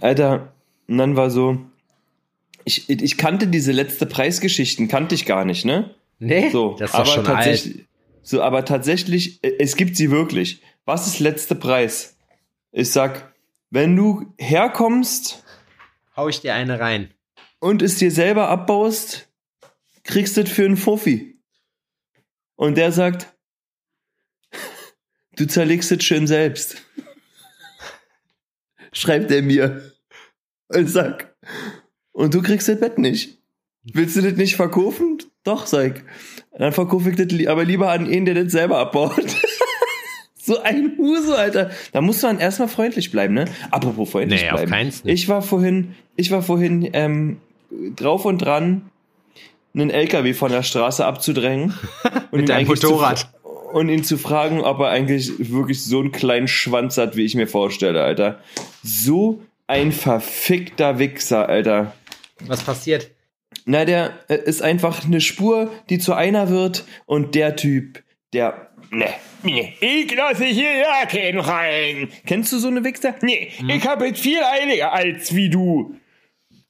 Alter, 0.00 0.52
und 0.88 0.98
dann 0.98 1.16
war 1.16 1.30
so 1.30 1.58
ich, 2.66 2.90
ich 2.90 3.16
kannte 3.16 3.46
diese 3.46 3.72
letzte 3.72 4.04
Preisgeschichten 4.06 4.88
kannte 4.88 5.14
ich 5.14 5.24
gar 5.24 5.44
nicht, 5.44 5.64
ne? 5.64 5.94
Nee, 6.18 6.50
So, 6.50 6.76
das 6.78 6.90
ist 6.90 6.94
aber 6.96 7.06
schon 7.06 7.26
alt. 7.26 7.36
tatsächlich 7.36 7.84
so, 8.22 8.42
aber 8.42 8.64
tatsächlich 8.64 9.42
äh, 9.44 9.54
es 9.60 9.76
gibt 9.76 9.96
sie 9.96 10.10
wirklich. 10.10 10.60
Was 10.84 11.06
ist 11.06 11.20
letzte 11.20 11.54
Preis? 11.54 12.16
Ich 12.72 12.90
sag, 12.90 13.32
wenn 13.70 13.94
du 13.96 14.34
herkommst 14.38 15.44
Hau 16.16 16.28
ich 16.28 16.40
dir 16.40 16.54
eine 16.54 16.80
rein. 16.80 17.12
und 17.60 17.82
es 17.82 17.98
dir 17.98 18.10
selber 18.10 18.48
abbaust, 18.48 19.28
kriegst 20.04 20.36
du 20.36 20.42
das 20.42 20.52
für 20.52 20.64
einen 20.64 20.76
Fuffi. 20.76 21.38
Und 22.56 22.76
der 22.76 22.90
sagt, 22.90 23.32
du 25.36 25.46
zerlegst 25.46 25.92
es 25.92 26.02
schön 26.04 26.26
selbst. 26.26 26.82
Schreibt 28.92 29.30
er 29.30 29.42
mir. 29.42 29.92
Und 30.68 30.88
sag, 30.88 31.36
und 32.16 32.34
du 32.34 32.42
kriegst 32.42 32.68
das 32.68 32.80
Bett 32.80 32.98
nicht. 32.98 33.38
Willst 33.92 34.16
du 34.16 34.22
das 34.22 34.34
nicht 34.34 34.56
verkaufen? 34.56 35.18
Doch, 35.44 35.66
sag. 35.66 36.02
Dann 36.58 36.72
verkaufe 36.72 37.10
ich 37.10 37.16
das 37.16 37.26
li- 37.28 37.46
aber 37.46 37.64
lieber 37.64 37.90
an 37.92 38.10
ihn, 38.10 38.24
der 38.24 38.34
das 38.34 38.50
selber 38.52 38.78
abbaut. 38.78 39.14
so 40.34 40.60
ein 40.62 40.94
Huse, 40.98 41.36
Alter. 41.36 41.70
Da 41.92 42.00
muss 42.00 42.22
man 42.22 42.38
erstmal 42.38 42.68
freundlich 42.68 43.10
bleiben, 43.12 43.34
ne? 43.34 43.44
Apropos 43.70 44.10
freundlich 44.10 44.42
Nee, 44.42 44.48
auf 44.50 44.56
bleiben. 44.56 44.70
keinen 44.72 44.92
Fall. 44.92 45.10
Ich 45.10 45.28
war 45.28 45.42
vorhin, 45.42 45.94
ich 46.16 46.30
war 46.32 46.42
vorhin 46.42 46.88
ähm, 46.94 47.36
drauf 47.94 48.24
und 48.24 48.38
dran, 48.38 48.90
einen 49.74 49.90
LKW 49.90 50.32
von 50.34 50.50
der 50.50 50.62
Straße 50.62 51.04
abzudrängen. 51.04 51.74
und 52.32 52.40
Mit 52.40 52.48
deinem 52.48 52.66
Motorrad. 52.66 53.28
und 53.72 53.88
ihn 53.88 54.02
zu 54.02 54.16
fragen, 54.18 54.62
ob 54.62 54.80
er 54.80 54.88
eigentlich 54.88 55.50
wirklich 55.52 55.84
so 55.84 56.00
einen 56.00 56.10
kleinen 56.12 56.48
Schwanz 56.48 56.96
hat, 56.98 57.14
wie 57.16 57.24
ich 57.24 57.34
mir 57.36 57.46
vorstelle, 57.46 58.02
Alter. 58.02 58.40
So 58.82 59.42
ein 59.68 59.92
verfickter 59.92 60.98
Wichser, 60.98 61.48
Alter. 61.48 61.92
Was 62.44 62.62
passiert? 62.62 63.10
Na, 63.64 63.84
der 63.84 64.18
äh, 64.28 64.36
ist 64.36 64.62
einfach 64.62 65.04
eine 65.04 65.20
Spur, 65.20 65.72
die 65.88 65.98
zu 65.98 66.14
einer 66.14 66.48
wird 66.50 66.84
und 67.06 67.34
der 67.34 67.56
Typ, 67.56 68.02
der. 68.32 68.70
Ne, 68.90 69.08
ne, 69.42 69.72
ich 69.80 70.14
lasse 70.14 70.44
hier 70.44 70.76
ja 70.76 71.06
keinen 71.06 71.40
rein. 71.40 72.08
Kennst 72.24 72.52
du 72.52 72.58
so 72.58 72.68
eine 72.68 72.84
Wichser? 72.84 73.14
Nee, 73.22 73.50
ich 73.68 73.86
habe 73.86 74.06
jetzt 74.06 74.20
viel 74.20 74.38
eiliger 74.42 74.92
als 74.92 75.34
wie 75.34 75.50
du. 75.50 75.96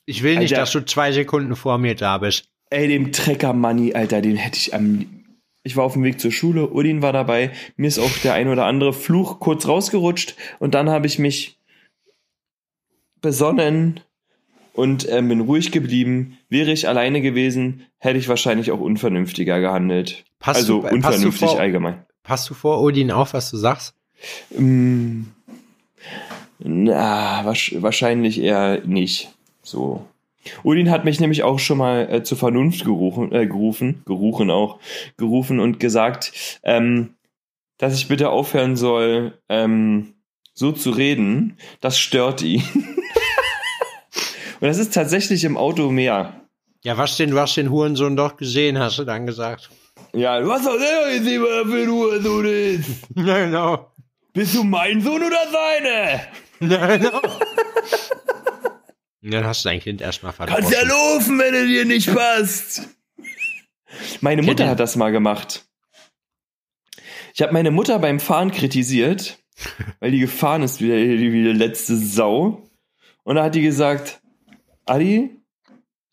Ich 0.06 0.22
will 0.22 0.38
nicht, 0.38 0.52
Alter. 0.52 0.62
dass 0.62 0.72
du 0.72 0.84
zwei 0.84 1.12
Sekunden 1.12 1.56
vor 1.56 1.78
mir 1.78 1.94
da 1.94 2.18
bist. 2.18 2.48
Ey, 2.70 2.88
dem 2.88 3.12
Trecker 3.12 3.52
Money, 3.52 3.94
Alter, 3.94 4.22
den 4.22 4.36
hätte 4.36 4.56
ich 4.56 4.72
am. 4.72 5.24
Ich 5.62 5.76
war 5.76 5.84
auf 5.84 5.94
dem 5.94 6.04
Weg 6.04 6.20
zur 6.20 6.30
Schule, 6.30 6.70
Udin 6.70 7.02
war 7.02 7.12
dabei, 7.12 7.50
mir 7.76 7.88
ist 7.88 7.98
auch 7.98 8.18
der 8.18 8.34
ein 8.34 8.46
oder 8.46 8.66
andere 8.66 8.92
Fluch 8.92 9.40
kurz 9.40 9.66
rausgerutscht 9.66 10.36
und 10.60 10.74
dann 10.74 10.88
habe 10.88 11.08
ich 11.08 11.18
mich 11.18 11.58
besonnen 13.20 13.98
und 14.76 15.08
ähm, 15.10 15.28
bin 15.28 15.40
ruhig 15.40 15.72
geblieben. 15.72 16.38
Wäre 16.48 16.70
ich 16.72 16.86
alleine 16.88 17.20
gewesen, 17.22 17.86
hätte 17.98 18.18
ich 18.18 18.28
wahrscheinlich 18.28 18.70
auch 18.70 18.80
unvernünftiger 18.80 19.60
gehandelt. 19.60 20.24
Passt 20.38 20.60
also 20.60 20.74
du- 20.76 20.82
passt 20.82 20.92
du 20.92 20.96
unvernünftig 20.96 21.48
vor- 21.50 21.60
allgemein. 21.60 22.06
Passt 22.22 22.48
du 22.50 22.54
vor 22.54 22.80
Odin 22.82 23.10
auf, 23.10 23.34
was 23.34 23.50
du 23.50 23.56
sagst? 23.56 23.94
Mm, 24.56 25.22
na, 26.58 27.44
wahrscheinlich 27.44 28.40
eher 28.40 28.80
nicht. 28.84 29.30
So. 29.62 30.06
Udin 30.64 30.90
hat 30.90 31.04
mich 31.04 31.20
nämlich 31.20 31.42
auch 31.42 31.58
schon 31.58 31.78
mal 31.78 32.08
äh, 32.10 32.22
zur 32.22 32.38
Vernunft 32.38 32.84
gerufen, 32.84 33.32
äh, 33.32 33.46
gerufen, 33.46 34.02
gerufen 34.06 34.50
auch, 34.50 34.78
gerufen 35.16 35.58
und 35.60 35.80
gesagt, 35.80 36.60
ähm, 36.62 37.10
dass 37.78 37.94
ich 37.94 38.08
bitte 38.08 38.30
aufhören 38.30 38.76
soll, 38.76 39.36
ähm, 39.48 40.14
so 40.54 40.72
zu 40.72 40.90
reden. 40.90 41.58
Das 41.80 41.98
stört 41.98 42.42
ihn. 42.42 42.62
und 44.60 44.68
das 44.68 44.78
ist 44.78 44.94
tatsächlich 44.94 45.44
im 45.44 45.56
Auto 45.56 45.90
mehr. 45.90 46.40
Ja, 46.84 46.96
was 46.96 47.16
denn, 47.16 47.30
du 47.30 47.40
hast 47.40 47.56
den 47.56 47.70
Hurensohn 47.70 48.16
doch 48.16 48.36
gesehen, 48.36 48.78
hast 48.78 48.98
du 48.98 49.04
dann 49.04 49.26
gesagt. 49.26 49.70
Ja, 50.12 50.40
du 50.40 50.50
hast 50.52 50.66
doch 50.66 50.78
selber 50.78 51.18
gesehen, 51.18 51.42
was 51.42 51.50
er 51.50 51.66
für 51.66 51.82
ein 51.82 51.90
Hurensohn 51.90 52.46
ist. 52.46 52.88
Ja, 53.16 53.44
genau. 53.44 53.92
Bist 54.32 54.54
du 54.54 54.64
mein 54.64 55.00
Sohn 55.00 55.22
oder 55.22 55.42
seine? 55.50 56.20
Ja, 56.72 56.96
genau. 56.96 57.20
Dann 59.20 59.44
hast 59.44 59.64
du 59.64 59.68
dein 59.68 59.80
Kind 59.80 60.00
erstmal 60.00 60.32
Kannst 60.32 60.72
ja 60.72 60.82
laufen, 60.84 61.38
wenn 61.38 61.54
es 61.54 61.66
dir 61.66 61.84
nicht 61.84 62.14
passt. 62.14 62.88
Meine 64.20 64.42
Mutter 64.42 64.68
hat 64.68 64.80
das 64.80 64.96
mal 64.96 65.10
gemacht. 65.10 65.66
Ich 67.34 67.42
habe 67.42 67.52
meine 67.52 67.70
Mutter 67.70 67.98
beim 67.98 68.20
Fahren 68.20 68.50
kritisiert, 68.52 69.38
weil 70.00 70.12
die 70.12 70.20
gefahren 70.20 70.62
ist 70.62 70.80
wie 70.80 70.88
die, 70.88 71.32
wie 71.32 71.42
die 71.44 71.52
letzte 71.52 71.96
Sau. 71.96 72.70
Und 73.24 73.36
da 73.36 73.44
hat 73.44 73.54
die 73.54 73.62
gesagt, 73.62 74.20
Adi, 74.86 75.30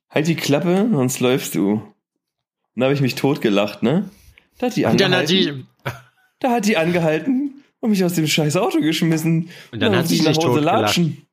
halt 0.10 0.28
die 0.28 0.36
Klappe, 0.36 0.90
sonst 0.92 1.20
läufst 1.20 1.56
du. 1.56 1.74
Und 1.74 2.80
da 2.80 2.86
habe 2.86 2.94
ich 2.96 3.02
mich 3.02 3.16
totgelacht, 3.16 3.84
ne? 3.84 4.10
Da 4.58 4.68
hat 4.68 4.76
die 4.76 4.86
Und 4.86 5.00
dann 5.00 5.14
angehalten. 5.14 5.68
hat 5.86 5.94
die, 5.94 6.00
Da 6.40 6.52
hat 6.52 6.66
die 6.66 6.78
angehalten 6.78 7.64
und 7.80 7.90
mich 7.92 8.04
aus 8.04 8.14
dem 8.14 8.28
scheiß 8.28 8.58
Auto 8.58 8.80
geschmissen. 8.80 9.50
Und 9.72 9.80
dann 9.80 9.92
hat 9.96 10.02
musste 10.02 10.10
sie 10.16 10.20
ich 10.22 10.26
nach 10.26 10.34
sich 10.36 10.44
Hause 10.44 10.48
totgelacht. 10.60 10.82
latschen. 10.82 11.28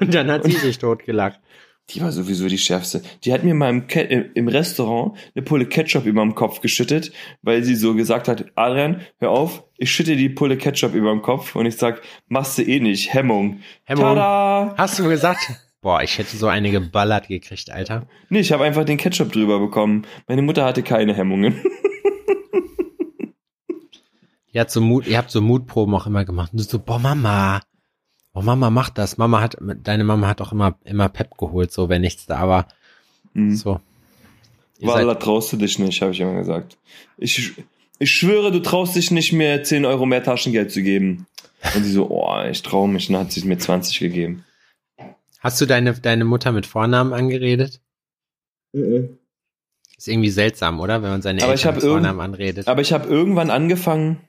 Und 0.00 0.14
dann 0.14 0.30
hat 0.30 0.44
sie 0.44 0.52
sich 0.52 0.78
totgelacht. 0.78 1.40
Die 1.90 2.00
war 2.00 2.12
sowieso 2.12 2.46
die 2.46 2.58
schärfste. 2.58 3.02
Die 3.24 3.32
hat 3.32 3.42
mir 3.42 3.54
mal 3.54 3.70
im, 3.70 3.86
Ke 3.88 4.02
äh, 4.08 4.30
im 4.34 4.46
Restaurant 4.46 5.16
eine 5.34 5.42
Pulle 5.42 5.66
Ketchup 5.66 6.06
über 6.06 6.20
dem 6.22 6.34
Kopf 6.36 6.60
geschüttet, 6.60 7.10
weil 7.42 7.64
sie 7.64 7.74
so 7.74 7.94
gesagt 7.94 8.28
hat, 8.28 8.44
Adrian, 8.54 9.00
hör 9.18 9.30
auf, 9.30 9.64
ich 9.78 9.90
schütte 9.90 10.14
die 10.14 10.28
Pulle 10.28 10.56
Ketchup 10.58 10.94
über 10.94 11.10
dem 11.10 11.22
Kopf 11.22 11.56
und 11.56 11.66
ich 11.66 11.76
sag, 11.76 12.00
machst 12.28 12.56
du 12.58 12.62
eh 12.62 12.78
nicht, 12.78 13.12
Hemmung. 13.12 13.60
Hemmung. 13.84 14.04
Tada! 14.14 14.74
Hast 14.78 14.98
du 15.00 15.08
gesagt? 15.08 15.40
Boah, 15.82 16.00
ich 16.02 16.16
hätte 16.16 16.36
so 16.36 16.46
eine 16.46 16.70
geballert 16.70 17.28
gekriegt, 17.28 17.70
Alter. 17.70 18.06
Nee, 18.30 18.40
ich 18.40 18.52
habe 18.52 18.64
einfach 18.64 18.84
den 18.84 18.96
Ketchup 18.96 19.32
drüber 19.32 19.58
bekommen. 19.58 20.06
Meine 20.28 20.40
Mutter 20.40 20.64
hatte 20.64 20.82
keine 20.82 21.14
Hemmungen. 21.14 21.60
Ihr 24.52 24.60
habt 24.60 24.70
so 24.70 24.80
Mut, 24.80 25.06
ihr 25.06 25.16
habt 25.18 25.30
so 25.30 25.40
Mutproben 25.40 25.94
auch 25.94 26.06
immer 26.06 26.24
gemacht. 26.24 26.52
Und 26.52 26.60
du 26.60 26.64
so, 26.64 26.78
boah, 26.78 26.98
Mama. 26.98 27.60
Oh, 28.34 28.42
Mama 28.42 28.70
macht 28.70 28.98
das. 28.98 29.18
Mama 29.18 29.40
hat, 29.40 29.56
deine 29.82 30.04
Mama 30.04 30.28
hat 30.28 30.40
auch 30.40 30.52
immer, 30.52 30.78
immer 30.84 31.08
Pep 31.08 31.36
geholt, 31.36 31.72
so, 31.72 31.88
wenn 31.88 32.02
nichts 32.02 32.26
da 32.26 32.48
war. 32.48 32.68
Hm. 33.34 33.56
So. 33.56 33.80
Seid, 34.80 35.20
traust 35.20 35.52
du 35.52 35.56
dich 35.56 35.78
nicht, 35.78 36.02
habe 36.02 36.12
ich 36.12 36.20
immer 36.20 36.34
gesagt. 36.34 36.76
Ich, 37.16 37.52
ich 37.98 38.10
schwöre, 38.10 38.52
du 38.52 38.60
traust 38.60 38.94
dich 38.94 39.10
nicht 39.10 39.32
mehr 39.32 39.64
10 39.64 39.84
Euro 39.84 40.06
mehr 40.06 40.22
Taschengeld 40.22 40.70
zu 40.70 40.82
geben. 40.82 41.26
Und 41.74 41.84
sie 41.84 41.92
so, 41.92 42.10
oh, 42.10 42.42
ich 42.50 42.62
traue 42.62 42.88
mich. 42.88 43.08
Und 43.08 43.14
dann 43.14 43.24
hat 43.24 43.32
sie 43.32 43.46
mir 43.46 43.58
20 43.58 44.00
gegeben. 44.00 44.44
Hast 45.42 45.60
du 45.60 45.66
deine, 45.66 45.92
deine 45.94 46.24
Mutter 46.24 46.52
mit 46.52 46.64
Vornamen 46.66 47.12
angeredet? 47.12 47.80
Ist 48.72 50.08
irgendwie 50.08 50.30
seltsam, 50.30 50.80
oder? 50.80 51.02
Wenn 51.02 51.10
man 51.10 51.22
seine 51.22 51.42
Aber 51.42 51.52
Eltern 51.52 51.74
mit 51.74 51.84
Vornamen 51.84 52.20
anredet. 52.20 52.68
Aber 52.68 52.80
ich 52.80 52.92
habe 52.92 53.08
irgendwann 53.08 53.50
angefangen, 53.50 54.20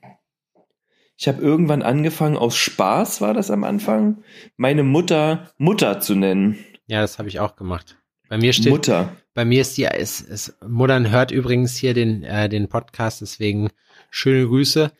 ich 1.16 1.28
habe 1.28 1.40
irgendwann 1.40 1.82
angefangen, 1.82 2.36
aus 2.36 2.56
Spaß 2.56 3.20
war 3.20 3.34
das 3.34 3.50
am 3.50 3.64
Anfang, 3.64 4.24
meine 4.56 4.82
Mutter 4.82 5.50
Mutter 5.56 6.00
zu 6.00 6.14
nennen. 6.14 6.58
Ja, 6.86 7.00
das 7.00 7.18
habe 7.18 7.28
ich 7.28 7.40
auch 7.40 7.56
gemacht. 7.56 7.96
Bei 8.28 8.36
mir 8.36 8.52
steht, 8.52 8.72
Mutter. 8.72 9.16
bei 9.32 9.44
mir 9.44 9.60
ist 9.60 9.76
die, 9.76 9.84
ist, 9.84 10.20
ist, 10.20 10.56
Muttern 10.66 11.10
hört 11.10 11.30
übrigens 11.30 11.76
hier 11.76 11.94
den, 11.94 12.24
äh, 12.24 12.48
den 12.48 12.68
Podcast, 12.68 13.20
deswegen 13.20 13.70
schöne 14.10 14.46
Grüße. 14.46 14.90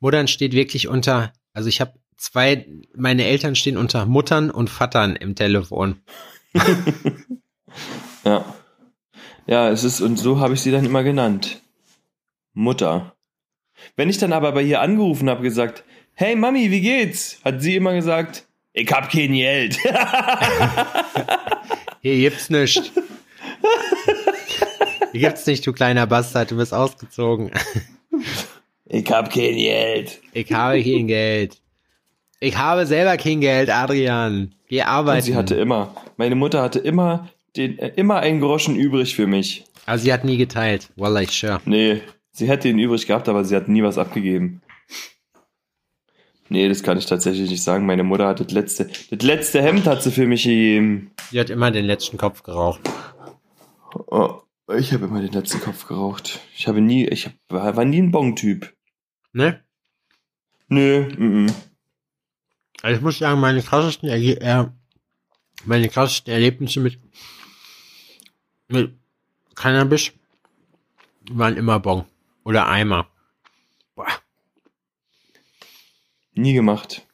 Muttern 0.00 0.28
steht 0.28 0.52
wirklich 0.52 0.88
unter, 0.88 1.32
also 1.52 1.68
ich 1.68 1.80
habe 1.80 1.99
zwei, 2.20 2.66
meine 2.94 3.24
Eltern 3.24 3.56
stehen 3.56 3.76
unter 3.76 4.06
Muttern 4.06 4.50
und 4.50 4.70
Vatern 4.70 5.16
im 5.16 5.34
Telefon. 5.34 6.00
Ja. 8.24 8.54
Ja, 9.46 9.70
es 9.70 9.84
ist, 9.84 10.00
und 10.00 10.16
so 10.16 10.40
habe 10.40 10.54
ich 10.54 10.60
sie 10.60 10.70
dann 10.70 10.84
immer 10.84 11.02
genannt. 11.02 11.60
Mutter. 12.52 13.14
Wenn 13.96 14.10
ich 14.10 14.18
dann 14.18 14.32
aber 14.32 14.52
bei 14.52 14.62
ihr 14.62 14.80
angerufen 14.80 15.30
habe, 15.30 15.42
gesagt, 15.42 15.84
hey 16.14 16.36
Mami, 16.36 16.70
wie 16.70 16.80
geht's? 16.80 17.40
Hat 17.44 17.62
sie 17.62 17.76
immer 17.76 17.94
gesagt, 17.94 18.46
ich 18.72 18.90
hab 18.92 19.10
kein 19.10 19.32
Geld. 19.32 19.78
Hier 22.02 22.16
gibt's 22.16 22.50
nicht. 22.50 22.92
Hier 25.12 25.20
gibt's 25.20 25.46
nicht, 25.46 25.66
du 25.66 25.72
kleiner 25.72 26.06
Bastard, 26.06 26.50
du 26.50 26.56
bist 26.56 26.74
ausgezogen. 26.74 27.50
ich 28.86 29.10
hab 29.10 29.32
kein 29.32 29.56
Geld. 29.56 30.20
Ich 30.32 30.52
habe 30.52 30.82
kein 30.82 31.06
Geld. 31.06 31.60
Ich 32.42 32.56
habe 32.56 32.86
selber 32.86 33.18
kein 33.18 33.42
Geld, 33.42 33.68
Adrian. 33.68 34.54
Geh 34.68 34.82
arbeiten. 34.82 35.18
Und 35.18 35.24
sie 35.24 35.36
hatte 35.36 35.56
immer, 35.56 35.94
meine 36.16 36.34
Mutter 36.34 36.62
hatte 36.62 36.78
immer 36.78 37.28
den, 37.54 37.78
äh, 37.78 37.92
immer 37.96 38.20
einen 38.20 38.40
Groschen 38.40 38.76
übrig 38.76 39.14
für 39.14 39.26
mich. 39.26 39.64
Aber 39.84 39.98
sie 39.98 40.10
hat 40.10 40.24
nie 40.24 40.38
geteilt. 40.38 40.88
Wallah, 40.96 41.20
ich 41.20 41.32
sure. 41.32 41.60
Nee, 41.66 42.00
sie 42.32 42.48
hätte 42.48 42.68
ihn 42.68 42.78
übrig 42.78 43.06
gehabt, 43.06 43.28
aber 43.28 43.44
sie 43.44 43.54
hat 43.54 43.68
nie 43.68 43.82
was 43.82 43.98
abgegeben. 43.98 44.62
Nee, 46.48 46.68
das 46.68 46.82
kann 46.82 46.96
ich 46.96 47.06
tatsächlich 47.06 47.50
nicht 47.50 47.62
sagen. 47.62 47.84
Meine 47.84 48.04
Mutter 48.04 48.26
hat 48.26 48.40
das 48.40 48.50
letzte, 48.50 48.90
das 49.10 49.22
letzte 49.22 49.62
Hemd 49.62 49.86
hat 49.86 50.02
sie 50.02 50.10
für 50.10 50.26
mich 50.26 50.44
gegeben. 50.44 51.10
Sie 51.30 51.38
hat 51.38 51.50
immer 51.50 51.70
den 51.70 51.84
letzten 51.84 52.16
Kopf 52.16 52.42
geraucht. 52.42 52.80
Oh, 54.06 54.40
ich 54.74 54.92
habe 54.94 55.06
immer 55.06 55.20
den 55.20 55.32
letzten 55.32 55.60
Kopf 55.60 55.86
geraucht. 55.86 56.40
Ich 56.56 56.66
habe 56.66 56.80
nie, 56.80 57.06
ich 57.06 57.26
hab, 57.26 57.34
war 57.48 57.84
nie 57.84 58.00
ein 58.00 58.10
Bong-Typ. 58.10 58.72
Ne? 59.32 59.62
Nö, 60.68 61.06
mm, 61.18 61.44
mm. 61.44 61.50
Also 62.82 62.96
ich 62.96 63.02
muss 63.02 63.18
sagen, 63.18 63.40
meine 63.40 63.62
krassesten, 63.62 64.08
Erge 64.08 64.40
äh, 64.40 64.66
meine 65.64 65.88
krassesten 65.88 66.32
Erlebnisse 66.32 66.80
mit, 66.80 66.98
mit 68.68 68.94
Cannabis 69.54 70.12
waren 71.30 71.56
immer 71.56 71.80
Bon. 71.80 72.04
Oder 72.44 72.68
Eimer. 72.68 73.08
Boah. 73.94 74.06
nie 76.32 76.54
gemacht. 76.54 77.06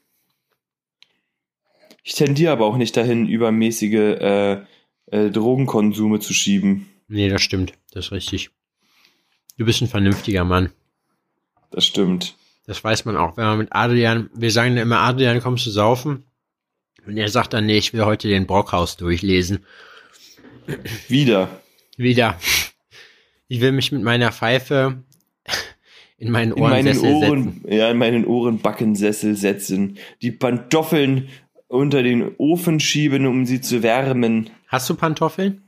Ich 2.05 2.15
tendiere 2.15 2.53
aber 2.53 2.67
auch 2.67 2.77
nicht 2.77 2.97
dahin, 2.97 3.27
übermäßige 3.27 3.93
äh, 3.93 4.53
äh, 5.07 5.31
Drogenkonsume 5.31 6.21
zu 6.21 6.33
schieben. 6.33 6.89
Nee, 7.09 7.29
das 7.29 7.43
stimmt. 7.43 7.73
Das 7.91 8.07
ist 8.07 8.13
richtig. 8.13 8.51
Du 9.59 9.65
bist 9.65 9.83
ein 9.83 9.89
vernünftiger 9.89 10.45
Mann. 10.45 10.71
Das 11.73 11.85
stimmt. 11.85 12.37
Das 12.67 12.83
weiß 12.83 13.05
man 13.05 13.17
auch, 13.17 13.37
wenn 13.37 13.45
man 13.45 13.59
mit 13.59 13.69
Adrian, 13.71 14.29
wir 14.35 14.51
sagen 14.51 14.77
immer, 14.77 14.99
Adrian, 15.01 15.41
kommst 15.41 15.67
du 15.67 15.71
saufen? 15.71 16.25
Und 17.07 17.17
er 17.17 17.29
sagt 17.29 17.53
dann, 17.53 17.67
nee, 17.67 17.79
ich 17.79 17.93
will 17.93 18.05
heute 18.05 18.29
den 18.29 18.47
Brockhaus 18.47 18.97
durchlesen. 18.97 19.65
Wieder. 21.09 21.49
Wieder. 21.97 22.39
Ich 23.47 23.61
will 23.61 23.71
mich 23.71 23.93
mit 23.93 24.03
meiner 24.03 24.33
Pfeife 24.33 25.05
in 26.19 26.31
meinen 26.31 26.53
In 26.53 26.61
meinen 26.61 26.89
Ohrensessel 26.93 27.21
setzen. 27.21 27.31
Ohren, 27.31 27.65
ja, 27.69 27.91
in 27.91 27.99
meinen 27.99 28.25
Ohrenbackensessel 28.25 29.37
setzen. 29.37 29.99
Die 30.23 30.33
Pantoffeln 30.33 31.29
unter 31.69 32.03
den 32.03 32.35
Ofen 32.39 32.81
schieben, 32.81 33.27
um 33.27 33.47
sie 33.47 33.61
zu 33.61 33.85
wärmen. 33.85 34.51
Hast 34.67 34.91
du 34.91 34.95
Pantoffeln? 34.95 35.63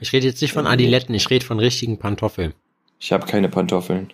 Ich 0.00 0.12
rede 0.12 0.26
jetzt 0.26 0.42
nicht 0.42 0.52
von 0.52 0.66
Adiletten, 0.66 1.14
ich 1.14 1.30
rede 1.30 1.44
von 1.44 1.58
richtigen 1.58 1.98
Pantoffeln. 1.98 2.52
Ich 3.00 3.12
habe 3.12 3.26
keine 3.26 3.48
Pantoffeln. 3.48 4.12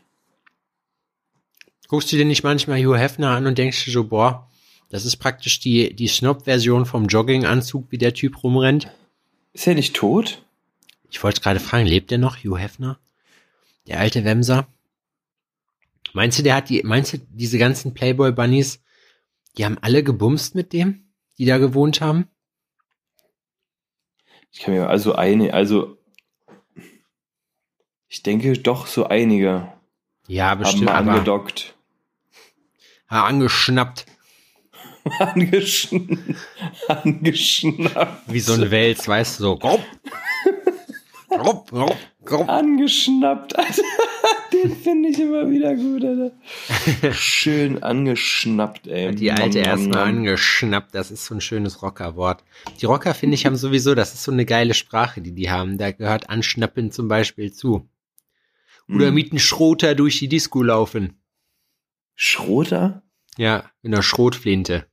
Guckst 1.91 2.13
du 2.13 2.17
dir 2.17 2.25
nicht 2.25 2.45
manchmal 2.45 2.79
Hugh 2.79 2.97
Hefner 2.97 3.31
an 3.31 3.47
und 3.49 3.59
denkst 3.59 3.85
dir 3.85 3.91
so, 3.91 4.05
boah, 4.05 4.49
das 4.91 5.05
ist 5.05 5.17
praktisch 5.17 5.59
die, 5.59 5.93
die 5.93 6.07
Snob-Version 6.07 6.87
vom 6.87 7.07
Jogginganzug, 7.07 7.91
wie 7.91 7.99
der 7.99 8.15
Typ 8.15 8.45
rumrennt? 8.45 8.93
Ist 9.55 9.67
er 9.67 9.75
nicht 9.75 9.97
tot? 9.97 10.41
Ich 11.11 11.21
wollte 11.25 11.41
gerade 11.41 11.59
fragen, 11.59 11.89
lebt 11.89 12.13
der 12.13 12.19
noch, 12.19 12.37
Hugh 12.37 12.57
Hefner? 12.57 13.01
Der 13.89 13.99
alte 13.99 14.25
Wemser? 14.25 14.69
Meinst 16.13 16.39
du, 16.39 16.45
der 16.45 16.55
hat 16.55 16.69
die, 16.69 16.81
meinst 16.85 17.13
du, 17.13 17.19
diese 17.29 17.59
ganzen 17.59 17.93
Playboy-Bunnies, 17.93 18.81
die 19.59 19.65
haben 19.65 19.79
alle 19.81 20.05
gebumst 20.05 20.55
mit 20.55 20.73
dem, 20.73 21.09
die 21.39 21.45
da 21.45 21.59
gewohnt 21.59 22.01
haben? 22.01 22.29
Ich 24.53 24.61
kann 24.61 24.75
mir 24.75 24.89
also 24.89 25.17
eine, 25.17 25.55
also 25.55 25.99
ich 28.07 28.23
denke 28.23 28.53
doch 28.53 28.87
so 28.87 29.07
einige 29.07 29.73
Ja, 30.29 30.51
haben 30.51 30.61
bestimmt, 30.61 30.89
aber 30.89 31.15
angedockt. 31.15 31.75
Angeschnappt, 33.11 34.07
Angeschn 35.19 36.37
angeschnappt. 36.89 38.33
wie 38.33 38.41
so 38.41 38.53
ein 38.55 38.71
Wels, 38.71 39.07
weißt 39.09 39.39
du, 39.41 39.45
so, 39.45 39.57
grob, 39.57 39.81
grob, 41.29 41.71
grob, 41.71 41.97
grob. 42.25 42.49
Angeschnappt, 42.49 43.59
Alter. 43.59 43.83
Den 44.53 44.77
finde 44.77 45.09
ich 45.09 45.19
immer 45.19 45.49
wieder 45.49 45.75
gut, 45.75 46.05
Alter. 46.05 46.33
Schön 47.15 47.83
angeschnappt, 47.83 48.89
ey. 48.89 49.15
Die 49.15 49.31
alte 49.33 49.61
erstmal 49.61 50.05
angeschnappt, 50.09 50.95
das 50.95 51.11
ist 51.11 51.25
so 51.25 51.35
ein 51.35 51.41
schönes 51.41 51.83
Rockerwort. 51.83 52.45
Die 52.81 52.87
Rocker, 52.87 53.15
finde 53.15 53.37
ich, 53.37 53.47
haben 53.47 53.57
sowieso, 53.57 53.95
das 53.95 54.13
ist 54.13 54.25
so 54.25 54.33
eine 54.33 54.45
geile 54.45 54.75
Sprache, 54.75 55.21
die 55.23 55.33
die 55.33 55.51
haben. 55.51 55.79
Da 55.79 55.93
gehört 55.93 56.29
Anschnappen 56.29 56.91
zum 56.91 57.09
Beispiel 57.09 57.53
zu. 57.53 57.89
Oder 58.89 59.07
Hm. 59.09 59.15
mit 59.15 59.31
einem 59.31 59.39
Schroter 59.39 59.95
durch 59.95 60.19
die 60.19 60.29
Disco 60.29 60.63
laufen. 60.65 61.20
Schroter? 62.23 63.03
Ja, 63.39 63.71
mit 63.81 63.95
einer 63.95 64.03
Schrotflinte. 64.03 64.87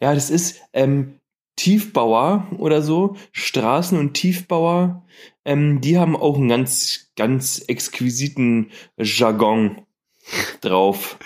Ja, 0.00 0.14
das 0.14 0.30
ist 0.30 0.62
ähm, 0.72 1.20
Tiefbauer 1.56 2.48
oder 2.56 2.80
so, 2.80 3.16
Straßen- 3.34 3.98
und 3.98 4.14
Tiefbauer, 4.14 5.06
ähm, 5.44 5.82
die 5.82 5.98
haben 5.98 6.16
auch 6.16 6.38
einen 6.38 6.48
ganz, 6.48 7.12
ganz 7.16 7.58
exquisiten 7.58 8.70
Jargon 8.96 9.84
drauf. 10.62 11.18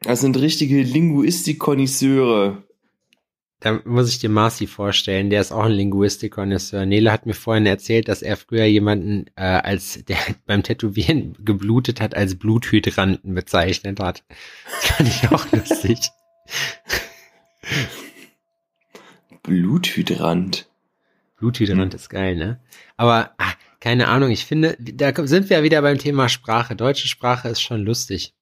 Das 0.00 0.20
sind 0.20 0.36
richtige 0.36 0.82
Linguistik-Konnoisseure. 0.82 2.65
Da 3.60 3.80
muss 3.84 4.10
ich 4.10 4.18
dir 4.18 4.28
Marci 4.28 4.66
vorstellen, 4.66 5.30
der 5.30 5.40
ist 5.40 5.50
auch 5.50 5.64
ein 5.64 5.72
Linguistik-Konnoisseur. 5.72 6.84
Nele 6.84 7.10
hat 7.10 7.24
mir 7.24 7.32
vorhin 7.32 7.64
erzählt, 7.64 8.08
dass 8.08 8.20
er 8.20 8.36
früher 8.36 8.66
jemanden, 8.66 9.26
äh, 9.34 9.44
als 9.44 10.04
der 10.04 10.18
beim 10.46 10.62
Tätowieren 10.62 11.36
geblutet 11.42 12.00
hat, 12.00 12.14
als 12.14 12.38
Bluthydranten 12.38 13.34
bezeichnet 13.34 13.98
hat. 13.98 14.24
Das 14.64 14.90
fand 14.90 15.08
ich 15.08 15.32
auch 15.32 15.50
lustig. 15.52 15.98
Bluthydrant. 19.42 20.68
Bluthydrant 21.38 21.94
ist 21.94 22.10
geil, 22.10 22.36
ne? 22.36 22.60
Aber 22.96 23.32
ah, 23.38 23.52
keine 23.80 24.08
Ahnung, 24.08 24.30
ich 24.30 24.44
finde, 24.44 24.76
da 24.78 25.12
sind 25.26 25.48
wir 25.48 25.58
ja 25.58 25.62
wieder 25.62 25.80
beim 25.80 25.98
Thema 25.98 26.28
Sprache. 26.28 26.76
Deutsche 26.76 27.08
Sprache 27.08 27.48
ist 27.48 27.60
schon 27.60 27.84
lustig. 27.84 28.34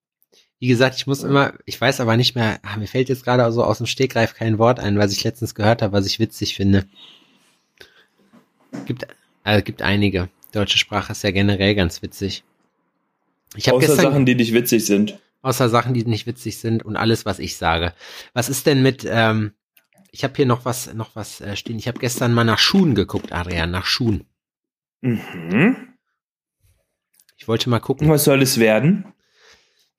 Wie 0.65 0.69
gesagt, 0.69 0.97
ich 0.97 1.07
muss 1.07 1.23
immer, 1.23 1.53
ich 1.67 1.79
weiß 1.79 2.01
aber 2.01 2.17
nicht 2.17 2.35
mehr, 2.37 2.59
ach, 2.63 2.79
mir 2.79 2.87
fällt 2.87 3.11
jetzt 3.11 3.23
gerade 3.23 3.53
so 3.53 3.63
aus 3.63 3.77
dem 3.77 3.87
Stegreif 3.87 4.33
kein 4.33 4.57
Wort 4.57 4.81
ein, 4.81 4.97
was 4.97 5.13
ich 5.13 5.23
letztens 5.23 5.55
gehört 5.55 5.83
habe, 5.83 5.93
was 5.93 6.07
ich 6.07 6.19
witzig 6.19 6.55
finde. 6.55 6.87
Gibt, 8.87 9.07
also 9.43 9.63
gibt 9.63 9.83
einige. 9.83 10.31
Deutsche 10.53 10.79
Sprache 10.79 11.13
ist 11.13 11.23
ja 11.23 11.33
generell 11.33 11.75
ganz 11.75 12.01
witzig. 12.01 12.45
Ich 13.55 13.71
Außer 13.71 13.79
gestern, 13.79 14.05
Sachen, 14.07 14.25
die 14.25 14.37
nicht 14.37 14.55
witzig 14.55 14.87
sind. 14.87 15.19
Außer 15.43 15.69
Sachen, 15.69 15.93
die 15.93 16.07
nicht 16.07 16.27
witzig 16.27 16.57
sind 16.57 16.83
und 16.83 16.97
alles, 16.97 17.27
was 17.27 17.41
ich 17.41 17.59
sage. 17.59 17.93
Was 18.33 18.49
ist 18.49 18.65
denn 18.65 18.83
mit, 18.83 19.07
ähm, 19.07 19.53
ich 20.13 20.25
habe 20.25 20.33
hier 20.35 20.47
noch 20.47 20.65
was, 20.65 20.95
noch 20.95 21.15
was 21.15 21.43
äh, 21.43 21.57
stehen. 21.57 21.79
Ich 21.79 21.89
habe 21.89 21.99
gestern 21.99 22.33
mal 22.33 22.45
nach 22.45 22.59
Schuhen 22.59 22.95
geguckt, 22.95 23.33
Adrian, 23.33 23.71
nach 23.71 23.85
Schuhen. 23.85 24.25
Mhm. 25.03 25.77
Ich 27.37 27.49
wollte 27.49 27.69
mal 27.69 27.81
gucken. 27.81 28.09
Was 28.09 28.25
soll 28.25 28.41
es 28.41 28.59
werden? 28.59 29.14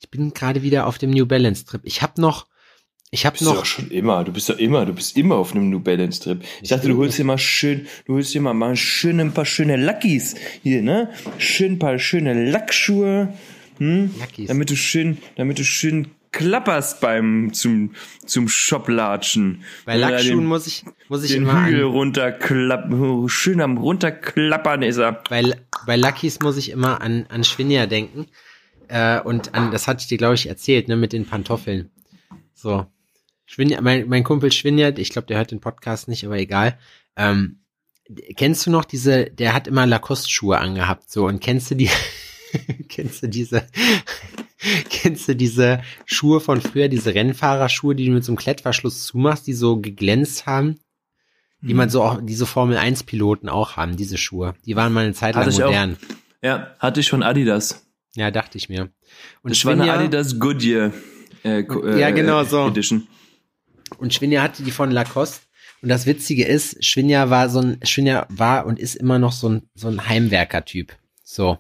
Ich 0.06 0.12
bin 0.12 0.36
gerade 0.36 0.62
wieder 0.62 0.86
auf 0.86 1.00
dem 1.00 1.10
New 1.10 1.26
Balance 1.26 1.66
Trip. 1.66 1.82
Ich 1.84 2.04
habe 2.04 2.22
noch, 2.22 2.46
ich 3.10 3.26
habe 3.26 3.44
noch. 3.44 3.62
Du 3.62 3.66
schon 3.66 3.90
immer. 3.90 4.24
Du 4.24 4.32
bist 4.32 4.48
doch 4.48 4.60
immer. 4.60 4.86
Du 4.86 4.94
bist 4.94 5.18
immer 5.18 5.34
auf 5.36 5.54
einem 5.54 5.72
New 5.72 5.80
Balance 5.80 6.22
Trip. 6.22 6.44
Ich, 6.62 6.70
dachte, 6.70 6.88
du 6.88 6.98
holst 6.98 7.18
dir 7.18 7.24
mal 7.24 7.40
schön, 7.40 7.88
du 8.06 8.14
holst 8.14 8.32
dir 8.36 8.42
mal, 8.42 8.54
mal 8.54 8.76
schön 8.76 9.20
ein 9.20 9.34
paar 9.34 9.46
schöne 9.46 9.78
Luckys 9.78 10.36
hier, 10.62 10.84
ne? 10.84 11.10
Schön 11.40 11.74
ein 11.74 11.80
paar 11.80 11.98
schöne 11.98 12.52
Lackschuhe, 12.52 13.34
hm? 13.80 14.14
Luckys. 14.20 14.48
Damit 14.48 14.70
du 14.70 14.76
schön, 14.76 15.18
damit 15.38 15.58
du 15.58 15.64
schön 15.64 16.10
klapperst 16.32 17.02
beim 17.02 17.52
zum 17.52 17.96
zum 18.28 18.48
Shop 18.48 18.88
latschen. 18.88 19.64
Bei 19.86 19.98
Lackschuhen 19.98 20.46
muss 20.46 20.68
ich 20.68 20.86
muss 21.10 21.24
ich 21.24 21.32
den 21.32 21.44
immer 21.44 21.66
Hügel 21.66 21.82
runterklappen, 21.86 23.28
schön 23.28 23.60
am 23.60 23.80
runterklappern 23.80 24.84
ist 24.84 24.98
er. 24.98 25.24
Bei 25.32 25.58
bei 25.88 25.96
Luckys 25.96 26.42
muss 26.42 26.58
ich 26.58 26.70
immer 26.70 27.02
an 27.02 27.26
an 27.30 27.44
Schwinja 27.44 27.88
denken 27.88 28.28
äh, 28.90 29.22
und 29.22 29.54
an 29.54 29.72
das 29.72 29.88
hatte 29.88 30.02
ich 30.02 30.08
dir 30.08 30.18
glaube 30.18 30.36
ich 30.36 30.48
erzählt, 30.48 30.88
ne, 30.88 30.96
mit 30.96 31.14
den 31.14 31.26
Pantoffeln. 31.26 31.92
So. 32.54 32.86
Schwinja, 33.46 33.80
mein, 33.82 34.08
mein 34.10 34.24
Kumpel 34.24 34.52
Schwinjert, 34.52 34.98
ich 34.98 35.10
glaube, 35.10 35.28
der 35.28 35.38
hört 35.38 35.52
den 35.52 35.62
Podcast 35.62 36.08
nicht, 36.08 36.26
aber 36.26 36.38
egal. 36.38 36.80
Ähm, 37.16 37.60
kennst 38.36 38.66
du 38.66 38.72
noch 38.72 38.86
diese, 38.86 39.26
der 39.26 39.54
hat 39.54 39.68
immer 39.68 39.86
Lacoste-Schuhe 39.86 40.58
angehabt, 40.58 41.12
so, 41.12 41.28
und 41.28 41.42
kennst 41.42 41.70
du 41.70 41.76
die, 41.76 41.90
kennst 42.90 43.22
du 43.22 43.28
diese, 43.28 43.68
kennst 44.90 45.28
du 45.28 45.36
diese 45.36 45.82
Schuhe 46.06 46.40
von 46.40 46.60
früher, 46.60 46.88
diese 46.88 47.14
Rennfahrerschuhe, 47.14 47.96
die 47.96 48.08
du 48.08 48.14
mit 48.14 48.24
so 48.24 48.32
einem 48.32 48.38
Klettverschluss 48.38 49.06
zumachst, 49.06 49.46
die 49.46 49.54
so 49.54 49.78
geglänzt 49.80 50.48
haben? 50.48 50.80
Die 51.62 51.74
man 51.74 51.90
so 51.90 52.04
auch, 52.04 52.20
diese 52.22 52.46
Formel 52.46 52.78
1 52.78 53.04
Piloten 53.04 53.50
auch 53.50 53.76
haben, 53.76 53.98
diese 53.98 54.18
Schuhe. 54.20 54.54
Die 54.66 54.76
waren 54.76 54.94
mal 54.94 55.06
eine 55.06 55.14
Zeit 55.14 55.34
lang 55.34 55.52
modern. 55.52 55.96
Auch, 55.96 56.44
ja, 56.44 56.76
hatte 56.78 57.00
ich 57.00 57.10
von 57.10 57.24
Adidas. 57.24 57.85
Ja, 58.16 58.32
dachte 58.32 58.58
ich 58.58 58.70
mir. 58.70 58.90
Und 59.42 59.52
das 59.52 59.64
war 59.66 59.74
eine 59.74 59.92
Adidas 59.92 60.40
Goodyear. 60.40 60.92
Äh, 61.44 61.62
äh, 61.62 62.00
ja, 62.00 62.12
genau 62.12 62.44
so. 62.44 62.68
Edition. 62.68 63.08
Und 63.98 64.14
Schwinja 64.14 64.42
hatte 64.42 64.64
die 64.64 64.72
von 64.72 64.90
Lacoste. 64.92 65.42
Und 65.82 65.90
das 65.90 66.06
Witzige 66.06 66.46
ist, 66.46 66.84
Schwinja 66.84 67.30
war 67.30 67.50
so 67.50 67.60
ein, 67.60 67.80
Schwinja 67.84 68.26
war 68.30 68.66
und 68.66 68.80
ist 68.80 68.96
immer 68.96 69.20
noch 69.20 69.34
so 69.34 69.50
ein, 69.50 69.70
so 69.76 69.88
ein 69.88 70.08
Heimwerker-Typ. 70.08 70.98
So. 71.24 71.60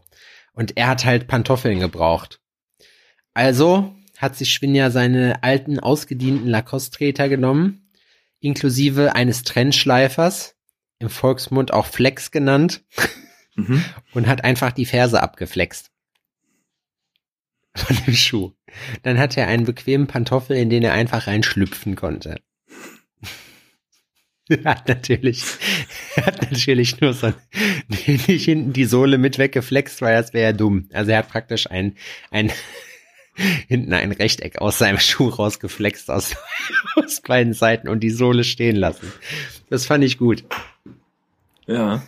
Und 0.53 0.77
er 0.77 0.87
hat 0.87 1.05
halt 1.05 1.27
Pantoffeln 1.27 1.79
gebraucht. 1.79 2.39
Also 3.33 3.93
hat 4.17 4.35
sich 4.35 4.51
Schwinja 4.51 4.89
seine 4.89 5.43
alten, 5.43 5.79
ausgedienten 5.79 6.47
Lacoste-Treter 6.47 7.29
genommen, 7.29 7.91
inklusive 8.39 9.13
eines 9.13 9.43
Trennschleifers, 9.43 10.55
im 10.99 11.09
Volksmund 11.09 11.73
auch 11.73 11.85
Flex 11.85 12.31
genannt, 12.31 12.83
mhm. 13.55 13.83
und 14.13 14.27
hat 14.27 14.43
einfach 14.43 14.71
die 14.71 14.85
Ferse 14.85 15.21
abgeflext. 15.21 15.91
Von 17.77 17.97
dem 18.05 18.13
Schuh. 18.13 18.53
Dann 19.03 19.17
hatte 19.19 19.41
er 19.41 19.47
einen 19.47 19.65
bequemen 19.65 20.07
Pantoffel, 20.07 20.55
in 20.55 20.69
den 20.69 20.83
er 20.83 20.93
einfach 20.93 21.27
reinschlüpfen 21.27 21.95
konnte. 21.95 22.39
er 24.49 24.63
hat 24.63 24.87
natürlich, 24.87 25.43
er 26.15 26.27
hat 26.27 26.51
natürlich 26.51 27.01
nur 27.01 27.13
so 27.13 27.33
nicht 27.87 28.45
hinten 28.45 28.73
die 28.73 28.85
Sohle 28.85 29.17
mit 29.17 29.37
weggeflext, 29.37 30.01
weil 30.01 30.15
das 30.15 30.33
wäre 30.33 30.51
ja 30.51 30.53
dumm. 30.53 30.87
Also 30.93 31.11
er 31.11 31.19
hat 31.19 31.29
praktisch 31.29 31.69
ein, 31.69 31.95
ein, 32.31 32.51
hinten 33.67 33.93
ein 33.93 34.11
Rechteck 34.11 34.59
aus 34.59 34.77
seinem 34.77 34.99
Schuh 34.99 35.29
rausgeflext 35.29 36.09
aus, 36.09 36.35
aus 36.95 37.21
beiden 37.21 37.53
Seiten 37.53 37.89
und 37.89 38.01
die 38.01 38.11
Sohle 38.11 38.43
stehen 38.43 38.75
lassen. 38.75 39.11
Das 39.69 39.85
fand 39.85 40.03
ich 40.03 40.17
gut. 40.17 40.45
Ja. 41.67 42.03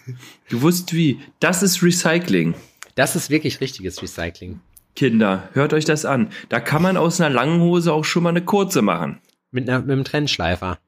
Du 0.49 0.61
wusst 0.61 0.93
wie. 0.93 1.20
Das 1.39 1.63
ist 1.63 1.82
Recycling. 1.82 2.53
Das 2.95 3.15
ist 3.15 3.30
wirklich 3.30 3.59
richtiges 3.61 4.01
Recycling. 4.01 4.59
Kinder, 4.97 5.47
hört 5.53 5.73
euch 5.73 5.85
das 5.85 6.05
an. 6.05 6.29
Da 6.49 6.59
kann 6.59 6.81
man 6.81 6.97
aus 6.97 7.21
einer 7.21 7.29
langen 7.29 7.61
Hose 7.61 7.93
auch 7.93 8.03
schon 8.03 8.23
mal 8.23 8.29
eine 8.29 8.43
kurze 8.43 8.81
machen. 8.81 9.19
Mit, 9.51 9.69
einer, 9.69 9.81
mit 9.81 9.91
einem 9.91 10.03
Trennschleifer. 10.03 10.79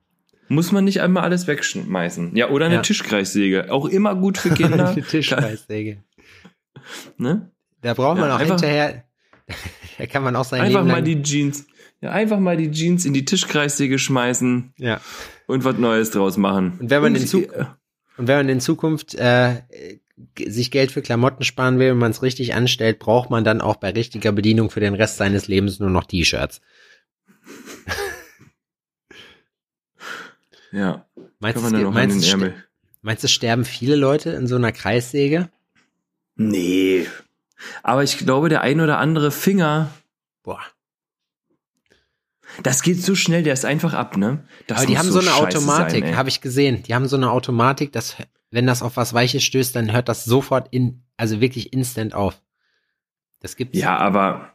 Muss 0.47 0.71
man 0.71 0.83
nicht 0.83 1.01
einmal 1.01 1.21
alles 1.21 1.45
wegschmeißen. 1.45 2.35
Ja, 2.35 2.49
oder 2.49 2.65
eine 2.65 2.75
ja. 2.75 2.81
Tischkreissäge. 2.81 3.71
Auch 3.71 3.85
immer 3.85 4.15
gut 4.15 4.39
für 4.39 4.49
Kinder. 4.55 4.89
eine 4.89 5.03
Tischkreissäge. 5.03 6.03
ne? 7.17 7.51
Da 7.81 7.93
braucht 7.93 8.17
man 8.17 8.29
ja, 8.29 8.35
auch 8.35 8.41
hinterher, 8.41 9.03
da 9.99 10.05
kann 10.07 10.23
man 10.23 10.35
auch 10.35 10.43
sein 10.43 10.61
Einfach 10.61 10.83
mal 10.83 11.03
die 11.03 11.21
Jeans, 11.21 11.67
ja, 12.01 12.09
einfach 12.09 12.39
mal 12.39 12.57
die 12.57 12.71
Jeans 12.71 13.05
in 13.05 13.13
die 13.13 13.25
Tischkreissäge 13.25 13.99
schmeißen. 13.99 14.73
Ja. 14.77 15.01
Und 15.45 15.65
was 15.65 15.77
Neues 15.77 16.09
draus 16.09 16.35
machen. 16.35 16.79
Und 16.79 16.89
wenn 16.89 17.03
man 17.03 17.13
und 17.13 17.21
in, 17.21 17.27
Zug 17.27 17.43
und 18.17 18.27
wenn 18.27 18.37
man 18.37 18.49
in 18.49 18.59
Zukunft 18.59 19.13
äh, 19.13 19.61
sich 20.37 20.71
Geld 20.71 20.91
für 20.91 21.01
Klamotten 21.01 21.43
sparen 21.43 21.79
will 21.79 21.91
und 21.91 21.97
man 21.97 22.11
es 22.11 22.21
richtig 22.21 22.53
anstellt, 22.53 22.99
braucht 22.99 23.29
man 23.29 23.43
dann 23.43 23.61
auch 23.61 23.77
bei 23.77 23.91
richtiger 23.91 24.31
Bedienung 24.31 24.69
für 24.69 24.79
den 24.79 24.93
Rest 24.93 25.17
seines 25.17 25.47
Lebens 25.47 25.79
nur 25.79 25.89
noch 25.89 26.05
T-Shirts. 26.05 26.61
ja. 30.71 31.05
Meinst 31.39 31.63
du, 31.63 31.91
meinst, 31.91 32.37
meinst 33.01 33.23
du, 33.23 33.27
sterben 33.27 33.65
viele 33.65 33.95
Leute 33.95 34.31
in 34.31 34.47
so 34.47 34.55
einer 34.55 34.71
Kreissäge? 34.71 35.49
Nee. 36.35 37.07
Aber 37.83 38.03
ich 38.03 38.17
glaube, 38.17 38.49
der 38.49 38.61
ein 38.61 38.81
oder 38.81 38.97
andere 38.97 39.31
Finger. 39.31 39.91
Boah. 40.43 40.61
Das 42.63 42.81
geht 42.81 43.01
so 43.01 43.15
schnell, 43.15 43.43
der 43.43 43.53
ist 43.53 43.65
einfach 43.65 43.93
ab, 43.93 44.17
ne? 44.17 44.43
Das 44.67 44.79
Aber 44.79 44.87
die 44.87 44.97
haben 44.97 45.11
so, 45.11 45.19
eine 45.19 45.35
Automatik, 45.35 46.15
habe 46.15 46.29
ich 46.29 46.41
gesehen. 46.41 46.83
Die 46.83 46.95
haben 46.95 47.07
so 47.07 47.15
eine 47.15 47.31
Automatik, 47.31 47.91
das 47.91 48.15
wenn 48.51 48.65
das 48.65 48.81
auf 48.81 48.97
was 48.97 49.13
Weiches 49.13 49.43
stößt, 49.43 49.75
dann 49.75 49.91
hört 49.91 50.09
das 50.09 50.25
sofort 50.25 50.67
in, 50.71 51.03
also 51.17 51.41
wirklich 51.41 51.73
instant 51.73 52.13
auf. 52.13 52.41
Das 53.39 53.55
gibt's. 53.55 53.77
Ja, 53.77 53.97
aber 53.97 54.53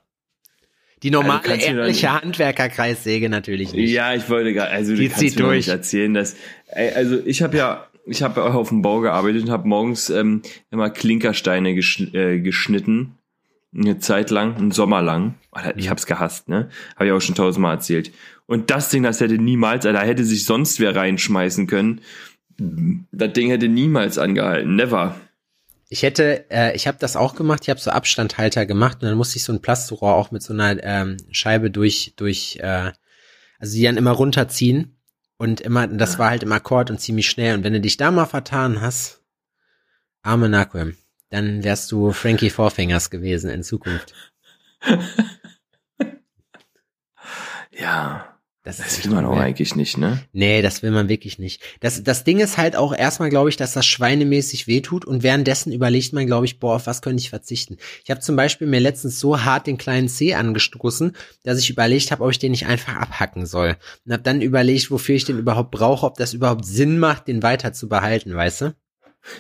die 1.03 1.11
normale 1.11 1.43
also 1.43 1.67
ehrliche 1.67 2.13
Handwerkerkreissäge 2.13 3.29
natürlich 3.29 3.73
nicht. 3.73 3.91
Ja, 3.91 4.15
ich 4.15 4.29
wollte 4.29 4.53
gerade, 4.53 4.71
also 4.71 4.95
die 4.95 5.09
du 5.09 5.15
kannst 5.15 5.39
mir 5.39 5.51
nicht 5.53 5.69
erzählen, 5.69 6.15
dass, 6.15 6.37
also 6.95 7.21
ich 7.25 7.43
habe 7.43 7.57
ja, 7.57 7.87
ich 8.07 8.23
habe 8.23 8.41
ja 8.41 8.47
auch 8.47 8.55
auf 8.55 8.69
dem 8.71 8.83
Bau 8.83 9.01
gearbeitet 9.01 9.43
und 9.45 9.51
habe 9.51 9.69
morgens 9.69 10.11
ähm, 10.11 10.43
immer 10.71 10.91
Klinkersteine 10.91 11.75
geschn 11.75 12.15
äh, 12.15 12.41
geschnitten, 12.41 13.19
eine 13.75 13.99
Zeit 13.99 14.31
lang, 14.31 14.57
einen 14.57 14.71
Sommer 14.71 15.03
lang. 15.03 15.35
Ich 15.77 15.91
hab's 15.91 16.07
gehasst, 16.07 16.49
ne? 16.49 16.71
Habe 16.97 17.07
ich 17.07 17.13
auch 17.13 17.21
schon 17.21 17.35
tausendmal 17.35 17.75
erzählt. 17.75 18.13
Und 18.47 18.71
das 18.71 18.89
Ding, 18.89 19.03
das 19.03 19.21
hätte 19.21 19.39
niemals, 19.39 19.85
da 19.85 20.01
hätte 20.01 20.25
sich 20.25 20.45
sonst 20.45 20.81
wer 20.81 20.95
reinschmeißen 20.95 21.67
können 21.67 22.01
das 22.59 23.33
Ding 23.33 23.51
hätte 23.51 23.69
niemals 23.69 24.19
angehalten, 24.19 24.77
never. 24.77 25.17
Ich 25.89 26.03
hätte, 26.03 26.51
äh, 26.51 26.75
ich 26.75 26.87
habe 26.87 26.99
das 26.99 27.17
auch 27.17 27.35
gemacht, 27.37 27.61
ich 27.63 27.71
habe 27.71 27.81
so 27.81 27.91
Abstandhalter 27.91 28.67
gemacht 28.67 28.99
und 29.03 29.09
dann 29.09 29.17
musste 29.17 29.37
ich 29.37 29.45
so 29.45 29.53
ein 29.53 29.63
Plastrohr 29.63 30.15
auch 30.15 30.31
mit 30.31 30.43
so 30.43 30.53
einer 30.53 30.83
ähm, 30.83 31.17
Scheibe 31.31 31.71
durch, 31.71 32.15
durch, 32.17 32.57
äh, 32.61 32.93
also 33.59 33.77
die 33.77 33.83
dann 33.83 33.97
immer 33.97 34.13
runterziehen 34.13 34.97
und 35.37 35.61
immer, 35.61 35.87
das 35.87 36.19
war 36.19 36.31
halt 36.31 36.43
im 36.43 36.53
Akkord 36.53 36.91
und 36.91 37.01
ziemlich 37.01 37.29
schnell 37.29 37.55
und 37.55 37.65
wenn 37.65 37.75
du 37.75 37.81
dich 37.81 37.97
da 37.97 38.11
mal 38.11 38.27
vertan 38.27 38.81
hast, 38.81 39.23
arme 40.23 40.49
Naquem, 40.49 40.97
dann 41.31 41.63
wärst 41.63 41.93
du 41.93 42.13
Frankie 42.13 42.51
Fourfingers 42.51 43.11
gewesen 43.11 43.51
in 43.51 43.63
Zukunft. 43.63 44.15
ja. 47.71 48.34
Das, 48.65 48.79
das 48.79 49.05
will 49.05 49.13
man 49.13 49.27
auch 49.27 49.37
eigentlich 49.37 49.77
nicht, 49.77 49.99
ne? 49.99 50.23
Nee, 50.33 50.63
das 50.63 50.83
will 50.83 50.91
man 50.91 51.11
wirklich 51.11 51.39
nicht. 51.39 51.61
Das, 51.81 52.03
das 52.03 52.25
Ding 52.25 52.41
ist 52.41 52.57
halt 52.57 52.77
auch 52.77 52.97
erstmal, 52.97 53.29
glaube 53.29 53.51
ich, 53.51 53.59
dass 53.59 53.75
das 53.75 53.85
schweinemäßig 53.85 54.67
wehtut 54.67 55.05
und 55.05 55.23
währenddessen 55.23 55.71
überlegt 55.71 56.15
man, 56.15 56.25
glaube 56.25 56.47
ich, 56.47 56.61
boah, 56.61 56.77
auf 56.77 56.87
was 56.87 57.03
könnte 57.03 57.21
ich 57.21 57.29
verzichten. 57.29 57.77
Ich 58.05 58.11
habe 58.11 58.21
zum 58.21 58.37
Beispiel 58.37 58.67
mir 58.67 58.81
letztens 58.81 59.21
so 59.21 59.45
hart 59.45 59.67
den 59.67 59.77
kleinen 59.77 60.09
C 60.09 60.33
angestoßen, 60.33 61.15
dass 61.43 61.59
ich 61.59 61.69
überlegt 61.69 62.11
habe, 62.11 62.25
ob 62.25 62.31
ich 62.31 62.39
den 62.39 62.53
nicht 62.53 62.65
einfach 62.67 62.97
abhacken 62.97 63.45
soll. 63.45 63.77
Und 64.07 64.13
habe 64.15 64.23
dann 64.23 64.41
überlegt, 64.41 64.91
wofür 64.91 65.15
ich 65.15 65.27
den 65.27 65.39
überhaupt 65.39 65.71
brauche, 65.71 66.07
ob 66.07 66.17
das 66.17 66.33
überhaupt 66.33 66.65
Sinn 66.65 66.99
macht, 66.99 67.29
den 67.29 67.43
weiter 67.43 67.75
zu 67.75 67.87
behalten, 67.87 68.35
weißt 68.35 68.63
du? 68.63 68.75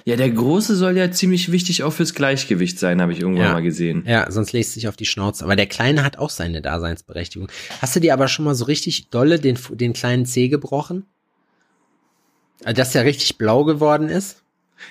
Ja, 0.04 0.16
der 0.16 0.30
große 0.30 0.76
soll 0.76 0.96
ja 0.96 1.10
ziemlich 1.10 1.52
wichtig 1.52 1.82
auch 1.82 1.92
fürs 1.92 2.14
Gleichgewicht 2.14 2.78
sein, 2.78 3.00
habe 3.00 3.12
ich 3.12 3.20
irgendwann 3.20 3.46
ja. 3.46 3.52
mal 3.52 3.62
gesehen. 3.62 4.04
Ja, 4.06 4.30
sonst 4.30 4.52
legt 4.52 4.68
sich 4.68 4.88
auf 4.88 4.96
die 4.96 5.06
Schnauze. 5.06 5.44
Aber 5.44 5.56
der 5.56 5.66
kleine 5.66 6.04
hat 6.04 6.18
auch 6.18 6.30
seine 6.30 6.62
Daseinsberechtigung. 6.62 7.48
Hast 7.80 7.94
du 7.94 8.00
dir 8.00 8.14
aber 8.14 8.28
schon 8.28 8.44
mal 8.44 8.54
so 8.54 8.64
richtig 8.64 9.10
dolle 9.10 9.38
den, 9.38 9.58
den 9.70 9.92
kleinen 9.92 10.26
Zeh 10.26 10.48
gebrochen? 10.48 11.06
Also, 12.62 12.76
dass 12.76 12.92
der 12.92 13.04
richtig 13.04 13.36
blau 13.36 13.64
geworden 13.64 14.08
ist? 14.08 14.42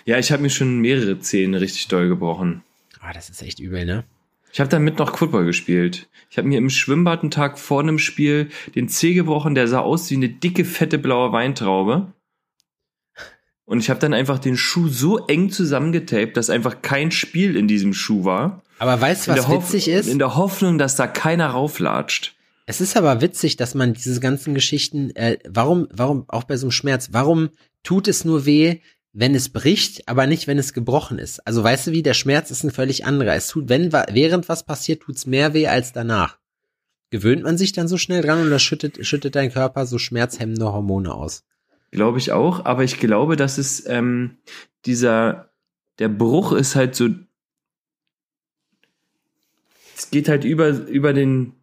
Ja, 0.06 0.18
ich 0.20 0.32
habe 0.32 0.41
mir 0.41 0.50
schon 0.50 0.80
mehrere 0.80 1.20
Zähne 1.20 1.60
richtig 1.60 1.88
doll 1.88 2.08
gebrochen. 2.08 2.64
Ah, 3.00 3.14
das 3.14 3.30
ist 3.30 3.41
echt 3.41 3.60
übel, 3.60 3.86
ne? 3.86 4.06
Ich 4.52 4.60
habe 4.60 4.70
damit 4.70 5.00
noch 5.00 5.18
Football 5.18 5.46
gespielt. 5.46 6.08
Ich 6.30 6.38
habe 6.38 6.48
mir 6.48 6.60
im 6.60 6.70
Schwimmbad 6.70 7.22
einen 7.22 7.32
Tag 7.32 7.58
vor 7.58 7.82
einem 7.82 7.98
Spiel 8.00 8.50
den 8.76 8.88
Zeh 8.88 9.14
gebrochen, 9.14 9.56
der 9.56 9.68
sah 9.68 9.80
aus 9.80 10.10
wie 10.12 10.16
eine 10.16 10.30
dicke, 10.30 10.64
fette 10.64 11.00
blaue 11.00 11.32
Weintraube. 11.32 12.14
Und 13.66 13.80
ich 13.80 13.89
habe 13.89 13.99
dann 13.99 14.14
einfach 14.14 14.39
den 14.39 14.57
Schuh 14.57 14.89
so 14.89 15.26
eng 15.28 15.49
zusammengetaped, 15.49 16.36
dass 16.36 16.49
einfach 16.49 16.82
kein 16.82 17.11
Spiel 17.11 17.55
in 17.55 17.68
diesem 17.68 17.93
Schuh 17.93 18.26
war. 18.26 18.61
Aber 18.80 18.99
weißt 18.99 19.28
du, 19.28 19.32
was 19.32 19.49
witzig 19.49 19.88
ist? 19.88 20.07
In 20.07 20.20
der 20.20 20.36
Hoffnung, 20.36 20.78
dass 20.78 20.95
da 20.95 21.07
keiner 21.07 21.47
rauflatscht. 21.47 22.36
Es 22.66 22.82
ist 22.82 22.95
aber 22.97 23.22
witzig, 23.22 23.57
dass 23.57 23.76
man 23.76 23.93
diese 23.93 24.20
ganzen 24.20 24.53
Geschichten, 24.53 25.16
äh, 25.16 25.38
warum, 25.47 25.88
warum, 25.91 26.26
auch 26.28 26.43
bei 26.43 26.57
so 26.57 26.68
einem 26.68 26.72
Schmerz, 26.72 27.09
warum 27.11 27.49
tut 27.84 28.07
es 28.07 28.24
nur 28.26 28.45
weh, 28.45 28.80
wenn 29.11 29.36
es 29.36 29.49
bricht, 29.49 30.07
aber 30.07 30.28
nicht, 30.28 30.47
wenn 30.47 30.57
es 30.57 30.74
gebrochen 30.74 31.20
ist? 31.20 31.45
Also 31.45 31.64
weißt 31.64 31.88
du 31.88 31.91
wie, 31.91 32.03
der 32.03 32.14
Schmerz 32.14 32.51
ist 32.51 32.64
ein 32.64 32.72
völlig 32.72 33.05
anderer. 33.05 33.36
Es 33.36 33.47
tut, 33.47 33.70
wenn, 33.70 33.91
während 33.91 34.49
was 34.49 34.66
passiert, 34.66 35.01
tut's 35.01 35.26
mehr 35.26 35.53
weh 35.53 35.68
als 35.68 35.91
danach. 35.91 36.38
Gewöhnt 37.09 37.43
man 37.43 37.57
sich 37.57 37.74
dann 37.74 37.88
so 37.88 37.97
schnell 37.97 38.22
dran 38.22 38.45
oder 38.45 38.59
schüttet, 38.59 39.05
schüttet 39.05 39.36
dein 39.36 39.51
Körper 39.51 39.86
so 39.86 39.99
schmerzhemmende 39.99 40.72
Hormone 40.72 41.14
aus? 41.14 41.43
Glaube 41.94 42.18
ich 42.18 42.32
auch, 42.32 42.66
aber 42.66 42.84
ich 42.84 43.00
glaube, 43.00 43.36
dass 43.36 43.60
es 43.60 43.88
ähm, 43.88 44.39
dieser, 44.84 45.52
der 46.00 46.10
Bruch 46.10 46.52
ist 46.52 46.76
halt 46.76 46.96
so, 46.96 47.10
es 49.96 50.10
geht 50.10 50.28
halt 50.28 50.44
über, 50.44 50.70
über 50.70 51.14
den 51.14 51.54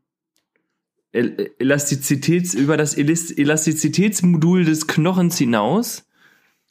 Elastizitäts, 1.13 2.55
über 2.55 2.77
das 2.77 2.95
Elastizitätsmodul 2.95 4.65
des 4.65 4.87
Knochens 4.87 5.37
hinaus. 5.37 6.07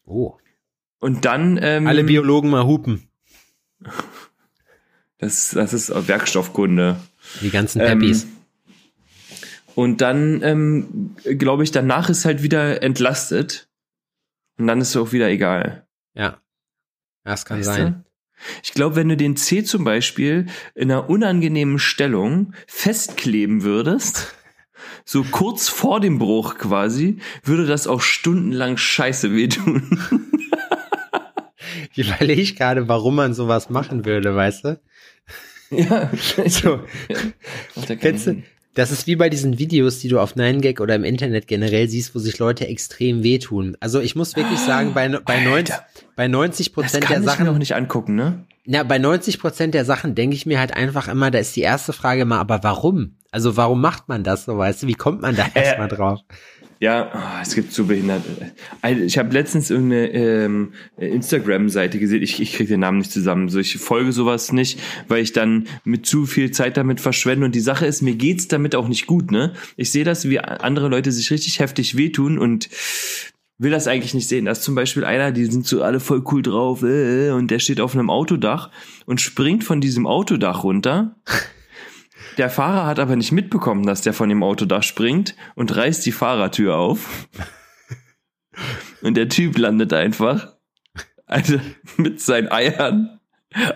Oh. 0.06 0.38
Und 1.00 1.26
dann. 1.26 1.60
Ähm, 1.62 1.86
Alle 1.86 2.06
Biologen 2.06 2.50
mal 2.50 2.66
hupen. 2.66 3.10
Das, 5.18 5.50
das 5.50 5.74
ist 5.74 5.90
Werkstoffkunde. 6.08 6.96
Die 7.42 7.50
ganzen 7.50 7.80
Peppies. 7.80 8.24
Ähm, 8.24 8.30
und 9.76 10.02
dann, 10.02 10.42
ähm, 10.44 11.16
glaube 11.24 11.64
ich, 11.64 11.72
danach 11.72 12.10
ist 12.10 12.26
halt 12.26 12.44
wieder 12.44 12.84
entlastet. 12.84 13.70
Und 14.58 14.68
dann 14.68 14.82
ist 14.82 14.90
es 14.90 14.98
auch 14.98 15.14
wieder 15.14 15.30
egal. 15.30 15.88
Ja. 16.14 16.42
Das 17.24 17.46
kann 17.46 17.60
weißt 17.60 17.66
sein. 17.66 18.04
Du? 18.04 18.10
Ich 18.64 18.74
glaube, 18.74 18.96
wenn 18.96 19.10
du 19.10 19.18
den 19.18 19.36
C 19.36 19.64
zum 19.64 19.84
Beispiel 19.84 20.48
in 20.76 20.92
einer 20.92 21.10
unangenehmen 21.10 21.80
Stellung 21.80 22.54
festkleben 22.68 23.64
würdest, 23.64 24.36
so 25.06 25.24
kurz 25.24 25.70
vor 25.70 26.00
dem 26.00 26.20
Bruch 26.20 26.58
quasi, 26.58 27.20
würde 27.44 27.66
das 27.66 27.88
auch 27.88 28.02
stundenlang 28.02 28.78
scheiße 28.78 29.34
wehtun. 29.34 30.00
ich 31.94 32.08
überlege 32.08 32.54
gerade, 32.54 32.88
warum 32.88 33.16
man 33.16 33.34
sowas 33.34 33.70
machen 33.70 34.06
würde, 34.06 34.36
weißt 34.36 34.66
du? 34.66 34.82
Ja, 35.72 36.10
so. 36.48 36.82
Kennst 38.00 38.28
du, 38.28 38.44
das 38.76 38.92
ist 38.92 39.08
wie 39.08 39.16
bei 39.16 39.30
diesen 39.30 39.58
Videos, 39.60 40.00
die 40.00 40.08
du 40.08 40.20
auf 40.20 40.36
9gag 40.36 40.82
oder 40.82 40.96
im 40.96 41.04
Internet 41.04 41.48
generell 41.48 41.90
siehst, 41.90 42.14
wo 42.16 42.20
sich 42.20 42.38
Leute 42.40 42.68
extrem 42.68 43.24
wehtun. 43.24 43.76
Also 43.80 44.00
ich 44.00 44.16
muss 44.16 44.36
wirklich 44.36 44.60
sagen, 44.60 44.94
bei, 44.94 45.10
bei, 45.10 45.44
90, 45.44 45.76
bei 46.16 46.28
90 46.28 46.74
Prozent 46.74 47.10
der 47.10 47.22
Sachen. 47.24 47.46
Ich 47.46 47.50
mir 47.50 47.56
auch 47.56 47.60
nicht 47.60 47.76
angucken, 47.76 48.16
ne? 48.16 48.46
Ja, 48.66 48.84
bei 48.84 49.00
90 49.00 49.40
Prozent 49.40 49.74
der 49.74 49.86
Sachen 49.86 50.14
denke 50.14 50.36
ich 50.36 50.46
mir 50.46 50.60
halt 50.60 50.76
einfach 50.76 51.08
immer, 51.08 51.32
da 51.32 51.40
ist 51.40 51.56
die 51.56 51.62
erste 51.62 51.92
Frage 51.92 52.22
immer, 52.22 52.40
aber 52.40 52.64
warum? 52.64 53.16
Also 53.32 53.58
warum 53.58 53.82
macht 53.82 54.08
man 54.10 54.24
das 54.24 54.46
so, 54.46 54.58
weißt 54.58 54.84
du? 54.84 54.88
Wie 54.88 54.94
kommt 54.94 55.22
man 55.22 55.36
da 55.36 55.46
äh, 55.54 55.64
erstmal 55.64 55.88
drauf? 55.88 56.20
Ja, 56.82 57.12
oh, 57.14 57.42
es 57.42 57.56
gibt 57.56 57.74
so 57.74 57.86
behinderte. 57.86 58.54
Ich 59.06 59.18
habe 59.18 59.34
letztens 59.34 59.70
irgendeine 59.70 60.12
ähm, 60.14 60.74
Instagram-Seite 60.96 62.00
gesehen. 62.00 62.24
Ich, 62.24 62.40
ich 62.40 62.54
kriege 62.54 62.70
den 62.70 62.80
Namen 62.80 63.00
nicht 63.00 63.12
zusammen. 63.12 63.50
So, 63.50 63.60
ich 63.60 63.78
folge 63.78 64.14
sowas 64.14 64.54
nicht, 64.54 64.80
weil 65.10 65.22
ich 65.22 65.34
dann 65.34 65.68
mit 65.84 66.06
zu 66.06 66.26
viel 66.26 66.52
Zeit 66.52 66.78
damit 66.78 67.02
verschwende. 67.02 67.46
Und 67.46 67.54
die 67.54 67.60
Sache 67.60 67.86
ist, 67.86 68.02
mir 68.02 68.16
geht's 68.16 68.48
damit 68.48 68.76
auch 68.76 68.88
nicht 68.88 69.08
gut. 69.08 69.30
Ne, 69.30 69.54
ich 69.76 69.92
sehe 69.92 70.06
das, 70.06 70.30
wie 70.30 70.40
andere 70.40 70.88
Leute 70.88 71.12
sich 71.12 71.32
richtig 71.32 71.60
heftig 71.60 71.98
wehtun 71.98 72.40
und 72.40 72.70
will 73.58 73.72
das 73.72 73.88
eigentlich 73.88 74.14
nicht 74.14 74.30
sehen. 74.30 74.46
Da 74.46 74.52
ist 74.52 74.64
zum 74.64 74.76
Beispiel 74.76 75.04
einer, 75.04 75.34
die 75.34 75.48
sind 75.48 75.68
so 75.68 75.84
alle 75.84 76.00
voll 76.00 76.24
cool 76.32 76.42
drauf 76.42 76.82
äh, 76.82 77.32
und 77.32 77.52
der 77.52 77.60
steht 77.60 77.82
auf 77.82 77.94
einem 77.94 78.10
Autodach 78.10 78.72
und 79.06 79.20
springt 79.20 79.66
von 79.66 79.82
diesem 79.82 80.08
Autodach 80.08 80.64
runter. 80.64 81.18
Der 82.38 82.50
Fahrer 82.50 82.86
hat 82.86 83.00
aber 83.00 83.16
nicht 83.16 83.32
mitbekommen, 83.32 83.86
dass 83.86 84.02
der 84.02 84.14
von 84.14 84.30
dem 84.30 84.44
Auto 84.44 84.66
da 84.66 84.82
springt 84.82 85.36
und 85.56 85.76
reißt 85.76 86.06
die 86.06 86.12
Fahrertür 86.12 86.78
auf. 86.78 87.28
Und 89.02 89.16
der 89.16 89.30
Typ 89.30 89.58
landet 89.58 89.94
einfach 89.94 90.54
also 91.26 91.60
mit 91.98 92.20
seinen 92.20 92.52
Eiern 92.52 93.20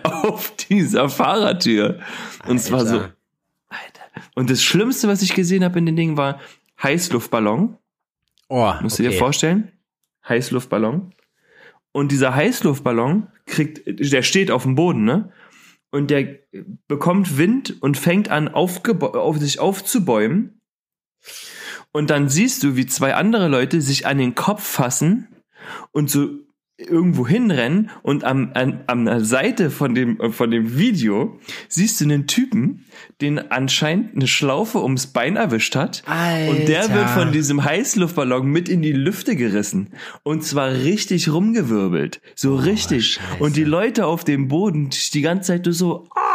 auf 0.02 0.54
dieser 0.56 1.08
Fahrertür. 1.08 2.00
Und 2.46 2.58
Alter. 2.58 2.62
zwar 2.62 2.86
so. 2.86 2.96
Alter. 3.68 4.04
Und 4.34 4.50
das 4.50 4.62
Schlimmste, 4.62 5.08
was 5.08 5.22
ich 5.22 5.34
gesehen 5.34 5.64
habe 5.64 5.78
in 5.78 5.86
den 5.86 5.96
Dingen, 5.96 6.16
war 6.16 6.40
Heißluftballon. 6.82 7.78
Oh, 8.48 8.72
Musst 8.82 8.96
okay. 8.96 9.04
du 9.04 9.10
dir 9.10 9.18
vorstellen? 9.18 9.72
Heißluftballon. 10.28 11.14
Und 11.92 12.12
dieser 12.12 12.34
Heißluftballon 12.34 13.28
kriegt, 13.46 13.82
der 13.86 14.22
steht 14.22 14.50
auf 14.50 14.64
dem 14.64 14.74
Boden, 14.74 15.04
ne? 15.04 15.32
Und 15.94 16.10
der 16.10 16.40
bekommt 16.88 17.38
Wind 17.38 17.80
und 17.80 17.96
fängt 17.96 18.28
an, 18.28 18.48
auf 18.48 19.38
sich 19.38 19.60
aufzubäumen. 19.60 20.60
Und 21.92 22.10
dann 22.10 22.28
siehst 22.28 22.64
du, 22.64 22.74
wie 22.74 22.86
zwei 22.86 23.14
andere 23.14 23.46
Leute 23.46 23.80
sich 23.80 24.04
an 24.04 24.18
den 24.18 24.34
Kopf 24.34 24.64
fassen 24.64 25.28
und 25.92 26.10
so 26.10 26.30
irgendwo 26.76 27.26
hinrennen 27.26 27.90
und 28.02 28.24
am, 28.24 28.50
an, 28.54 28.82
an 28.88 29.04
der 29.04 29.24
Seite 29.24 29.70
von 29.70 29.94
dem, 29.94 30.32
von 30.32 30.50
dem 30.50 30.76
Video 30.76 31.38
siehst 31.68 32.00
du 32.00 32.04
einen 32.04 32.26
Typen, 32.26 32.84
den 33.20 33.38
anscheinend 33.52 34.16
eine 34.16 34.26
Schlaufe 34.26 34.82
ums 34.82 35.06
Bein 35.06 35.36
erwischt 35.36 35.76
hat. 35.76 36.02
Alter. 36.06 36.50
Und 36.50 36.68
der 36.68 36.92
wird 36.92 37.10
von 37.10 37.30
diesem 37.30 37.64
Heißluftballon 37.64 38.46
mit 38.46 38.68
in 38.68 38.82
die 38.82 38.92
Lüfte 38.92 39.36
gerissen. 39.36 39.90
Und 40.24 40.42
zwar 40.44 40.72
richtig 40.72 41.32
rumgewirbelt. 41.32 42.20
So 42.34 42.54
oh, 42.54 42.56
richtig. 42.56 43.14
Scheiße. 43.14 43.42
Und 43.42 43.56
die 43.56 43.64
Leute 43.64 44.06
auf 44.06 44.24
dem 44.24 44.48
Boden 44.48 44.90
die 45.12 45.20
ganze 45.20 45.62
Zeit 45.62 45.72
so, 45.72 46.08
ah, 46.14 46.20
ah. 46.20 46.33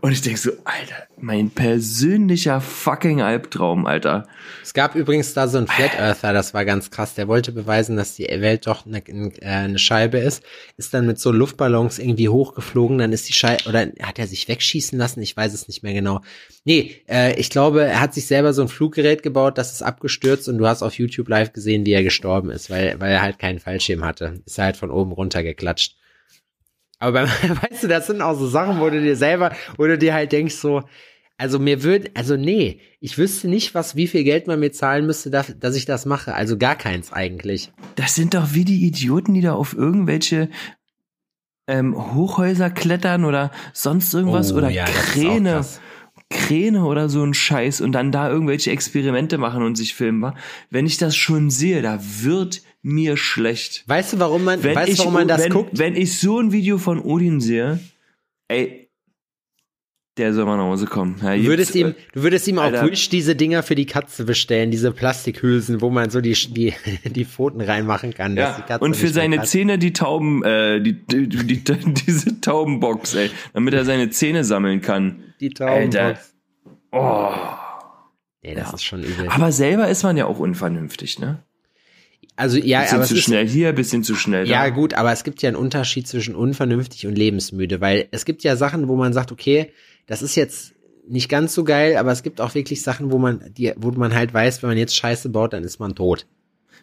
Und 0.00 0.12
ich 0.12 0.22
denke 0.22 0.38
so, 0.38 0.50
Alter, 0.64 1.08
mein 1.16 1.50
persönlicher 1.50 2.60
fucking 2.60 3.20
Albtraum, 3.20 3.86
Alter. 3.86 4.26
Es 4.62 4.72
gab 4.72 4.94
übrigens 4.94 5.34
da 5.34 5.48
so 5.48 5.58
einen 5.58 5.66
Flat 5.66 5.98
Earther, 5.98 6.32
das 6.32 6.54
war 6.54 6.64
ganz 6.64 6.90
krass. 6.90 7.14
Der 7.14 7.26
wollte 7.26 7.52
beweisen, 7.52 7.96
dass 7.96 8.14
die 8.14 8.24
Welt 8.24 8.66
doch 8.66 8.86
eine, 8.86 8.98
äh, 9.06 9.44
eine 9.44 9.78
Scheibe 9.78 10.18
ist. 10.18 10.42
Ist 10.76 10.94
dann 10.94 11.06
mit 11.06 11.18
so 11.18 11.32
Luftballons 11.32 11.98
irgendwie 11.98 12.28
hochgeflogen, 12.28 12.98
dann 12.98 13.12
ist 13.12 13.28
die 13.28 13.32
Scheibe, 13.32 13.68
oder 13.68 13.88
hat 14.02 14.18
er 14.18 14.26
sich 14.26 14.48
wegschießen 14.48 14.98
lassen? 14.98 15.20
Ich 15.20 15.36
weiß 15.36 15.52
es 15.52 15.68
nicht 15.68 15.82
mehr 15.82 15.94
genau. 15.94 16.20
Nee, 16.64 17.02
äh, 17.08 17.38
ich 17.38 17.50
glaube, 17.50 17.84
er 17.84 18.00
hat 18.00 18.14
sich 18.14 18.26
selber 18.26 18.52
so 18.52 18.62
ein 18.62 18.68
Fluggerät 18.68 19.22
gebaut, 19.22 19.58
das 19.58 19.72
ist 19.72 19.82
abgestürzt 19.82 20.48
und 20.48 20.58
du 20.58 20.66
hast 20.66 20.82
auf 20.82 20.94
YouTube 20.94 21.28
live 21.28 21.52
gesehen, 21.52 21.84
wie 21.86 21.92
er 21.92 22.04
gestorben 22.04 22.50
ist, 22.50 22.70
weil, 22.70 23.00
weil 23.00 23.12
er 23.12 23.22
halt 23.22 23.38
keinen 23.38 23.58
Fallschirm 23.58 24.04
hatte. 24.04 24.40
Ist 24.46 24.58
er 24.58 24.66
halt 24.66 24.76
von 24.76 24.90
oben 24.90 25.12
runter 25.12 25.42
geklatscht. 25.42 25.97
Aber 26.98 27.12
beim, 27.12 27.28
weißt 27.70 27.84
du, 27.84 27.88
das 27.88 28.06
sind 28.06 28.22
auch 28.22 28.38
so 28.38 28.46
Sachen, 28.46 28.80
wo 28.80 28.90
du 28.90 29.00
dir 29.00 29.16
selber, 29.16 29.52
wo 29.76 29.86
du 29.86 29.98
dir 29.98 30.14
halt 30.14 30.32
denkst 30.32 30.56
so, 30.56 30.82
also 31.40 31.60
mir 31.60 31.84
würde, 31.84 32.10
also 32.14 32.36
nee, 32.36 32.80
ich 33.00 33.16
wüsste 33.16 33.46
nicht, 33.46 33.72
was, 33.74 33.94
wie 33.94 34.08
viel 34.08 34.24
Geld 34.24 34.48
man 34.48 34.58
mir 34.58 34.72
zahlen 34.72 35.06
müsste, 35.06 35.30
dass, 35.30 35.56
dass 35.58 35.76
ich 35.76 35.84
das 35.84 36.04
mache. 36.04 36.34
Also 36.34 36.58
gar 36.58 36.74
keins 36.74 37.12
eigentlich. 37.12 37.72
Das 37.94 38.16
sind 38.16 38.34
doch 38.34 38.54
wie 38.54 38.64
die 38.64 38.84
Idioten, 38.84 39.34
die 39.34 39.40
da 39.40 39.54
auf 39.54 39.72
irgendwelche 39.72 40.48
ähm, 41.68 41.94
Hochhäuser 42.14 42.70
klettern 42.70 43.24
oder 43.24 43.52
sonst 43.72 44.12
irgendwas 44.12 44.52
oh, 44.52 44.56
oder 44.56 44.68
ja, 44.68 44.84
Kräne. 44.84 45.64
Kräne 46.30 46.84
oder 46.84 47.08
so 47.08 47.22
ein 47.22 47.32
Scheiß 47.32 47.80
und 47.80 47.92
dann 47.92 48.12
da 48.12 48.28
irgendwelche 48.28 48.70
Experimente 48.70 49.38
machen 49.38 49.62
und 49.62 49.76
sich 49.76 49.94
filmen. 49.94 50.34
Wenn 50.68 50.84
ich 50.84 50.98
das 50.98 51.16
schon 51.16 51.48
sehe, 51.48 51.80
da 51.80 52.00
wird 52.00 52.62
mir 52.88 53.16
schlecht. 53.16 53.84
Weißt 53.86 54.14
du, 54.14 54.18
warum 54.18 54.44
man, 54.44 54.62
wenn 54.62 54.74
weißt, 54.74 54.92
ich, 54.92 54.98
warum 54.98 55.14
man 55.14 55.28
das 55.28 55.44
wenn, 55.44 55.52
guckt? 55.52 55.78
Wenn 55.78 55.94
ich 55.94 56.18
so 56.18 56.40
ein 56.40 56.52
Video 56.52 56.78
von 56.78 57.00
Odin 57.00 57.40
sehe, 57.40 57.78
ey, 58.48 58.88
der 60.16 60.34
soll 60.34 60.46
mal 60.46 60.56
nach 60.56 60.64
Hause 60.64 60.86
kommen. 60.86 61.16
Ja, 61.22 61.36
du, 61.36 61.44
würdest 61.44 61.76
ihm, 61.76 61.94
du 62.12 62.22
würdest 62.22 62.48
ihm 62.48 62.58
Alter. 62.58 62.82
auch 62.82 62.90
Wish 62.90 63.08
diese 63.08 63.36
Dinger 63.36 63.62
für 63.62 63.76
die 63.76 63.86
Katze 63.86 64.24
bestellen, 64.24 64.72
diese 64.72 64.90
Plastikhülsen, 64.90 65.80
wo 65.80 65.90
man 65.90 66.10
so 66.10 66.20
die, 66.20 66.32
die, 66.32 66.74
die 67.04 67.24
Pfoten 67.24 67.60
reinmachen 67.60 68.14
kann. 68.14 68.36
Ja, 68.36 68.64
und 68.80 68.96
für 68.96 69.08
seine 69.08 69.42
Zähne 69.42 69.78
die 69.78 69.92
Tauben, 69.92 70.42
äh, 70.44 70.80
die, 70.80 70.94
die, 70.94 71.28
die, 71.28 71.62
diese 72.06 72.40
Taubenbox, 72.40 73.14
ey, 73.14 73.30
damit 73.52 73.74
er 73.74 73.84
seine 73.84 74.10
Zähne 74.10 74.44
sammeln 74.44 74.80
kann. 74.80 75.22
Die 75.40 75.50
Taubenbox. 75.50 76.34
Oh. 76.90 77.32
Nee, 78.42 78.54
das 78.54 78.68
ja. 78.68 78.74
ist 78.74 78.84
schon 78.84 79.02
übel. 79.02 79.28
Aber 79.28 79.52
selber 79.52 79.88
ist 79.88 80.02
man 80.02 80.16
ja 80.16 80.26
auch 80.26 80.38
unvernünftig, 80.38 81.18
ne? 81.18 81.44
Also 82.36 82.56
ja, 82.56 82.82
bisschen 82.82 82.96
aber 82.98 83.06
zu 83.06 83.16
schnell 83.16 83.46
ist, 83.46 83.52
hier, 83.52 83.72
bisschen 83.72 84.04
zu 84.04 84.14
schnell 84.14 84.44
da. 84.44 84.50
Ja, 84.50 84.68
gut, 84.68 84.94
aber 84.94 85.12
es 85.12 85.24
gibt 85.24 85.42
ja 85.42 85.48
einen 85.48 85.56
Unterschied 85.56 86.06
zwischen 86.06 86.36
unvernünftig 86.36 87.06
und 87.06 87.16
lebensmüde, 87.16 87.80
weil 87.80 88.08
es 88.12 88.24
gibt 88.24 88.44
ja 88.44 88.54
Sachen, 88.54 88.86
wo 88.86 88.94
man 88.94 89.12
sagt, 89.12 89.32
okay, 89.32 89.72
das 90.06 90.22
ist 90.22 90.36
jetzt 90.36 90.74
nicht 91.08 91.28
ganz 91.28 91.54
so 91.54 91.64
geil, 91.64 91.96
aber 91.96 92.12
es 92.12 92.22
gibt 92.22 92.40
auch 92.40 92.54
wirklich 92.54 92.82
Sachen, 92.82 93.10
wo 93.10 93.18
man 93.18 93.52
die, 93.54 93.72
wo 93.76 93.90
man 93.90 94.14
halt 94.14 94.32
weiß, 94.32 94.62
wenn 94.62 94.70
man 94.70 94.78
jetzt 94.78 94.94
Scheiße 94.94 95.30
baut, 95.30 95.52
dann 95.52 95.64
ist 95.64 95.80
man 95.80 95.94
tot. 95.94 96.26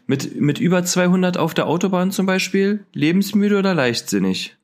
Mit, 0.07 0.39
mit 0.39 0.59
über 0.59 0.83
200 0.83 1.37
auf 1.37 1.53
der 1.53 1.67
Autobahn 1.67 2.11
zum 2.11 2.25
Beispiel, 2.25 2.85
lebensmüde 2.93 3.57
oder 3.57 3.73
leichtsinnig? 3.73 4.57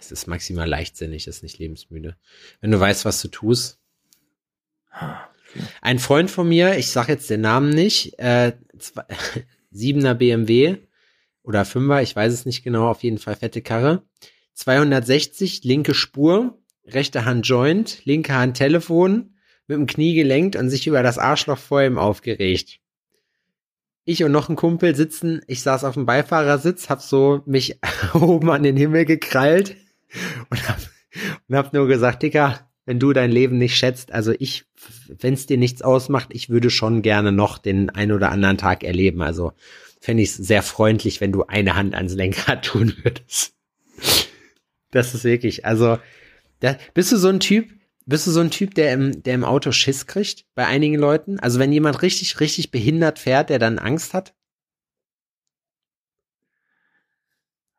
Es 0.00 0.10
ist 0.10 0.26
maximal 0.26 0.68
leichtsinnig, 0.68 1.26
es 1.26 1.36
ist 1.36 1.42
nicht 1.42 1.58
lebensmüde. 1.58 2.16
Wenn 2.60 2.70
du 2.70 2.80
weißt, 2.80 3.04
was 3.04 3.22
du 3.22 3.28
tust. 3.28 3.78
Ein 5.80 5.98
Freund 5.98 6.30
von 6.30 6.48
mir, 6.48 6.76
ich 6.76 6.90
sag 6.90 7.08
jetzt 7.08 7.30
den 7.30 7.40
Namen 7.40 7.70
nicht, 7.70 8.18
äh, 8.18 8.52
zwei, 9.74 9.78
siebener 9.78 10.14
BMW 10.14 10.78
oder 11.42 11.64
Fünfer, 11.64 12.02
ich 12.02 12.16
weiß 12.16 12.32
es 12.32 12.46
nicht 12.46 12.62
genau, 12.62 12.88
auf 12.88 13.02
jeden 13.02 13.18
Fall 13.18 13.36
fette 13.36 13.60
Karre. 13.62 14.02
260, 14.54 15.64
linke 15.64 15.94
Spur, 15.94 16.58
rechte 16.86 17.24
Hand 17.24 17.46
Joint, 17.46 18.04
linke 18.04 18.34
Hand 18.34 18.56
Telefon, 18.56 19.34
mit 19.66 19.76
dem 19.76 19.86
Knie 19.86 20.14
gelenkt 20.14 20.56
und 20.56 20.70
sich 20.70 20.86
über 20.86 21.02
das 21.02 21.18
Arschloch 21.18 21.58
vor 21.58 21.82
ihm 21.82 21.98
aufgeregt. 21.98 22.80
Ich 24.04 24.22
und 24.22 24.32
noch 24.32 24.48
ein 24.48 24.56
Kumpel 24.56 24.94
sitzen, 24.94 25.40
ich 25.46 25.62
saß 25.62 25.84
auf 25.84 25.94
dem 25.94 26.06
Beifahrersitz, 26.06 26.90
hab 26.90 27.00
so 27.00 27.42
mich 27.46 27.78
oben 28.14 28.50
an 28.50 28.62
den 28.62 28.76
Himmel 28.76 29.06
gekrallt 29.06 29.76
und 30.50 30.68
hab, 30.68 30.78
und 31.48 31.56
hab 31.56 31.72
nur 31.72 31.88
gesagt, 31.88 32.22
Dicker, 32.22 32.70
wenn 32.86 32.98
du 32.98 33.12
dein 33.12 33.30
Leben 33.30 33.58
nicht 33.58 33.76
schätzt, 33.76 34.12
also 34.12 34.32
ich, 34.38 34.64
wenn 35.08 35.34
es 35.34 35.46
dir 35.46 35.56
nichts 35.56 35.82
ausmacht, 35.82 36.28
ich 36.32 36.50
würde 36.50 36.70
schon 36.70 37.02
gerne 37.02 37.32
noch 37.32 37.58
den 37.58 37.90
ein 37.90 38.12
oder 38.12 38.30
anderen 38.30 38.58
Tag 38.58 38.84
erleben. 38.84 39.22
Also 39.22 39.52
fände 40.00 40.22
ich 40.22 40.30
es 40.30 40.36
sehr 40.36 40.62
freundlich, 40.62 41.20
wenn 41.20 41.32
du 41.32 41.44
eine 41.44 41.76
Hand 41.76 41.94
ans 41.94 42.14
Lenkrad 42.14 42.64
tun 42.64 42.94
würdest. 43.02 43.54
Das 44.90 45.14
ist 45.14 45.24
wirklich, 45.24 45.64
also, 45.64 45.98
da, 46.60 46.76
bist 46.92 47.10
du 47.10 47.16
so 47.16 47.28
ein 47.28 47.40
Typ, 47.40 47.70
bist 48.06 48.26
du 48.26 48.30
so 48.30 48.40
ein 48.40 48.50
Typ, 48.50 48.74
der 48.74 48.92
im, 48.92 49.22
der 49.22 49.34
im 49.34 49.44
Auto 49.44 49.72
Schiss 49.72 50.06
kriegt 50.06 50.44
bei 50.54 50.66
einigen 50.66 50.96
Leuten? 50.96 51.40
Also 51.40 51.58
wenn 51.58 51.72
jemand 51.72 52.02
richtig, 52.02 52.38
richtig 52.38 52.70
behindert 52.70 53.18
fährt, 53.18 53.48
der 53.48 53.58
dann 53.58 53.78
Angst 53.78 54.12
hat? 54.12 54.34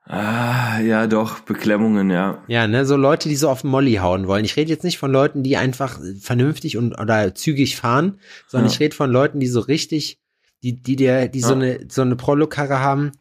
Ah, 0.08 0.80
ja, 0.82 1.08
doch, 1.08 1.40
Beklemmungen, 1.40 2.12
ja. 2.12 2.44
Ja, 2.48 2.68
ne, 2.68 2.86
so 2.86 2.96
Leute, 2.96 3.28
die 3.28 3.36
so 3.36 3.50
auf 3.50 3.64
Molly 3.64 3.96
hauen 3.96 4.28
wollen. 4.28 4.46
Ich 4.46 4.56
rede 4.56 4.70
jetzt 4.70 4.84
nicht 4.84 5.00
von 5.00 5.12
Leuten, 5.12 5.42
die 5.42 5.58
einfach 5.58 6.00
vernünftig 6.22 6.78
und 6.78 7.00
oder 7.00 7.34
zügig 7.34 7.76
fahren, 7.76 8.20
sondern 8.48 8.70
ja. 8.70 8.74
ich 8.74 8.80
rede 8.80 8.96
von 8.96 9.10
Leuten, 9.10 9.40
die 9.40 9.48
so 9.48 9.62
richtig, 9.62 10.20
die, 10.62 10.80
die 10.80 10.96
dir, 10.96 11.28
die 11.28 11.40
ja. 11.40 11.48
so 11.48 11.56
eine, 11.56 11.80
so 11.90 12.04
eine 12.04 12.16
Prollo-Karre 12.16 12.80
haben. 12.80 13.14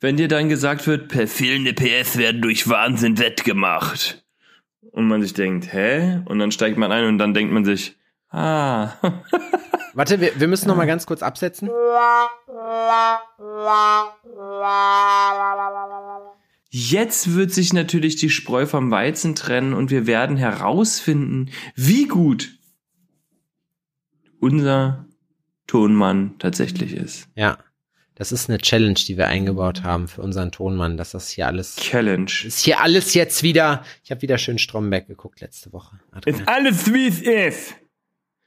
Wenn 0.00 0.18
dir 0.18 0.28
dann 0.28 0.50
gesagt 0.50 0.86
wird, 0.86 1.08
per 1.08 1.26
fehlende 1.26 1.72
PS 1.72 2.18
werden 2.18 2.42
durch 2.42 2.68
Wahnsinn 2.68 3.18
wettgemacht. 3.18 4.22
Und 4.90 5.08
man 5.08 5.22
sich 5.22 5.32
denkt, 5.32 5.72
hä? 5.72 6.20
Und 6.26 6.38
dann 6.38 6.52
steigt 6.52 6.76
man 6.76 6.92
ein 6.92 7.06
und 7.06 7.16
dann 7.16 7.32
denkt 7.32 7.54
man 7.54 7.64
sich, 7.64 7.96
ah. 8.32 8.92
Warte, 9.94 10.20
wir, 10.20 10.38
wir 10.40 10.48
müssen 10.48 10.68
noch 10.68 10.76
mal 10.76 10.86
ganz 10.86 11.06
kurz 11.06 11.22
absetzen. 11.22 11.68
Jetzt 16.70 17.34
wird 17.34 17.52
sich 17.52 17.72
natürlich 17.74 18.16
die 18.16 18.30
Spreu 18.30 18.64
vom 18.64 18.90
Weizen 18.90 19.34
trennen 19.34 19.74
und 19.74 19.90
wir 19.90 20.06
werden 20.06 20.38
herausfinden, 20.38 21.50
wie 21.74 22.08
gut 22.08 22.58
unser 24.40 25.06
Tonmann 25.66 26.36
tatsächlich 26.38 26.94
ist. 26.94 27.28
Ja. 27.34 27.58
Das 28.14 28.30
ist 28.30 28.48
eine 28.48 28.58
Challenge, 28.58 28.94
die 28.94 29.16
wir 29.16 29.28
eingebaut 29.28 29.84
haben 29.84 30.06
für 30.06 30.22
unseren 30.22 30.52
Tonmann, 30.52 30.96
dass 30.96 31.12
das 31.12 31.30
hier 31.30 31.46
alles. 31.46 31.76
Challenge. 31.76 32.30
Ist 32.44 32.60
hier 32.60 32.80
alles 32.80 33.14
jetzt 33.14 33.42
wieder. 33.42 33.84
Ich 34.04 34.10
habe 34.10 34.22
wieder 34.22 34.38
schön 34.38 34.58
Stromberg 34.58 35.06
geguckt 35.06 35.40
letzte 35.40 35.72
Woche. 35.72 35.98
Ist 36.26 36.46
alles 36.46 36.92
wie 36.92 37.08
es 37.08 37.22
ist. 37.22 37.74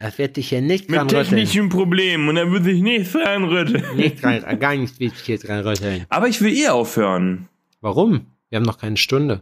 Das 0.05 0.19
wird 0.19 0.37
dich 0.37 0.49
hier 0.49 0.61
nicht 0.61 0.87
Mit 0.87 1.07
technischen 1.07 1.69
Problemen 1.69 2.29
und 2.29 2.35
da 2.35 2.51
wird 2.51 2.63
sich 2.63 2.79
nichts 2.79 3.13
dran 3.13 3.43
rütteln. 3.43 3.83
Nicht 3.95 4.21
dran, 4.21 4.59
gar 4.59 4.75
nichts 4.75 4.99
wird 4.99 5.15
sich 5.15 5.25
hier 5.25 5.39
dran 5.39 5.61
rütteln. 5.65 6.05
Aber 6.09 6.27
ich 6.27 6.41
will 6.41 6.55
eh 6.55 6.67
aufhören. 6.67 7.49
Warum? 7.81 8.27
Wir 8.51 8.57
haben 8.57 8.65
noch 8.65 8.77
keine 8.77 8.97
Stunde. 8.97 9.41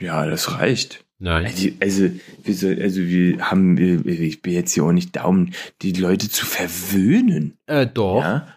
Ja, 0.00 0.26
das 0.26 0.58
reicht. 0.58 1.04
Nein. 1.20 1.46
Also, 1.46 1.68
also, 1.78 2.10
wir, 2.42 2.82
also 2.82 3.00
wir 3.02 3.38
haben, 3.52 3.78
ich 4.04 4.42
bin 4.42 4.52
jetzt 4.52 4.74
hier 4.74 4.82
auch 4.82 4.90
nicht 4.90 5.14
Daumen, 5.14 5.54
die 5.80 5.92
Leute 5.92 6.28
zu 6.28 6.44
verwöhnen. 6.44 7.56
Äh, 7.66 7.86
doch. 7.86 8.20
Ja? 8.20 8.48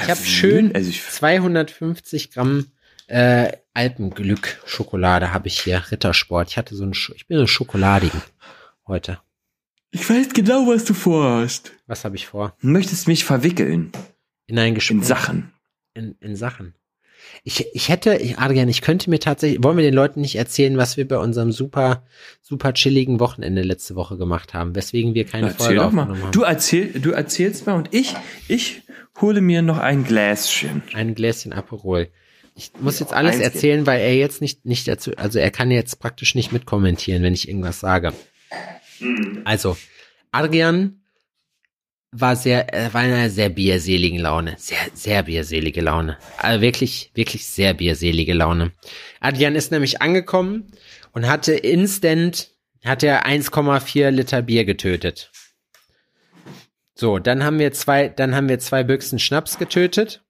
Ich 0.00 0.08
habe 0.08 0.24
schön 0.24 0.72
also 0.76 0.90
ich 0.90 1.02
250 1.02 2.30
Gramm 2.30 2.66
äh, 3.08 3.50
Alpenglück 3.74 4.62
Schokolade 4.64 5.32
habe 5.32 5.48
ich 5.48 5.60
hier 5.60 5.82
Rittersport. 5.90 6.50
Ich 6.50 6.56
hatte 6.56 6.76
so 6.76 6.84
einen, 6.84 6.94
Sch 6.94 7.10
ich 7.16 7.26
bin 7.26 7.36
so 7.36 7.48
schokoladigen 7.48 8.22
heute. 8.86 9.18
Ich 9.94 10.08
weiß 10.08 10.30
genau, 10.32 10.66
was 10.66 10.86
du 10.86 10.94
vorhast. 10.94 11.72
Was 11.86 12.04
habe 12.04 12.16
ich 12.16 12.26
vor? 12.26 12.56
Du 12.62 12.68
möchtest 12.68 13.08
mich 13.08 13.24
verwickeln. 13.24 13.92
In 14.46 14.58
ein 14.58 14.74
Gespräch. 14.74 14.96
In 14.96 15.02
Sachen. 15.04 15.52
In, 15.92 16.16
in 16.20 16.34
Sachen. 16.34 16.74
Ich, 17.44 17.66
ich 17.74 17.88
hätte, 17.90 18.18
Adrian, 18.36 18.68
ich 18.68 18.80
könnte 18.80 19.10
mir 19.10 19.20
tatsächlich, 19.20 19.62
wollen 19.62 19.76
wir 19.76 19.84
den 19.84 19.94
Leuten 19.94 20.22
nicht 20.22 20.36
erzählen, 20.36 20.78
was 20.78 20.96
wir 20.96 21.06
bei 21.06 21.18
unserem 21.18 21.52
super, 21.52 22.04
super 22.40 22.72
chilligen 22.72 23.20
Wochenende 23.20 23.62
letzte 23.62 23.94
Woche 23.94 24.16
gemacht 24.16 24.54
haben, 24.54 24.74
weswegen 24.74 25.14
wir 25.14 25.26
keine 25.26 25.48
Erzähl 25.48 25.66
Folge 25.66 25.84
aufgenommen 25.84 26.10
mal. 26.12 26.22
haben. 26.22 26.32
Du 26.32 26.42
erzähl, 26.42 26.98
du 26.98 27.10
erzählst 27.10 27.66
mal 27.66 27.74
und 27.74 27.92
ich, 27.92 28.16
ich 28.48 28.82
hole 29.20 29.42
mir 29.42 29.60
noch 29.60 29.78
ein 29.78 30.04
Gläschen. 30.04 30.82
Ein 30.94 31.14
Gläschen 31.14 31.52
Aperol. 31.52 32.08
Ich 32.54 32.72
muss 32.80 32.98
jetzt 32.98 33.12
alles 33.12 33.40
erzählen, 33.40 33.86
weil 33.86 34.00
er 34.00 34.16
jetzt 34.16 34.40
nicht, 34.40 34.64
nicht 34.64 34.88
dazu, 34.88 35.12
also 35.16 35.38
er 35.38 35.50
kann 35.50 35.70
jetzt 35.70 36.00
praktisch 36.00 36.34
nicht 36.34 36.50
mitkommentieren, 36.50 37.22
wenn 37.22 37.34
ich 37.34 37.46
irgendwas 37.46 37.80
sage. 37.80 38.12
Mhm. 39.02 39.42
Also, 39.44 39.76
Adrian 40.30 41.02
war 42.12 42.36
sehr, 42.36 42.72
äh, 42.74 42.92
war 42.92 43.04
in 43.04 43.12
einer 43.12 43.30
sehr 43.30 43.48
bierseligen 43.48 44.18
Laune. 44.18 44.54
Sehr, 44.58 44.78
sehr 44.92 45.22
bierselige 45.22 45.80
Laune. 45.80 46.18
Also 46.36 46.60
wirklich, 46.60 47.10
wirklich 47.14 47.46
sehr 47.46 47.74
bierselige 47.74 48.34
Laune. 48.34 48.72
Adrian 49.20 49.56
ist 49.56 49.72
nämlich 49.72 50.02
angekommen 50.02 50.70
und 51.12 51.26
hatte 51.26 51.54
instant, 51.54 52.50
hat 52.84 53.02
er 53.02 53.26
1,4 53.26 54.10
Liter 54.10 54.42
Bier 54.42 54.64
getötet. 54.64 55.30
So, 56.94 57.18
dann 57.18 57.42
haben 57.42 57.58
wir 57.58 57.72
zwei, 57.72 58.08
dann 58.08 58.34
haben 58.34 58.48
wir 58.48 58.58
zwei 58.58 58.84
Büchsen 58.84 59.18
Schnaps 59.18 59.58
getötet, 59.58 60.22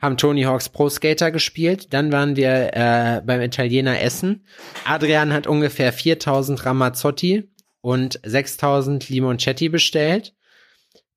haben 0.00 0.16
Tony 0.16 0.42
Hawks 0.42 0.68
Pro 0.68 0.88
Skater 0.88 1.30
gespielt, 1.30 1.94
dann 1.94 2.10
waren 2.10 2.34
wir 2.34 2.74
äh, 2.74 3.22
beim 3.24 3.40
Italiener 3.40 4.00
essen. 4.00 4.44
Adrian 4.84 5.32
hat 5.32 5.46
ungefähr 5.46 5.92
4000 5.92 6.66
Ramazzotti 6.66 7.51
und 7.82 8.20
6000 8.24 9.10
Limoncetti 9.10 9.68
bestellt. 9.68 10.34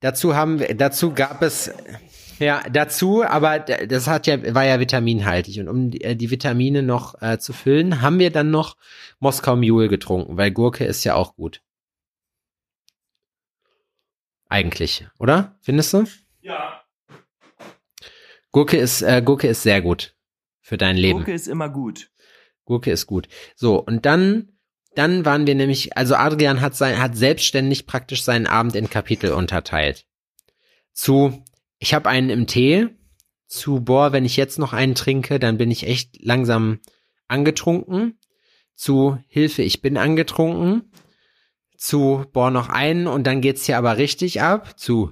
Dazu 0.01 0.35
haben 0.35 0.59
wir, 0.59 0.75
dazu 0.75 1.13
gab 1.13 1.41
es, 1.41 1.71
ja, 2.39 2.61
dazu, 2.69 3.23
aber 3.23 3.59
das 3.59 4.07
hat 4.07 4.27
ja, 4.27 4.53
war 4.53 4.65
ja 4.65 4.79
vitaminhaltig. 4.79 5.59
Und 5.61 5.69
um 5.69 5.91
die, 5.91 6.01
äh, 6.01 6.15
die 6.15 6.29
Vitamine 6.29 6.83
noch 6.83 7.21
äh, 7.21 7.39
zu 7.39 7.53
füllen, 7.53 8.01
haben 8.01 8.19
wir 8.19 8.31
dann 8.31 8.51
noch 8.51 8.75
Moskau 9.19 9.55
Mule 9.55 9.87
getrunken, 9.87 10.35
weil 10.35 10.51
Gurke 10.51 10.83
ist 10.83 11.05
ja 11.05 11.15
auch 11.15 11.35
gut. 11.35 11.61
Eigentlich, 14.49 15.07
oder? 15.17 15.57
Findest 15.61 15.93
du? 15.93 16.05
Ja. 16.41 16.83
Gurke 18.51 18.77
ist, 18.77 19.01
äh, 19.01 19.21
Gurke 19.23 19.47
ist 19.47 19.63
sehr 19.63 19.81
gut 19.81 20.15
für 20.61 20.77
dein 20.77 20.97
Leben. 20.97 21.19
Gurke 21.19 21.33
ist 21.33 21.47
immer 21.47 21.69
gut. 21.69 22.09
Gurke 22.65 22.91
ist 22.91 23.05
gut. 23.05 23.27
So, 23.55 23.77
und 23.79 24.05
dann 24.05 24.54
dann 24.95 25.25
waren 25.25 25.45
wir 25.45 25.55
nämlich, 25.55 25.97
also 25.97 26.15
Adrian 26.15 26.61
hat 26.61 26.75
sein, 26.75 26.99
hat 26.99 27.15
selbstständig 27.15 27.85
praktisch 27.85 28.23
seinen 28.23 28.47
Abend 28.47 28.75
in 28.75 28.89
Kapitel 28.89 29.31
unterteilt. 29.31 30.05
Zu, 30.93 31.43
ich 31.79 31.93
habe 31.93 32.09
einen 32.09 32.29
im 32.29 32.47
Tee, 32.47 32.87
zu, 33.47 33.81
boah, 33.81 34.11
wenn 34.11 34.25
ich 34.25 34.37
jetzt 34.37 34.57
noch 34.57 34.73
einen 34.73 34.95
trinke, 34.95 35.39
dann 35.39 35.57
bin 35.57 35.69
ich 35.69 35.87
echt 35.87 36.23
langsam 36.23 36.79
angetrunken, 37.27 38.19
zu, 38.75 39.17
Hilfe, 39.27 39.61
ich 39.61 39.81
bin 39.81 39.97
angetrunken, 39.97 40.91
zu, 41.77 42.25
boah, 42.31 42.49
noch 42.49 42.69
einen 42.69 43.07
und 43.07 43.27
dann 43.27 43.41
geht's 43.41 43.65
hier 43.65 43.77
aber 43.77 43.97
richtig 43.97 44.41
ab, 44.41 44.79
zu, 44.79 45.11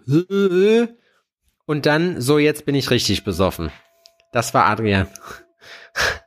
und 1.66 1.86
dann, 1.86 2.22
so, 2.22 2.40
jetzt 2.40 2.66
bin 2.66 2.76
ich 2.76 2.90
richtig 2.90 3.24
besoffen. 3.24 3.72
Das 4.32 4.54
war 4.54 4.66
Adrian. 4.66 5.08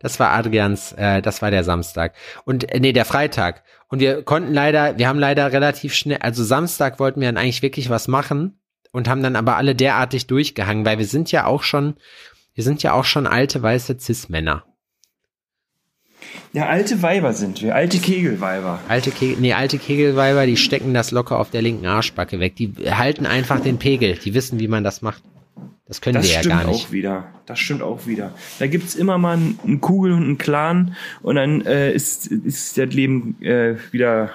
Das 0.00 0.18
war 0.18 0.32
Adrians, 0.32 0.92
äh, 0.92 1.22
das 1.22 1.42
war 1.42 1.50
der 1.50 1.62
Samstag. 1.62 2.14
Und 2.44 2.72
äh, 2.72 2.80
nee, 2.80 2.92
der 2.92 3.04
Freitag. 3.04 3.62
Und 3.88 4.00
wir 4.00 4.22
konnten 4.22 4.52
leider, 4.52 4.98
wir 4.98 5.06
haben 5.06 5.18
leider 5.18 5.52
relativ 5.52 5.94
schnell, 5.94 6.18
also 6.18 6.42
Samstag 6.42 6.98
wollten 6.98 7.20
wir 7.20 7.28
dann 7.28 7.36
eigentlich 7.36 7.62
wirklich 7.62 7.90
was 7.90 8.08
machen 8.08 8.58
und 8.92 9.08
haben 9.08 9.22
dann 9.22 9.36
aber 9.36 9.56
alle 9.56 9.74
derartig 9.74 10.26
durchgehangen, 10.26 10.84
weil 10.84 10.98
wir 10.98 11.06
sind 11.06 11.30
ja 11.30 11.44
auch 11.44 11.62
schon, 11.62 11.94
wir 12.54 12.64
sind 12.64 12.82
ja 12.82 12.94
auch 12.94 13.04
schon 13.04 13.26
alte 13.26 13.62
weiße 13.62 13.98
Cis-Männer. 14.00 14.64
Ja, 16.52 16.66
alte 16.66 17.02
Weiber 17.02 17.32
sind 17.32 17.62
wir, 17.62 17.74
alte 17.74 17.98
Kegelweiber. 17.98 18.80
Alte 18.88 19.10
Kegel, 19.10 19.40
nee, 19.40 19.52
alte 19.52 19.78
Kegelweiber, 19.78 20.46
die 20.46 20.56
stecken 20.56 20.94
das 20.94 21.10
locker 21.10 21.38
auf 21.38 21.50
der 21.50 21.62
linken 21.62 21.86
Arschbacke 21.86 22.40
weg. 22.40 22.56
Die 22.56 22.72
halten 22.90 23.26
einfach 23.26 23.60
den 23.60 23.78
Pegel, 23.78 24.14
die 24.14 24.34
wissen, 24.34 24.58
wie 24.58 24.68
man 24.68 24.82
das 24.82 25.02
macht. 25.02 25.22
Das 25.90 26.00
können 26.00 26.14
das 26.14 26.28
wir 26.28 26.34
ja 26.34 26.42
gar 26.42 26.64
nicht. 26.66 26.68
Das 26.68 26.78
stimmt 26.78 26.86
auch 26.86 26.92
wieder. 26.92 27.34
Das 27.46 27.58
stimmt 27.58 27.82
auch 27.82 28.06
wieder. 28.06 28.34
Da 28.60 28.68
gibt's 28.68 28.94
immer 28.94 29.18
mal 29.18 29.36
einen 29.36 29.80
Kugel 29.80 30.12
und 30.12 30.22
einen 30.22 30.38
Clan 30.38 30.96
und 31.20 31.34
dann 31.34 31.62
äh, 31.62 31.92
ist, 31.92 32.28
ist 32.28 32.78
das 32.78 32.94
Leben 32.94 33.42
äh, 33.42 33.74
wieder 33.90 34.30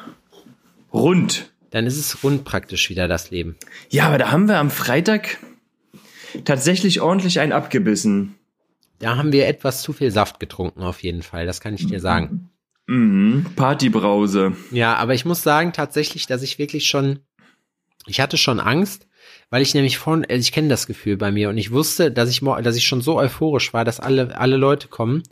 rund. 0.92 1.54
Dann 1.70 1.86
ist 1.86 1.98
es 1.98 2.26
rund 2.26 2.44
praktisch 2.44 2.90
wieder 2.90 3.08
das 3.08 3.32
Leben. 3.32 3.56
Ja, 3.90 4.08
aber 4.08 4.18
da 4.18 4.34
haben 4.34 4.50
wir 4.50 4.58
am 4.58 4.70
Freitag 4.70 5.38
tatsächlich 6.44 7.00
ordentlich 7.00 7.40
einen 7.40 7.54
abgebissen. 7.54 8.36
Da 9.00 9.16
haben 9.16 9.32
wir 9.32 9.48
etwas 9.48 9.82
zu 9.82 9.94
viel 9.94 10.12
Saft 10.12 10.42
getrunken, 10.42 10.84
auf 10.84 11.04
jeden 11.04 11.24
Fall. 11.24 11.46
Das 11.46 11.62
kann 11.62 11.74
ich 11.76 11.88
dir 11.88 12.02
sagen. 12.02 12.50
Mhm. 12.88 13.46
Partybrause. 13.56 14.58
Ja, 14.72 14.98
aber 14.98 15.14
ich 15.14 15.24
muss 15.24 15.42
sagen 15.42 15.72
tatsächlich, 15.72 16.28
dass 16.28 16.42
ich 16.42 16.60
wirklich 16.60 16.88
schon, 16.88 17.20
ich 18.08 18.20
hatte 18.20 18.36
schon 18.36 18.60
Angst, 18.60 19.08
weil 19.50 19.62
ich 19.62 19.74
nämlich 19.74 19.98
von, 19.98 20.24
also 20.26 20.40
ich 20.42 20.52
kenne 20.52 20.70
das 20.70 20.88
Gefühl 20.88 21.18
bei 21.18 21.32
mir 21.32 21.50
und 21.50 21.58
ich 21.58 21.72
wusste, 21.72 22.12
dass 22.12 22.30
ich, 22.30 22.42
dass 22.42 22.76
ich 22.76 22.86
schon 22.88 23.02
so 23.02 23.18
euphorisch 23.18 23.74
war, 23.74 23.86
dass 23.86 24.00
alle, 24.00 24.38
alle 24.38 24.58
Leute 24.58 24.88
kommen, 24.88 25.24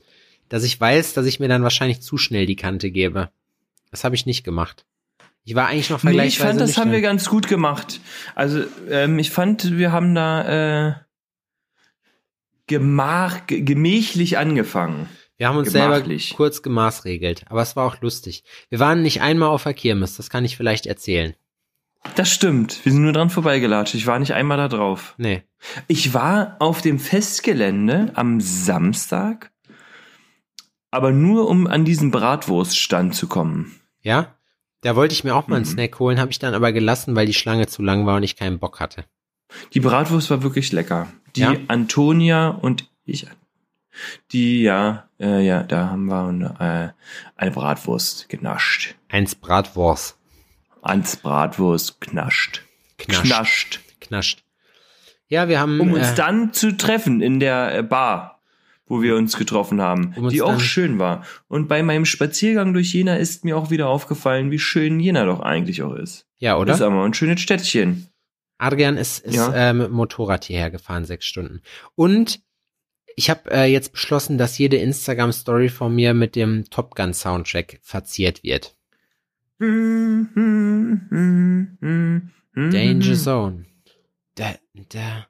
dass 0.50 0.64
ich 0.64 0.80
weiß, 0.80 1.14
dass 1.14 1.26
ich 1.26 1.40
mir 1.40 1.48
dann 1.48 1.64
wahrscheinlich 1.64 2.02
zu 2.02 2.18
schnell 2.18 2.46
die 2.46 2.56
Kante 2.56 2.92
gebe. 2.92 3.30
Das 3.92 4.04
habe 4.04 4.16
ich 4.16 4.26
nicht 4.26 4.44
gemacht. 4.44 4.86
Ich 5.46 5.56
war 5.56 5.68
eigentlich 5.68 5.90
noch 5.90 6.04
Nee, 6.04 6.10
vergleichsweise 6.12 6.52
ich 6.52 6.58
fand, 6.60 6.70
das 6.70 6.78
haben 6.78 6.92
wir 6.92 7.02
ganz 7.02 7.28
gut 7.30 7.48
gemacht. 7.48 8.00
Also, 8.36 8.64
ähm, 8.90 9.20
ich 9.20 9.30
fand, 9.30 9.78
wir 9.78 9.92
haben 9.92 10.16
da 10.16 10.90
äh, 10.90 10.94
gemach, 12.68 13.46
ge- 13.48 13.62
gemächlich 13.62 14.38
angefangen. 14.38 15.10
Wir 15.38 15.48
haben 15.50 15.58
uns 15.58 15.74
gemachlich. 15.74 16.28
selber 16.28 16.38
kurz 16.38 16.62
gemaßregelt, 16.62 17.46
aber 17.50 17.62
es 17.62 17.76
war 17.76 17.86
auch 17.86 18.00
lustig. 18.02 18.44
Wir 18.70 18.80
waren 18.80 19.02
nicht 19.02 19.22
einmal 19.22 19.50
auf 19.50 19.64
der 19.64 19.74
Kirmes, 19.74 20.16
das 20.16 20.30
kann 20.30 20.46
ich 20.46 20.56
vielleicht 20.56 20.86
erzählen. 20.86 21.34
Das 22.16 22.30
stimmt. 22.30 22.84
Wir 22.86 22.92
sind 22.92 23.02
nur 23.04 23.14
dran 23.14 23.30
vorbeigelatscht. 23.30 23.96
Ich 23.96 24.06
war 24.08 24.20
nicht 24.20 24.34
einmal 24.34 24.58
da 24.58 24.68
drauf. 24.68 25.16
Nee. 25.18 25.44
Ich 25.88 26.14
war 26.14 26.58
auf 26.60 26.82
dem 26.82 27.00
Festgelände 27.00 28.12
am 28.16 28.42
Samstag, 28.42 29.52
aber 30.92 31.12
nur 31.12 31.50
um 31.50 31.66
an 31.66 31.86
diesen 31.86 32.12
Bratwurststand 32.12 33.16
zu 33.16 33.28
kommen. 33.28 33.80
Ja? 34.02 34.36
Da 34.82 34.96
wollte 34.98 35.14
ich 35.14 35.24
mir 35.24 35.34
auch 35.36 35.48
mal 35.48 35.56
einen 35.56 35.66
Mhm. 35.66 35.70
Snack 35.70 35.98
holen, 36.00 36.20
habe 36.20 36.32
ich 36.32 36.40
dann 36.40 36.54
aber 36.54 36.74
gelassen, 36.74 37.16
weil 37.16 37.26
die 37.26 37.34
Schlange 37.34 37.68
zu 37.68 37.82
lang 37.82 38.06
war 38.06 38.18
und 38.18 38.24
ich 38.24 38.36
keinen 38.36 38.60
Bock 38.60 38.80
hatte. 38.82 39.06
Die 39.74 39.80
Bratwurst 39.80 40.30
war 40.30 40.44
wirklich 40.44 40.72
lecker. 40.74 41.08
Die 41.36 41.42
Ja? 41.42 41.56
Antonia 41.68 42.50
und 42.50 42.90
ich, 43.06 43.26
die, 44.32 44.62
ja, 44.62 45.08
äh, 45.20 45.46
ja, 45.46 45.64
da 45.64 45.90
haben 45.90 46.06
wir 46.06 46.56
äh, 46.60 47.42
eine 47.42 47.52
Bratwurst 47.52 48.28
genascht. 48.30 48.96
Eins 49.10 49.36
Bratwurst. 49.36 50.18
Ans 50.84 51.16
Bratwurst 51.18 52.00
knascht. 52.02 52.62
Knascht. 52.98 53.24
Knascht. 53.26 53.80
Knascht. 54.02 54.44
Ja, 55.28 55.48
wir 55.48 55.60
haben. 55.60 55.80
Um 55.80 55.94
uns 55.94 56.12
äh, 56.12 56.16
dann 56.16 56.54
zu 56.54 56.76
treffen 56.78 57.22
in 57.22 57.40
der 57.40 57.76
äh, 57.78 57.84
Bar, 57.84 58.42
wo 58.86 59.02
wir 59.02 59.16
uns 59.16 59.38
getroffen 59.38 59.82
haben, 59.82 60.14
Um 60.16 60.26
uns 60.26 60.34
die 60.34 60.42
auch 60.42 60.60
schön 60.60 61.00
war. 61.00 61.26
Und 61.48 61.68
bei 61.68 61.82
meinem 61.82 62.06
Spaziergang 62.06 62.74
durch 62.74 62.94
Jena 62.94 63.16
ist 63.16 63.44
mir 63.46 63.58
auch 63.58 63.72
wieder 63.72 63.88
aufgefallen, 63.88 64.52
wie 64.52 64.60
schön 64.60 65.00
Jena 65.00 65.26
doch 65.26 65.40
eigentlich 65.40 65.82
auch 65.84 65.96
ist. 65.96 66.28
ja, 66.38 66.54
Das 66.66 66.76
ist 66.78 66.82
oder? 66.82 66.92
aber 66.94 67.04
ein 67.06 67.14
schönes 67.14 67.42
Städtchen. 67.42 68.08
Adrian 68.60 68.98
ist, 68.98 69.20
ist 69.26 69.36
Ja. 69.36 69.54
äh, 69.70 69.74
mit 69.74 69.88
dem 69.88 69.94
Motorrad 69.94 70.46
hierher 70.46 70.70
gefahren, 70.70 71.06
sechs 71.06 71.26
Stunden. 71.26 71.62
Und 71.96 72.42
ich 73.16 73.30
habe 73.30 73.50
äh, 73.52 73.66
jetzt 73.66 73.92
beschlossen, 73.92 74.38
dass 74.38 74.58
jede 74.58 74.78
Instagram-Story 74.78 75.70
von 75.70 75.94
mir 75.94 76.14
mit 76.14 76.36
dem 76.36 76.66
Top 76.70 76.96
Gun 76.96 77.14
Soundtrack 77.14 77.80
verziert 77.82 78.44
wird. 78.44 78.76
Danger 82.56 83.16
Zone. 83.16 83.66
Da, 84.36 84.56
da. 84.90 85.28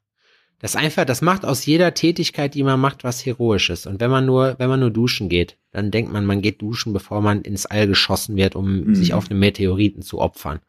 Das 0.60 0.76
einfach, 0.78 1.04
das 1.06 1.22
macht 1.22 1.44
aus 1.44 1.66
jeder 1.66 1.94
Tätigkeit, 1.94 2.54
die 2.56 2.64
man 2.64 2.80
macht, 2.80 3.04
was 3.04 3.26
Heroisches. 3.26 3.86
Und 3.86 4.00
wenn 4.00 4.10
man 4.10 4.26
nur, 4.26 4.56
wenn 4.60 4.70
man 4.70 4.80
nur 4.80 4.92
duschen 4.92 5.28
geht, 5.28 5.58
dann 5.72 5.92
denkt 5.92 6.14
man, 6.14 6.26
man 6.26 6.42
geht 6.42 6.62
duschen, 6.62 6.94
bevor 6.94 7.20
man 7.22 7.42
ins 7.42 7.66
All 7.66 7.86
geschossen 7.88 8.38
wird, 8.38 8.56
um 8.56 8.86
Mhm. 8.86 8.96
sich 8.96 9.14
auf 9.14 9.30
einen 9.30 9.40
Meteoriten 9.42 10.02
zu 10.04 10.20
opfern. 10.20 10.60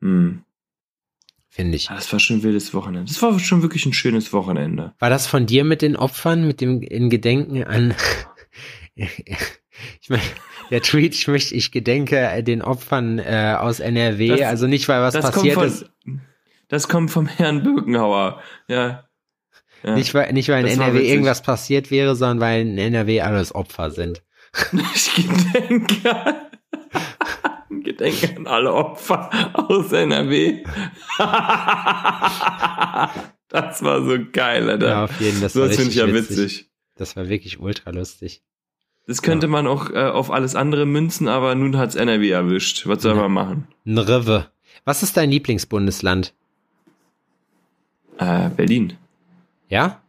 Hm. 0.00 0.44
Finde 1.50 1.76
ich. 1.76 1.90
Ah, 1.90 1.96
Das 1.96 2.10
war 2.12 2.20
schon 2.20 2.36
ein 2.38 2.42
wildes 2.42 2.72
Wochenende. 2.72 3.10
Das 3.12 3.20
war 3.20 3.38
schon 3.38 3.60
wirklich 3.62 3.84
ein 3.84 3.92
schönes 3.92 4.32
Wochenende. 4.32 4.94
War 4.98 5.10
das 5.10 5.26
von 5.26 5.44
dir 5.44 5.64
mit 5.64 5.82
den 5.82 5.96
Opfern, 5.96 6.46
mit 6.46 6.60
dem 6.62 6.80
in 6.82 7.10
Gedenken 7.10 7.64
an 7.64 7.94
ich 8.94 10.08
meine, 10.08 10.22
der 10.70 10.82
Tweet, 10.82 11.14
ich 11.14 11.28
möchte, 11.28 11.54
ich 11.54 11.70
gedenke 11.72 12.42
den 12.42 12.62
Opfern 12.62 13.18
äh, 13.18 13.56
aus 13.58 13.80
NRW, 13.80 14.28
Das- 14.28 14.42
also 14.42 14.66
nicht, 14.66 14.88
weil 14.88 15.00
was 15.00 15.14
das 15.14 15.24
kommt 15.24 15.34
passiert 15.36 15.54
von, 15.54 15.66
ist, 15.66 15.86
Das 16.68 16.88
kommt 16.88 17.10
vom 17.10 17.26
Herrn 17.26 17.62
Birkenhauer. 17.62 18.40
Ja. 18.68 19.08
ja. 19.82 19.94
nicht 19.94 20.12
weil, 20.14 20.32
nicht 20.32 20.48
weil 20.48 20.60
in 20.60 20.66
Das 20.66 20.74
NRW 20.76 21.08
irgendwas 21.08 21.42
passiert 21.42 21.90
wäre, 21.90 22.14
sondern 22.16 22.40
weil 22.40 22.60
in 22.62 22.78
NRW 22.78 23.20
alles 23.22 23.54
Opfer 23.54 23.90
sind. 23.90 24.22
Ich 24.94 25.14
gedenke 25.14 26.16
an, 26.16 26.34
gedenke 27.82 28.36
an 28.36 28.46
alle 28.46 28.72
Opfer 28.72 29.30
aus 29.54 29.92
NRW. 29.92 30.64
das 33.48 33.82
war 33.82 34.02
so 34.04 34.18
geil, 34.32 34.68
Alter. 34.70 34.88
Ja, 34.88 35.04
auf 35.04 35.20
jeden 35.20 35.34
Fall. 35.38 35.42
Das 35.42 35.52
das 35.52 35.76
finde 35.76 35.90
ich 35.90 35.96
ja 35.96 36.06
witzig. 36.12 36.36
witzig. 36.38 36.70
Das 36.96 37.14
war 37.16 37.28
wirklich 37.28 37.60
ultra 37.60 37.90
lustig. 37.90 38.42
Das 39.08 39.22
könnte 39.22 39.48
man 39.48 39.66
auch 39.66 39.90
äh, 39.90 40.04
auf 40.04 40.30
alles 40.30 40.54
andere 40.54 40.86
münzen, 40.86 41.26
aber 41.28 41.54
nun 41.56 41.76
hat's 41.78 41.94
NRW 41.96 42.28
erwischt. 42.30 42.86
Was 42.86 43.02
soll 43.02 43.16
Ja. 43.16 43.22
man 43.22 43.32
machen? 43.32 43.68
Nrve. 43.84 44.46
Was 44.84 45.02
ist 45.02 45.16
dein 45.16 45.30
Lieblingsbundesland? 45.30 46.34
Äh, 48.18 48.50
Berlin. 48.50 48.94
Ja? 49.68 50.00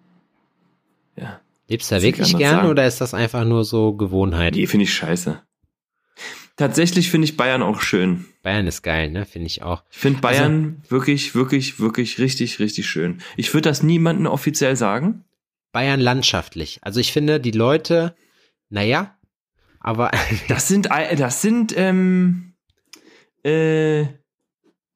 Ja. 1.16 1.39
Lebst 1.68 1.91
du 1.91 1.95
da 1.95 2.02
wirklich 2.02 2.36
gern 2.38 2.56
sagen? 2.58 2.70
oder 2.70 2.86
ist 2.88 3.02
das 3.02 3.14
einfach 3.14 3.45
nur 3.45 3.64
so 3.64 3.93
Gewohnheit? 3.93 4.56
Die 4.56 4.68
finde 4.68 4.84
ich 4.84 4.93
scheiße. 4.93 5.41
Tatsächlich 6.58 7.10
finde 7.10 7.26
ich 7.26 7.38
Bayern 7.38 7.62
auch 7.62 7.80
schön. 7.82 8.26
Bayern 8.43 8.68
ist 8.68 8.82
geil, 8.82 9.12
ne? 9.12 9.26
Finde 9.26 9.47
ich 9.47 9.62
auch. 9.64 9.84
Ich 9.91 9.97
finde 9.97 10.20
Bayern 10.20 10.82
wirklich, 10.89 11.34
wirklich, 11.36 11.80
wirklich 11.80 12.20
richtig, 12.20 12.60
richtig 12.60 12.86
schön. 12.89 13.22
Ich 13.38 13.54
würde 13.54 13.70
das 13.70 13.82
niemandem 13.82 14.26
offiziell 14.26 14.76
sagen. 14.76 15.24
Bayern 15.72 16.02
landschaftlich. 16.02 16.80
Also 16.82 17.00
ich 17.00 17.14
finde, 17.14 17.39
die 17.39 17.52
Leute, 17.52 18.14
naja, 18.70 19.17
aber 19.80 20.11
Das 20.47 20.67
sind, 20.67 20.88
das 21.17 21.41
sind, 21.41 21.74
ähm, 21.78 22.53
äh, 23.43 24.01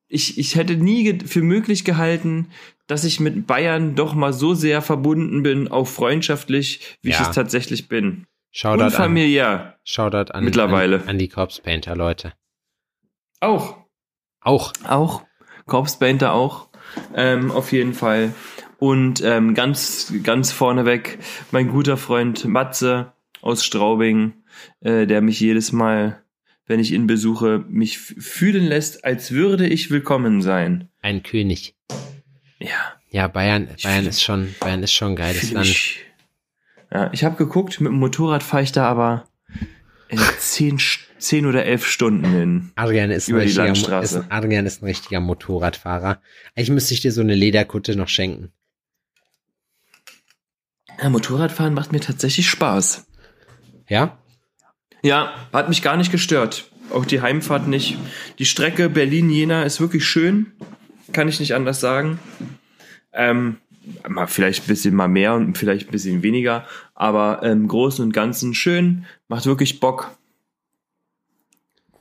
ich, 0.08 0.38
ich 0.38 0.56
hätte 0.56 0.76
nie 0.76 1.20
für 1.26 1.42
möglich 1.42 1.86
gehalten, 1.86 2.50
dass 2.88 3.04
ich 3.04 3.20
mit 3.20 3.48
Bayern 3.48 3.96
doch 3.96 4.14
mal 4.14 4.34
so 4.34 4.54
sehr 4.54 4.82
verbunden 4.82 5.42
bin, 5.42 5.70
auch 5.70 5.88
freundschaftlich, 5.88 6.98
wie 7.02 7.10
ich 7.10 7.16
Ja. 7.20 7.30
es 7.30 7.32
tatsächlich 7.36 7.88
bin. 7.88 8.28
Shoutout 8.52 8.74
Und 8.84 8.86
an, 8.88 8.92
familiär. 8.92 9.80
Shoutout 9.84 10.32
an, 10.34 10.44
Mittlerweile. 10.44 11.02
an, 11.04 11.10
an 11.10 11.18
die 11.18 11.30
Corpse 11.30 11.62
Painter 11.62 11.96
Leute. 11.96 12.34
Auch. 13.40 13.78
Auch. 14.42 14.74
Auch. 14.88 15.24
Corpse 15.66 15.98
Painter 15.98 16.34
auch. 16.34 16.70
Ähm, 17.16 17.50
auf 17.52 17.72
jeden 17.72 17.94
Fall. 17.94 18.34
Und 18.78 19.22
ähm, 19.24 19.54
ganz, 19.56 20.14
ganz 20.24 20.52
vorneweg 20.52 21.18
mein 21.52 21.70
guter 21.70 21.98
Freund 21.98 22.46
Matze 22.46 23.14
aus 23.44 23.64
Straubing, 23.64 24.34
äh, 24.82 25.06
der 25.06 25.22
mich 25.22 25.40
jedes 25.40 25.72
Mal, 25.72 26.24
wenn 26.66 26.80
ich 26.80 26.92
ihn 26.94 27.08
besuche, 27.08 27.64
mich 27.68 27.98
fühlen 28.00 28.66
lässt, 28.66 29.04
als 29.06 29.32
würde 29.32 29.68
ich 29.68 29.92
willkommen 29.92 30.42
sein. 30.42 30.88
Ein 31.02 31.24
König. 31.24 31.76
Ja. 32.60 32.70
Ja, 33.10 33.28
Bayern, 33.28 33.68
Bayern 33.84 34.08
ist 34.08 34.24
schon, 34.24 34.56
Bayern 34.60 34.82
ist 34.82 34.94
schon 34.94 35.10
ein 35.12 35.16
geiles 35.16 35.52
Land. 35.52 35.68
ich, 35.68 36.00
ja, 36.92 37.12
ich 37.14 37.24
habe 37.24 37.36
geguckt, 37.36 37.80
mit 37.82 37.92
dem 37.92 38.00
Motorrad 38.00 38.42
fahre 38.44 38.64
ich 38.64 38.72
da 38.72 38.86
aber 38.88 39.28
in 40.08 40.20
zehn, 40.40 40.80
zehn 41.20 41.46
oder 41.46 41.66
elf 41.66 41.86
Stunden 41.86 42.26
hin. 42.26 42.72
Adrian 42.76 43.12
ist 43.12 43.28
ein, 43.28 43.32
Über 43.32 43.42
die 43.42 43.46
richtiger, 43.48 43.64
Mo- 43.64 43.68
Landstraße. 43.74 44.20
ist, 44.20 44.26
Adrian 44.30 44.66
ist 44.66 44.82
ein 44.82 44.86
richtiger 44.86 45.20
Motorradfahrer. 45.20 46.22
Eigentlich 46.56 46.70
müsste 46.72 46.94
ich 46.94 47.02
dir 47.02 47.12
so 47.12 47.22
eine 47.22 47.36
Lederkutte 47.36 47.96
noch 47.98 48.08
schenken. 48.08 48.52
Ja, 51.02 51.10
Motorradfahren 51.10 51.74
macht 51.74 51.92
mir 51.92 52.00
tatsächlich 52.00 52.50
Spaß. 52.50 53.06
Ja? 53.88 54.18
Ja, 55.02 55.34
hat 55.52 55.70
mich 55.70 55.82
gar 55.82 55.98
nicht 55.98 56.12
gestört. 56.12 56.70
Auch 56.92 57.06
die 57.06 57.22
Heimfahrt 57.22 57.68
nicht. 57.68 57.98
Die 58.40 58.46
Strecke 58.46 58.90
Berlin-Jena 58.90 59.64
ist 59.64 59.82
wirklich 59.82 60.06
schön. 60.06 60.54
Kann 61.12 61.28
ich 61.28 61.40
nicht 61.40 61.54
anders 61.56 61.80
sagen. 61.80 62.20
Ähm, 63.12 63.58
mal 64.08 64.28
vielleicht 64.28 64.64
ein 64.64 64.68
bisschen 64.68 64.96
mal 64.96 65.08
mehr 65.08 65.34
und 65.34 65.58
vielleicht 65.58 65.90
ein 65.90 65.92
bisschen 65.92 66.24
weniger. 66.24 66.66
Aber 66.96 67.44
im 67.44 67.68
Großen 67.68 68.04
und 68.04 68.14
Ganzen 68.14 68.54
schön. 68.54 69.06
Macht 69.28 69.46
wirklich 69.46 69.80
Bock. 69.80 70.18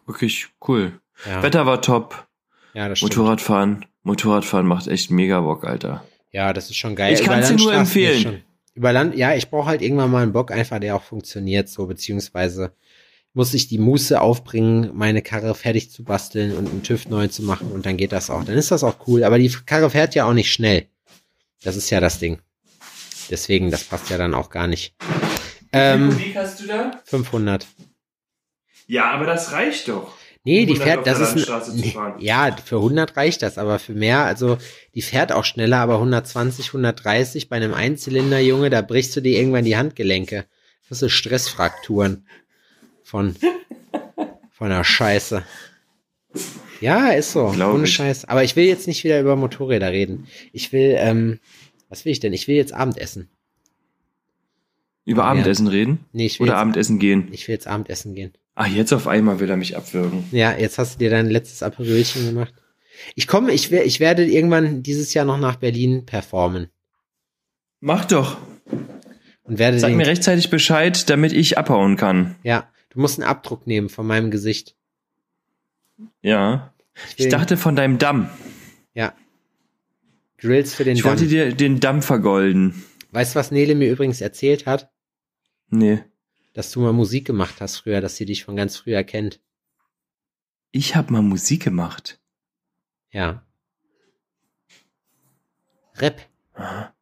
Wirklich 0.06 0.48
cool. 0.68 1.00
Ja, 1.26 1.42
Wetter 1.42 1.66
war 1.66 1.82
top. 1.82 2.26
ja 2.74 2.88
das 2.88 2.98
stimmt. 2.98 3.16
Motorradfahren. 3.16 3.84
Motorradfahren 4.02 4.66
macht 4.66 4.88
echt 4.88 5.10
mega 5.10 5.40
Bock, 5.40 5.64
Alter. 5.64 6.04
Ja, 6.32 6.52
das 6.52 6.70
ist 6.70 6.76
schon 6.76 6.96
geil. 6.96 7.12
Ich 7.14 7.20
Über 7.20 7.34
kann's 7.34 7.48
dir 7.48 7.56
nur 7.56 7.72
empfehlen. 7.72 8.42
Über 8.74 8.92
Land, 8.92 9.14
ja, 9.16 9.34
ich 9.34 9.50
brauche 9.50 9.66
halt 9.66 9.82
irgendwann 9.82 10.10
mal 10.10 10.22
einen 10.22 10.32
Bock, 10.32 10.50
einfach 10.50 10.80
der 10.80 10.96
auch 10.96 11.02
funktioniert, 11.02 11.68
so, 11.68 11.86
beziehungsweise 11.86 12.72
muss 13.34 13.54
ich 13.54 13.68
die 13.68 13.78
Muße 13.78 14.20
aufbringen, 14.20 14.90
meine 14.94 15.22
Karre 15.22 15.54
fertig 15.54 15.90
zu 15.90 16.04
basteln 16.04 16.54
und 16.56 16.68
einen 16.68 16.82
TÜV 16.82 17.08
neu 17.08 17.28
zu 17.28 17.42
machen 17.42 17.70
und 17.72 17.86
dann 17.86 17.96
geht 17.96 18.12
das 18.12 18.28
auch. 18.30 18.44
Dann 18.44 18.56
ist 18.56 18.70
das 18.70 18.84
auch 18.84 18.96
cool. 19.06 19.24
Aber 19.24 19.38
die 19.38 19.50
Karre 19.64 19.88
fährt 19.90 20.14
ja 20.14 20.26
auch 20.26 20.34
nicht 20.34 20.52
schnell. 20.52 20.86
Das 21.62 21.76
ist 21.76 21.88
ja 21.90 22.00
das 22.00 22.18
Ding. 22.18 22.40
Deswegen, 23.30 23.70
das 23.70 23.84
passt 23.84 24.10
ja 24.10 24.18
dann 24.18 24.34
auch 24.34 24.50
gar 24.50 24.66
nicht. 24.66 24.94
Ähm, 25.72 26.18
Wie 26.18 26.36
hast 26.36 26.60
du 26.60 26.66
da? 26.66 27.00
500. 27.04 27.66
Ja, 28.86 29.10
aber 29.12 29.24
das 29.24 29.52
reicht 29.52 29.88
doch. 29.88 30.14
Nee, 30.44 30.66
die 30.66 30.72
100 30.80 30.88
fährt, 30.88 31.06
das 31.06 31.20
ist 31.34 31.96
ein, 31.96 32.14
ja, 32.18 32.56
für 32.64 32.76
100 32.76 33.16
reicht 33.16 33.42
das, 33.42 33.58
aber 33.58 33.78
für 33.78 33.92
mehr, 33.92 34.24
also 34.24 34.58
die 34.94 35.02
fährt 35.02 35.30
auch 35.30 35.44
schneller, 35.44 35.78
aber 35.78 35.94
120, 35.94 36.68
130 36.68 37.48
bei 37.48 37.56
einem 37.56 37.74
Einzylinder-Junge, 37.74 38.68
da 38.68 38.82
brichst 38.82 39.14
du 39.14 39.20
dir 39.20 39.38
irgendwann 39.38 39.64
die 39.64 39.76
Handgelenke. 39.76 40.46
Das 40.88 40.98
sind 40.98 41.10
Stressfrakturen 41.10 42.26
von, 43.04 43.36
von 44.50 44.68
der 44.68 44.82
Scheiße. 44.82 45.44
Ja, 46.80 47.10
ist 47.10 47.30
so, 47.32 47.50
Glaub 47.54 47.74
ohne 47.74 47.84
ich. 47.84 47.94
Scheiß. 47.94 48.24
Aber 48.24 48.42
ich 48.42 48.56
will 48.56 48.64
jetzt 48.64 48.88
nicht 48.88 49.04
wieder 49.04 49.20
über 49.20 49.36
Motorräder 49.36 49.92
reden. 49.92 50.26
Ich 50.52 50.72
will, 50.72 50.96
ähm, 50.98 51.38
was 51.88 52.04
will 52.04 52.10
ich 52.10 52.18
denn? 52.18 52.32
Ich 52.32 52.48
will 52.48 52.56
jetzt 52.56 52.72
Abendessen. 52.72 53.28
Über 55.04 55.22
Ja. 55.22 55.28
Abendessen 55.28 55.68
reden? 55.68 56.04
Nee, 56.12 56.26
ich 56.26 56.40
will, 56.40 56.48
Oder 56.48 56.56
Abendessen 56.58 56.98
gehen? 56.98 57.28
ich 57.30 57.46
will 57.46 57.54
jetzt 57.54 57.68
Abendessen 57.68 58.14
gehen. 58.14 58.32
Ah, 58.54 58.66
jetzt 58.66 58.92
auf 58.92 59.06
einmal 59.08 59.40
will 59.40 59.48
er 59.50 59.56
mich 59.56 59.76
abwürgen. 59.76 60.24
Ja, 60.30 60.56
jetzt 60.56 60.78
hast 60.78 60.94
du 60.94 60.98
dir 60.98 61.10
dein 61.10 61.30
letztes 61.30 61.62
Aperolchen 61.62 62.26
gemacht. 62.26 62.52
Ich 63.14 63.26
komme, 63.26 63.52
ich, 63.52 63.72
ich 63.72 63.98
werde 64.00 64.24
irgendwann 64.26 64.82
dieses 64.82 65.14
Jahr 65.14 65.24
noch 65.24 65.38
nach 65.38 65.56
Berlin 65.56 66.04
performen 66.04 66.68
Mach 67.80 68.04
doch. 68.04 68.36
und 69.44 69.58
werde 69.58 69.78
Sag 69.80 69.92
mir 69.94 70.06
rechtzeitig 70.06 70.50
Bescheid, 70.50 71.08
damit 71.10 71.32
ich 71.32 71.56
abhauen 71.58 71.96
kann. 71.96 72.36
ja, 72.42 72.70
du 72.90 73.00
musst 73.00 73.18
einen 73.18 73.28
Abdruck 73.28 73.66
nehmen 73.66 73.88
von 73.88 74.06
meinem 74.06 74.30
Gesicht. 74.30 74.76
Ja. 76.20 76.74
Ich 77.16 77.24
will- 77.24 77.30
dachte 77.30 77.56
von 77.56 77.74
deinem 77.74 77.98
Damm. 77.98 78.28
Ja. 78.94 79.14
Grills 80.38 80.74
für 80.74 80.84
den 80.84 80.96
Ich 80.96 81.02
Damm. 81.02 81.12
wollte 81.12 81.26
dir 81.26 81.54
den 81.54 81.80
Damm 81.80 82.02
vergolden. 82.02 82.84
Weißt 83.12 83.34
du, 83.34 83.38
was 83.38 83.50
Nele 83.50 83.74
mir 83.74 83.90
übrigens 83.90 84.20
erzählt 84.20 84.66
hat? 84.66 84.90
Nee. 85.70 86.02
Dass 86.52 86.70
du 86.70 86.80
mal 86.80 86.92
Musik 86.92 87.26
gemacht 87.26 87.60
hast 87.60 87.78
früher, 87.78 88.00
dass 88.00 88.16
sie 88.16 88.26
dich 88.26 88.44
von 88.44 88.56
ganz 88.56 88.76
früher 88.76 89.04
kennt. 89.04 89.40
Ich 90.70 90.96
habe 90.96 91.12
mal 91.12 91.22
Musik 91.22 91.62
gemacht. 91.62 92.20
Ja. 93.10 93.46
Rap 95.96 96.28
Aha. 96.54 96.94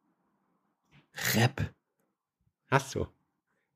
Rap. 1.35 1.73
hast 2.67 2.95
du. 2.95 3.07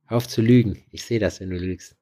Auf 0.08 0.28
zu 0.28 0.42
lügen. 0.42 0.84
Ich 0.92 1.06
sehe 1.06 1.20
das, 1.20 1.40
wenn 1.40 1.50
du 1.50 1.58
lügst. 1.58 1.96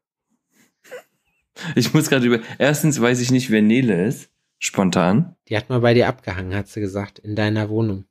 Ich 1.76 1.94
muss 1.94 2.10
gerade 2.10 2.26
über. 2.26 2.40
Erstens 2.58 3.00
weiß 3.00 3.20
ich 3.20 3.30
nicht, 3.30 3.52
wer 3.52 3.62
Nele 3.62 4.06
ist. 4.06 4.32
Spontan. 4.58 5.36
Die 5.48 5.56
hat 5.56 5.70
mal 5.70 5.82
bei 5.82 5.94
dir 5.94 6.08
abgehangen, 6.08 6.56
hat 6.56 6.68
sie 6.68 6.82
gesagt, 6.82 7.20
in 7.20 7.36
deiner 7.36 7.70
Wohnung. 7.70 8.06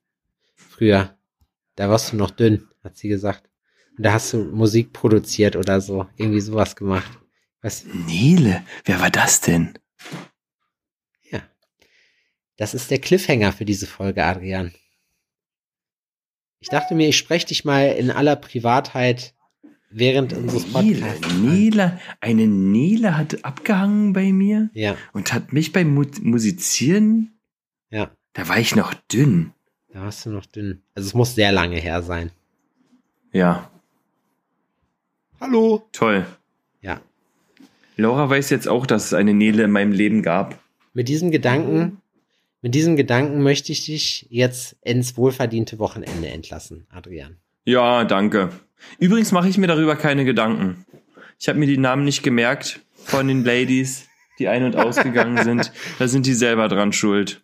Früher. 0.55 1.19
Da 1.75 1.91
warst 1.91 2.13
du 2.13 2.17
noch 2.17 2.31
dünn, 2.31 2.69
hat 2.85 2.97
sie 2.97 3.09
gesagt. 3.09 3.51
Und 3.97 4.05
da 4.05 4.15
hast 4.15 4.33
du 4.33 4.39
Musik 4.39 4.93
produziert 4.93 5.57
oder 5.57 5.81
so. 5.81 6.07
Irgendwie 6.17 6.41
sowas 6.41 6.77
gemacht. 6.77 7.19
Was? 7.61 7.85
Nele? 7.85 8.65
Wer 8.85 9.01
war 9.01 9.11
das 9.11 9.41
denn? 9.41 9.75
Ja. 11.31 11.43
Das 12.57 12.75
ist 12.75 12.91
der 12.91 12.99
Cliffhanger 12.99 13.53
für 13.53 13.65
diese 13.65 13.87
Folge, 13.87 14.25
Adrian. 14.25 14.73
Ich 16.61 16.69
dachte 16.69 16.95
mir, 16.95 17.09
ich 17.09 17.17
spreche 17.19 17.47
dich 17.49 17.65
mal 17.65 17.89
in 17.93 18.11
aller 18.11 18.37
Privatheit 18.37 19.35
während 19.91 20.33
unseres. 20.33 20.73
Podcasts. 20.73 21.35
Nele. 21.35 22.01
Eine 22.21 22.47
Nele 22.47 23.17
hat 23.17 23.45
abgehangen 23.45 24.13
bei 24.13 24.33
mir 24.33 24.71
Ja, 24.73 24.97
und 25.13 25.33
hat 25.33 25.53
mich 25.53 25.73
beim 25.73 25.93
Mu 25.95 26.05
Musizieren. 26.23 27.39
ja. 27.91 28.11
Da 28.35 28.49
war 28.49 28.57
ich 28.59 28.75
noch 28.75 28.95
dünn. 28.95 29.53
Da 29.93 30.01
warst 30.05 30.25
du 30.25 30.31
noch 30.31 30.47
dünn. 30.47 30.83
Also 30.95 31.09
es 31.09 31.13
muss 31.15 31.35
sehr 31.35 31.53
lange 31.53 31.77
her 31.77 32.03
sein. 32.03 32.31
Ja. 33.31 33.71
Hallo. 35.43 35.89
Toll. 35.91 36.25
Ja. 36.83 37.01
Laura 37.97 38.31
weiß 38.31 38.51
jetzt 38.51 38.69
auch, 38.69 38.87
dass 38.87 39.07
es 39.07 39.13
eine 39.13 39.35
Nele 39.35 39.65
in 39.65 39.73
meinem 39.73 39.91
Leben 39.91 40.23
gab. 40.23 40.57
Mit 40.95 41.09
diesem 41.09 41.33
Gedanken, 41.33 42.01
mit 42.61 42.77
diesem 42.77 42.95
Gedanken 42.95 43.43
möchte 43.43 43.73
ich 43.73 43.85
dich 43.85 44.29
jetzt 44.31 44.77
ins 44.83 45.17
wohlverdiente 45.17 45.81
Wochenende 45.81 46.29
entlassen, 46.29 46.87
Adrian. 46.91 47.39
Ja, 47.65 48.05
danke. 48.05 48.51
Übrigens 49.01 49.33
mache 49.33 49.49
ich 49.49 49.59
mir 49.59 49.67
darüber 49.67 49.97
keine 49.97 50.25
Gedanken. 50.25 50.87
Ich 51.41 51.49
habe 51.49 51.59
mir 51.59 51.67
die 51.67 51.77
Namen 51.77 52.05
nicht 52.05 52.23
gemerkt 52.23 52.79
von 52.95 53.27
den 53.27 53.45
Ladies, 53.45 54.07
die 54.39 54.47
ein- 54.47 54.63
und 54.63 54.77
ausgegangen 54.77 55.43
sind. 55.43 55.73
Da 55.99 56.07
sind 56.07 56.27
die 56.27 56.35
selber 56.35 56.69
dran 56.69 56.93
schuld. 56.93 57.42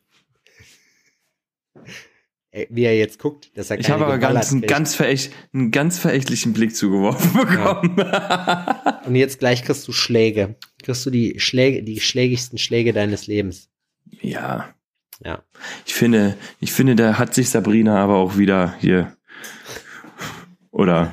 Äh, 2.51 2.67
Wie 2.71 2.85
er 2.85 2.97
jetzt 2.97 3.19
guckt, 3.19 3.51
dass 3.57 3.71
er 3.71 3.79
Ich 3.79 3.91
habe 3.91 4.05
aber 4.07 4.19
ganz, 4.19 4.53
einen, 4.53 4.63
ganz 4.63 4.95
verächt, 4.95 5.33
einen 5.53 5.71
ganz 5.71 5.99
verächtlichen 5.99 6.53
Blick 6.53 6.75
zugeworfen 6.75 7.33
bekommen. 7.35 8.01
Und 9.07 9.15
jetzt 9.15 9.39
gleich 9.39 9.65
kriegst 9.65 9.87
du 9.87 9.93
Schläge. 9.93 10.57
Kriegst 10.83 11.05
du 11.05 11.11
die 11.11 11.39
Schläge, 11.41 11.83
die 11.83 12.01
schlägigsten 12.01 12.59
Schläge 12.59 12.93
deines 12.93 13.27
Lebens. 13.27 13.69
ja. 14.21 14.69
Ja. 15.25 15.43
Ich 15.85 15.95
finde, 15.95 16.37
ich 16.61 16.73
finde, 16.73 16.95
da 16.95 17.19
hat 17.19 17.35
sich 17.35 17.51
Sabrina 17.51 17.97
aber 18.01 18.19
auch 18.19 18.39
wieder 18.39 18.77
hier. 18.79 19.17
Oder 20.71 21.13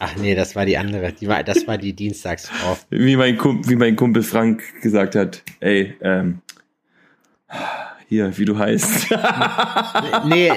Ach 0.00 0.14
nee, 0.16 0.34
das 0.34 0.54
war 0.54 0.64
die 0.64 0.78
andere. 0.78 1.12
Die 1.12 1.26
war, 1.26 1.42
das 1.42 1.66
war 1.66 1.78
die 1.78 1.92
Dienstagsfrau. 1.92 2.76
wie 2.90 3.16
mein, 3.16 3.36
Kumpel, 3.36 3.70
wie 3.70 3.76
mein 3.76 3.96
Kumpel 3.96 4.22
Frank 4.22 4.62
gesagt 4.80 5.14
hat, 5.14 5.42
ey, 5.60 5.94
ähm, 6.00 6.40
hier, 8.08 8.36
wie 8.38 8.44
du 8.44 8.58
heißt. 8.58 9.08
Nee, 10.26 10.50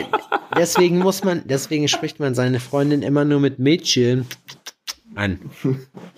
deswegen 0.58 0.98
muss 0.98 1.24
man, 1.24 1.44
deswegen 1.46 1.88
spricht 1.88 2.20
man 2.20 2.34
seine 2.36 2.60
Freundin 2.60 3.02
immer 3.02 3.26
nur 3.26 3.40
mit 3.40 3.60
Mädchen 3.60 4.26
an. 5.16 5.40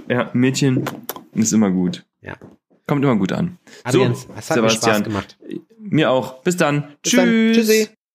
ja, 0.08 0.30
Mädchen 0.34 0.84
ist 1.34 1.52
immer 1.52 1.72
gut. 1.72 2.06
Ja. 2.22 2.36
Kommt 2.88 3.04
immer 3.04 3.16
gut 3.16 3.32
an. 3.32 3.58
Adrian, 3.84 4.12
es 4.12 4.50
hat 4.50 4.62
mir 4.62 4.70
Spaß 4.70 5.04
gemacht. 5.04 5.38
Mir 5.80 6.12
auch. 6.12 6.42
Bis 6.44 6.58
dann. 6.58 6.96
Bis 7.02 7.14
dann. 7.14 7.28
Tschüss. 7.28 7.58
Tschüssi. 7.58 7.90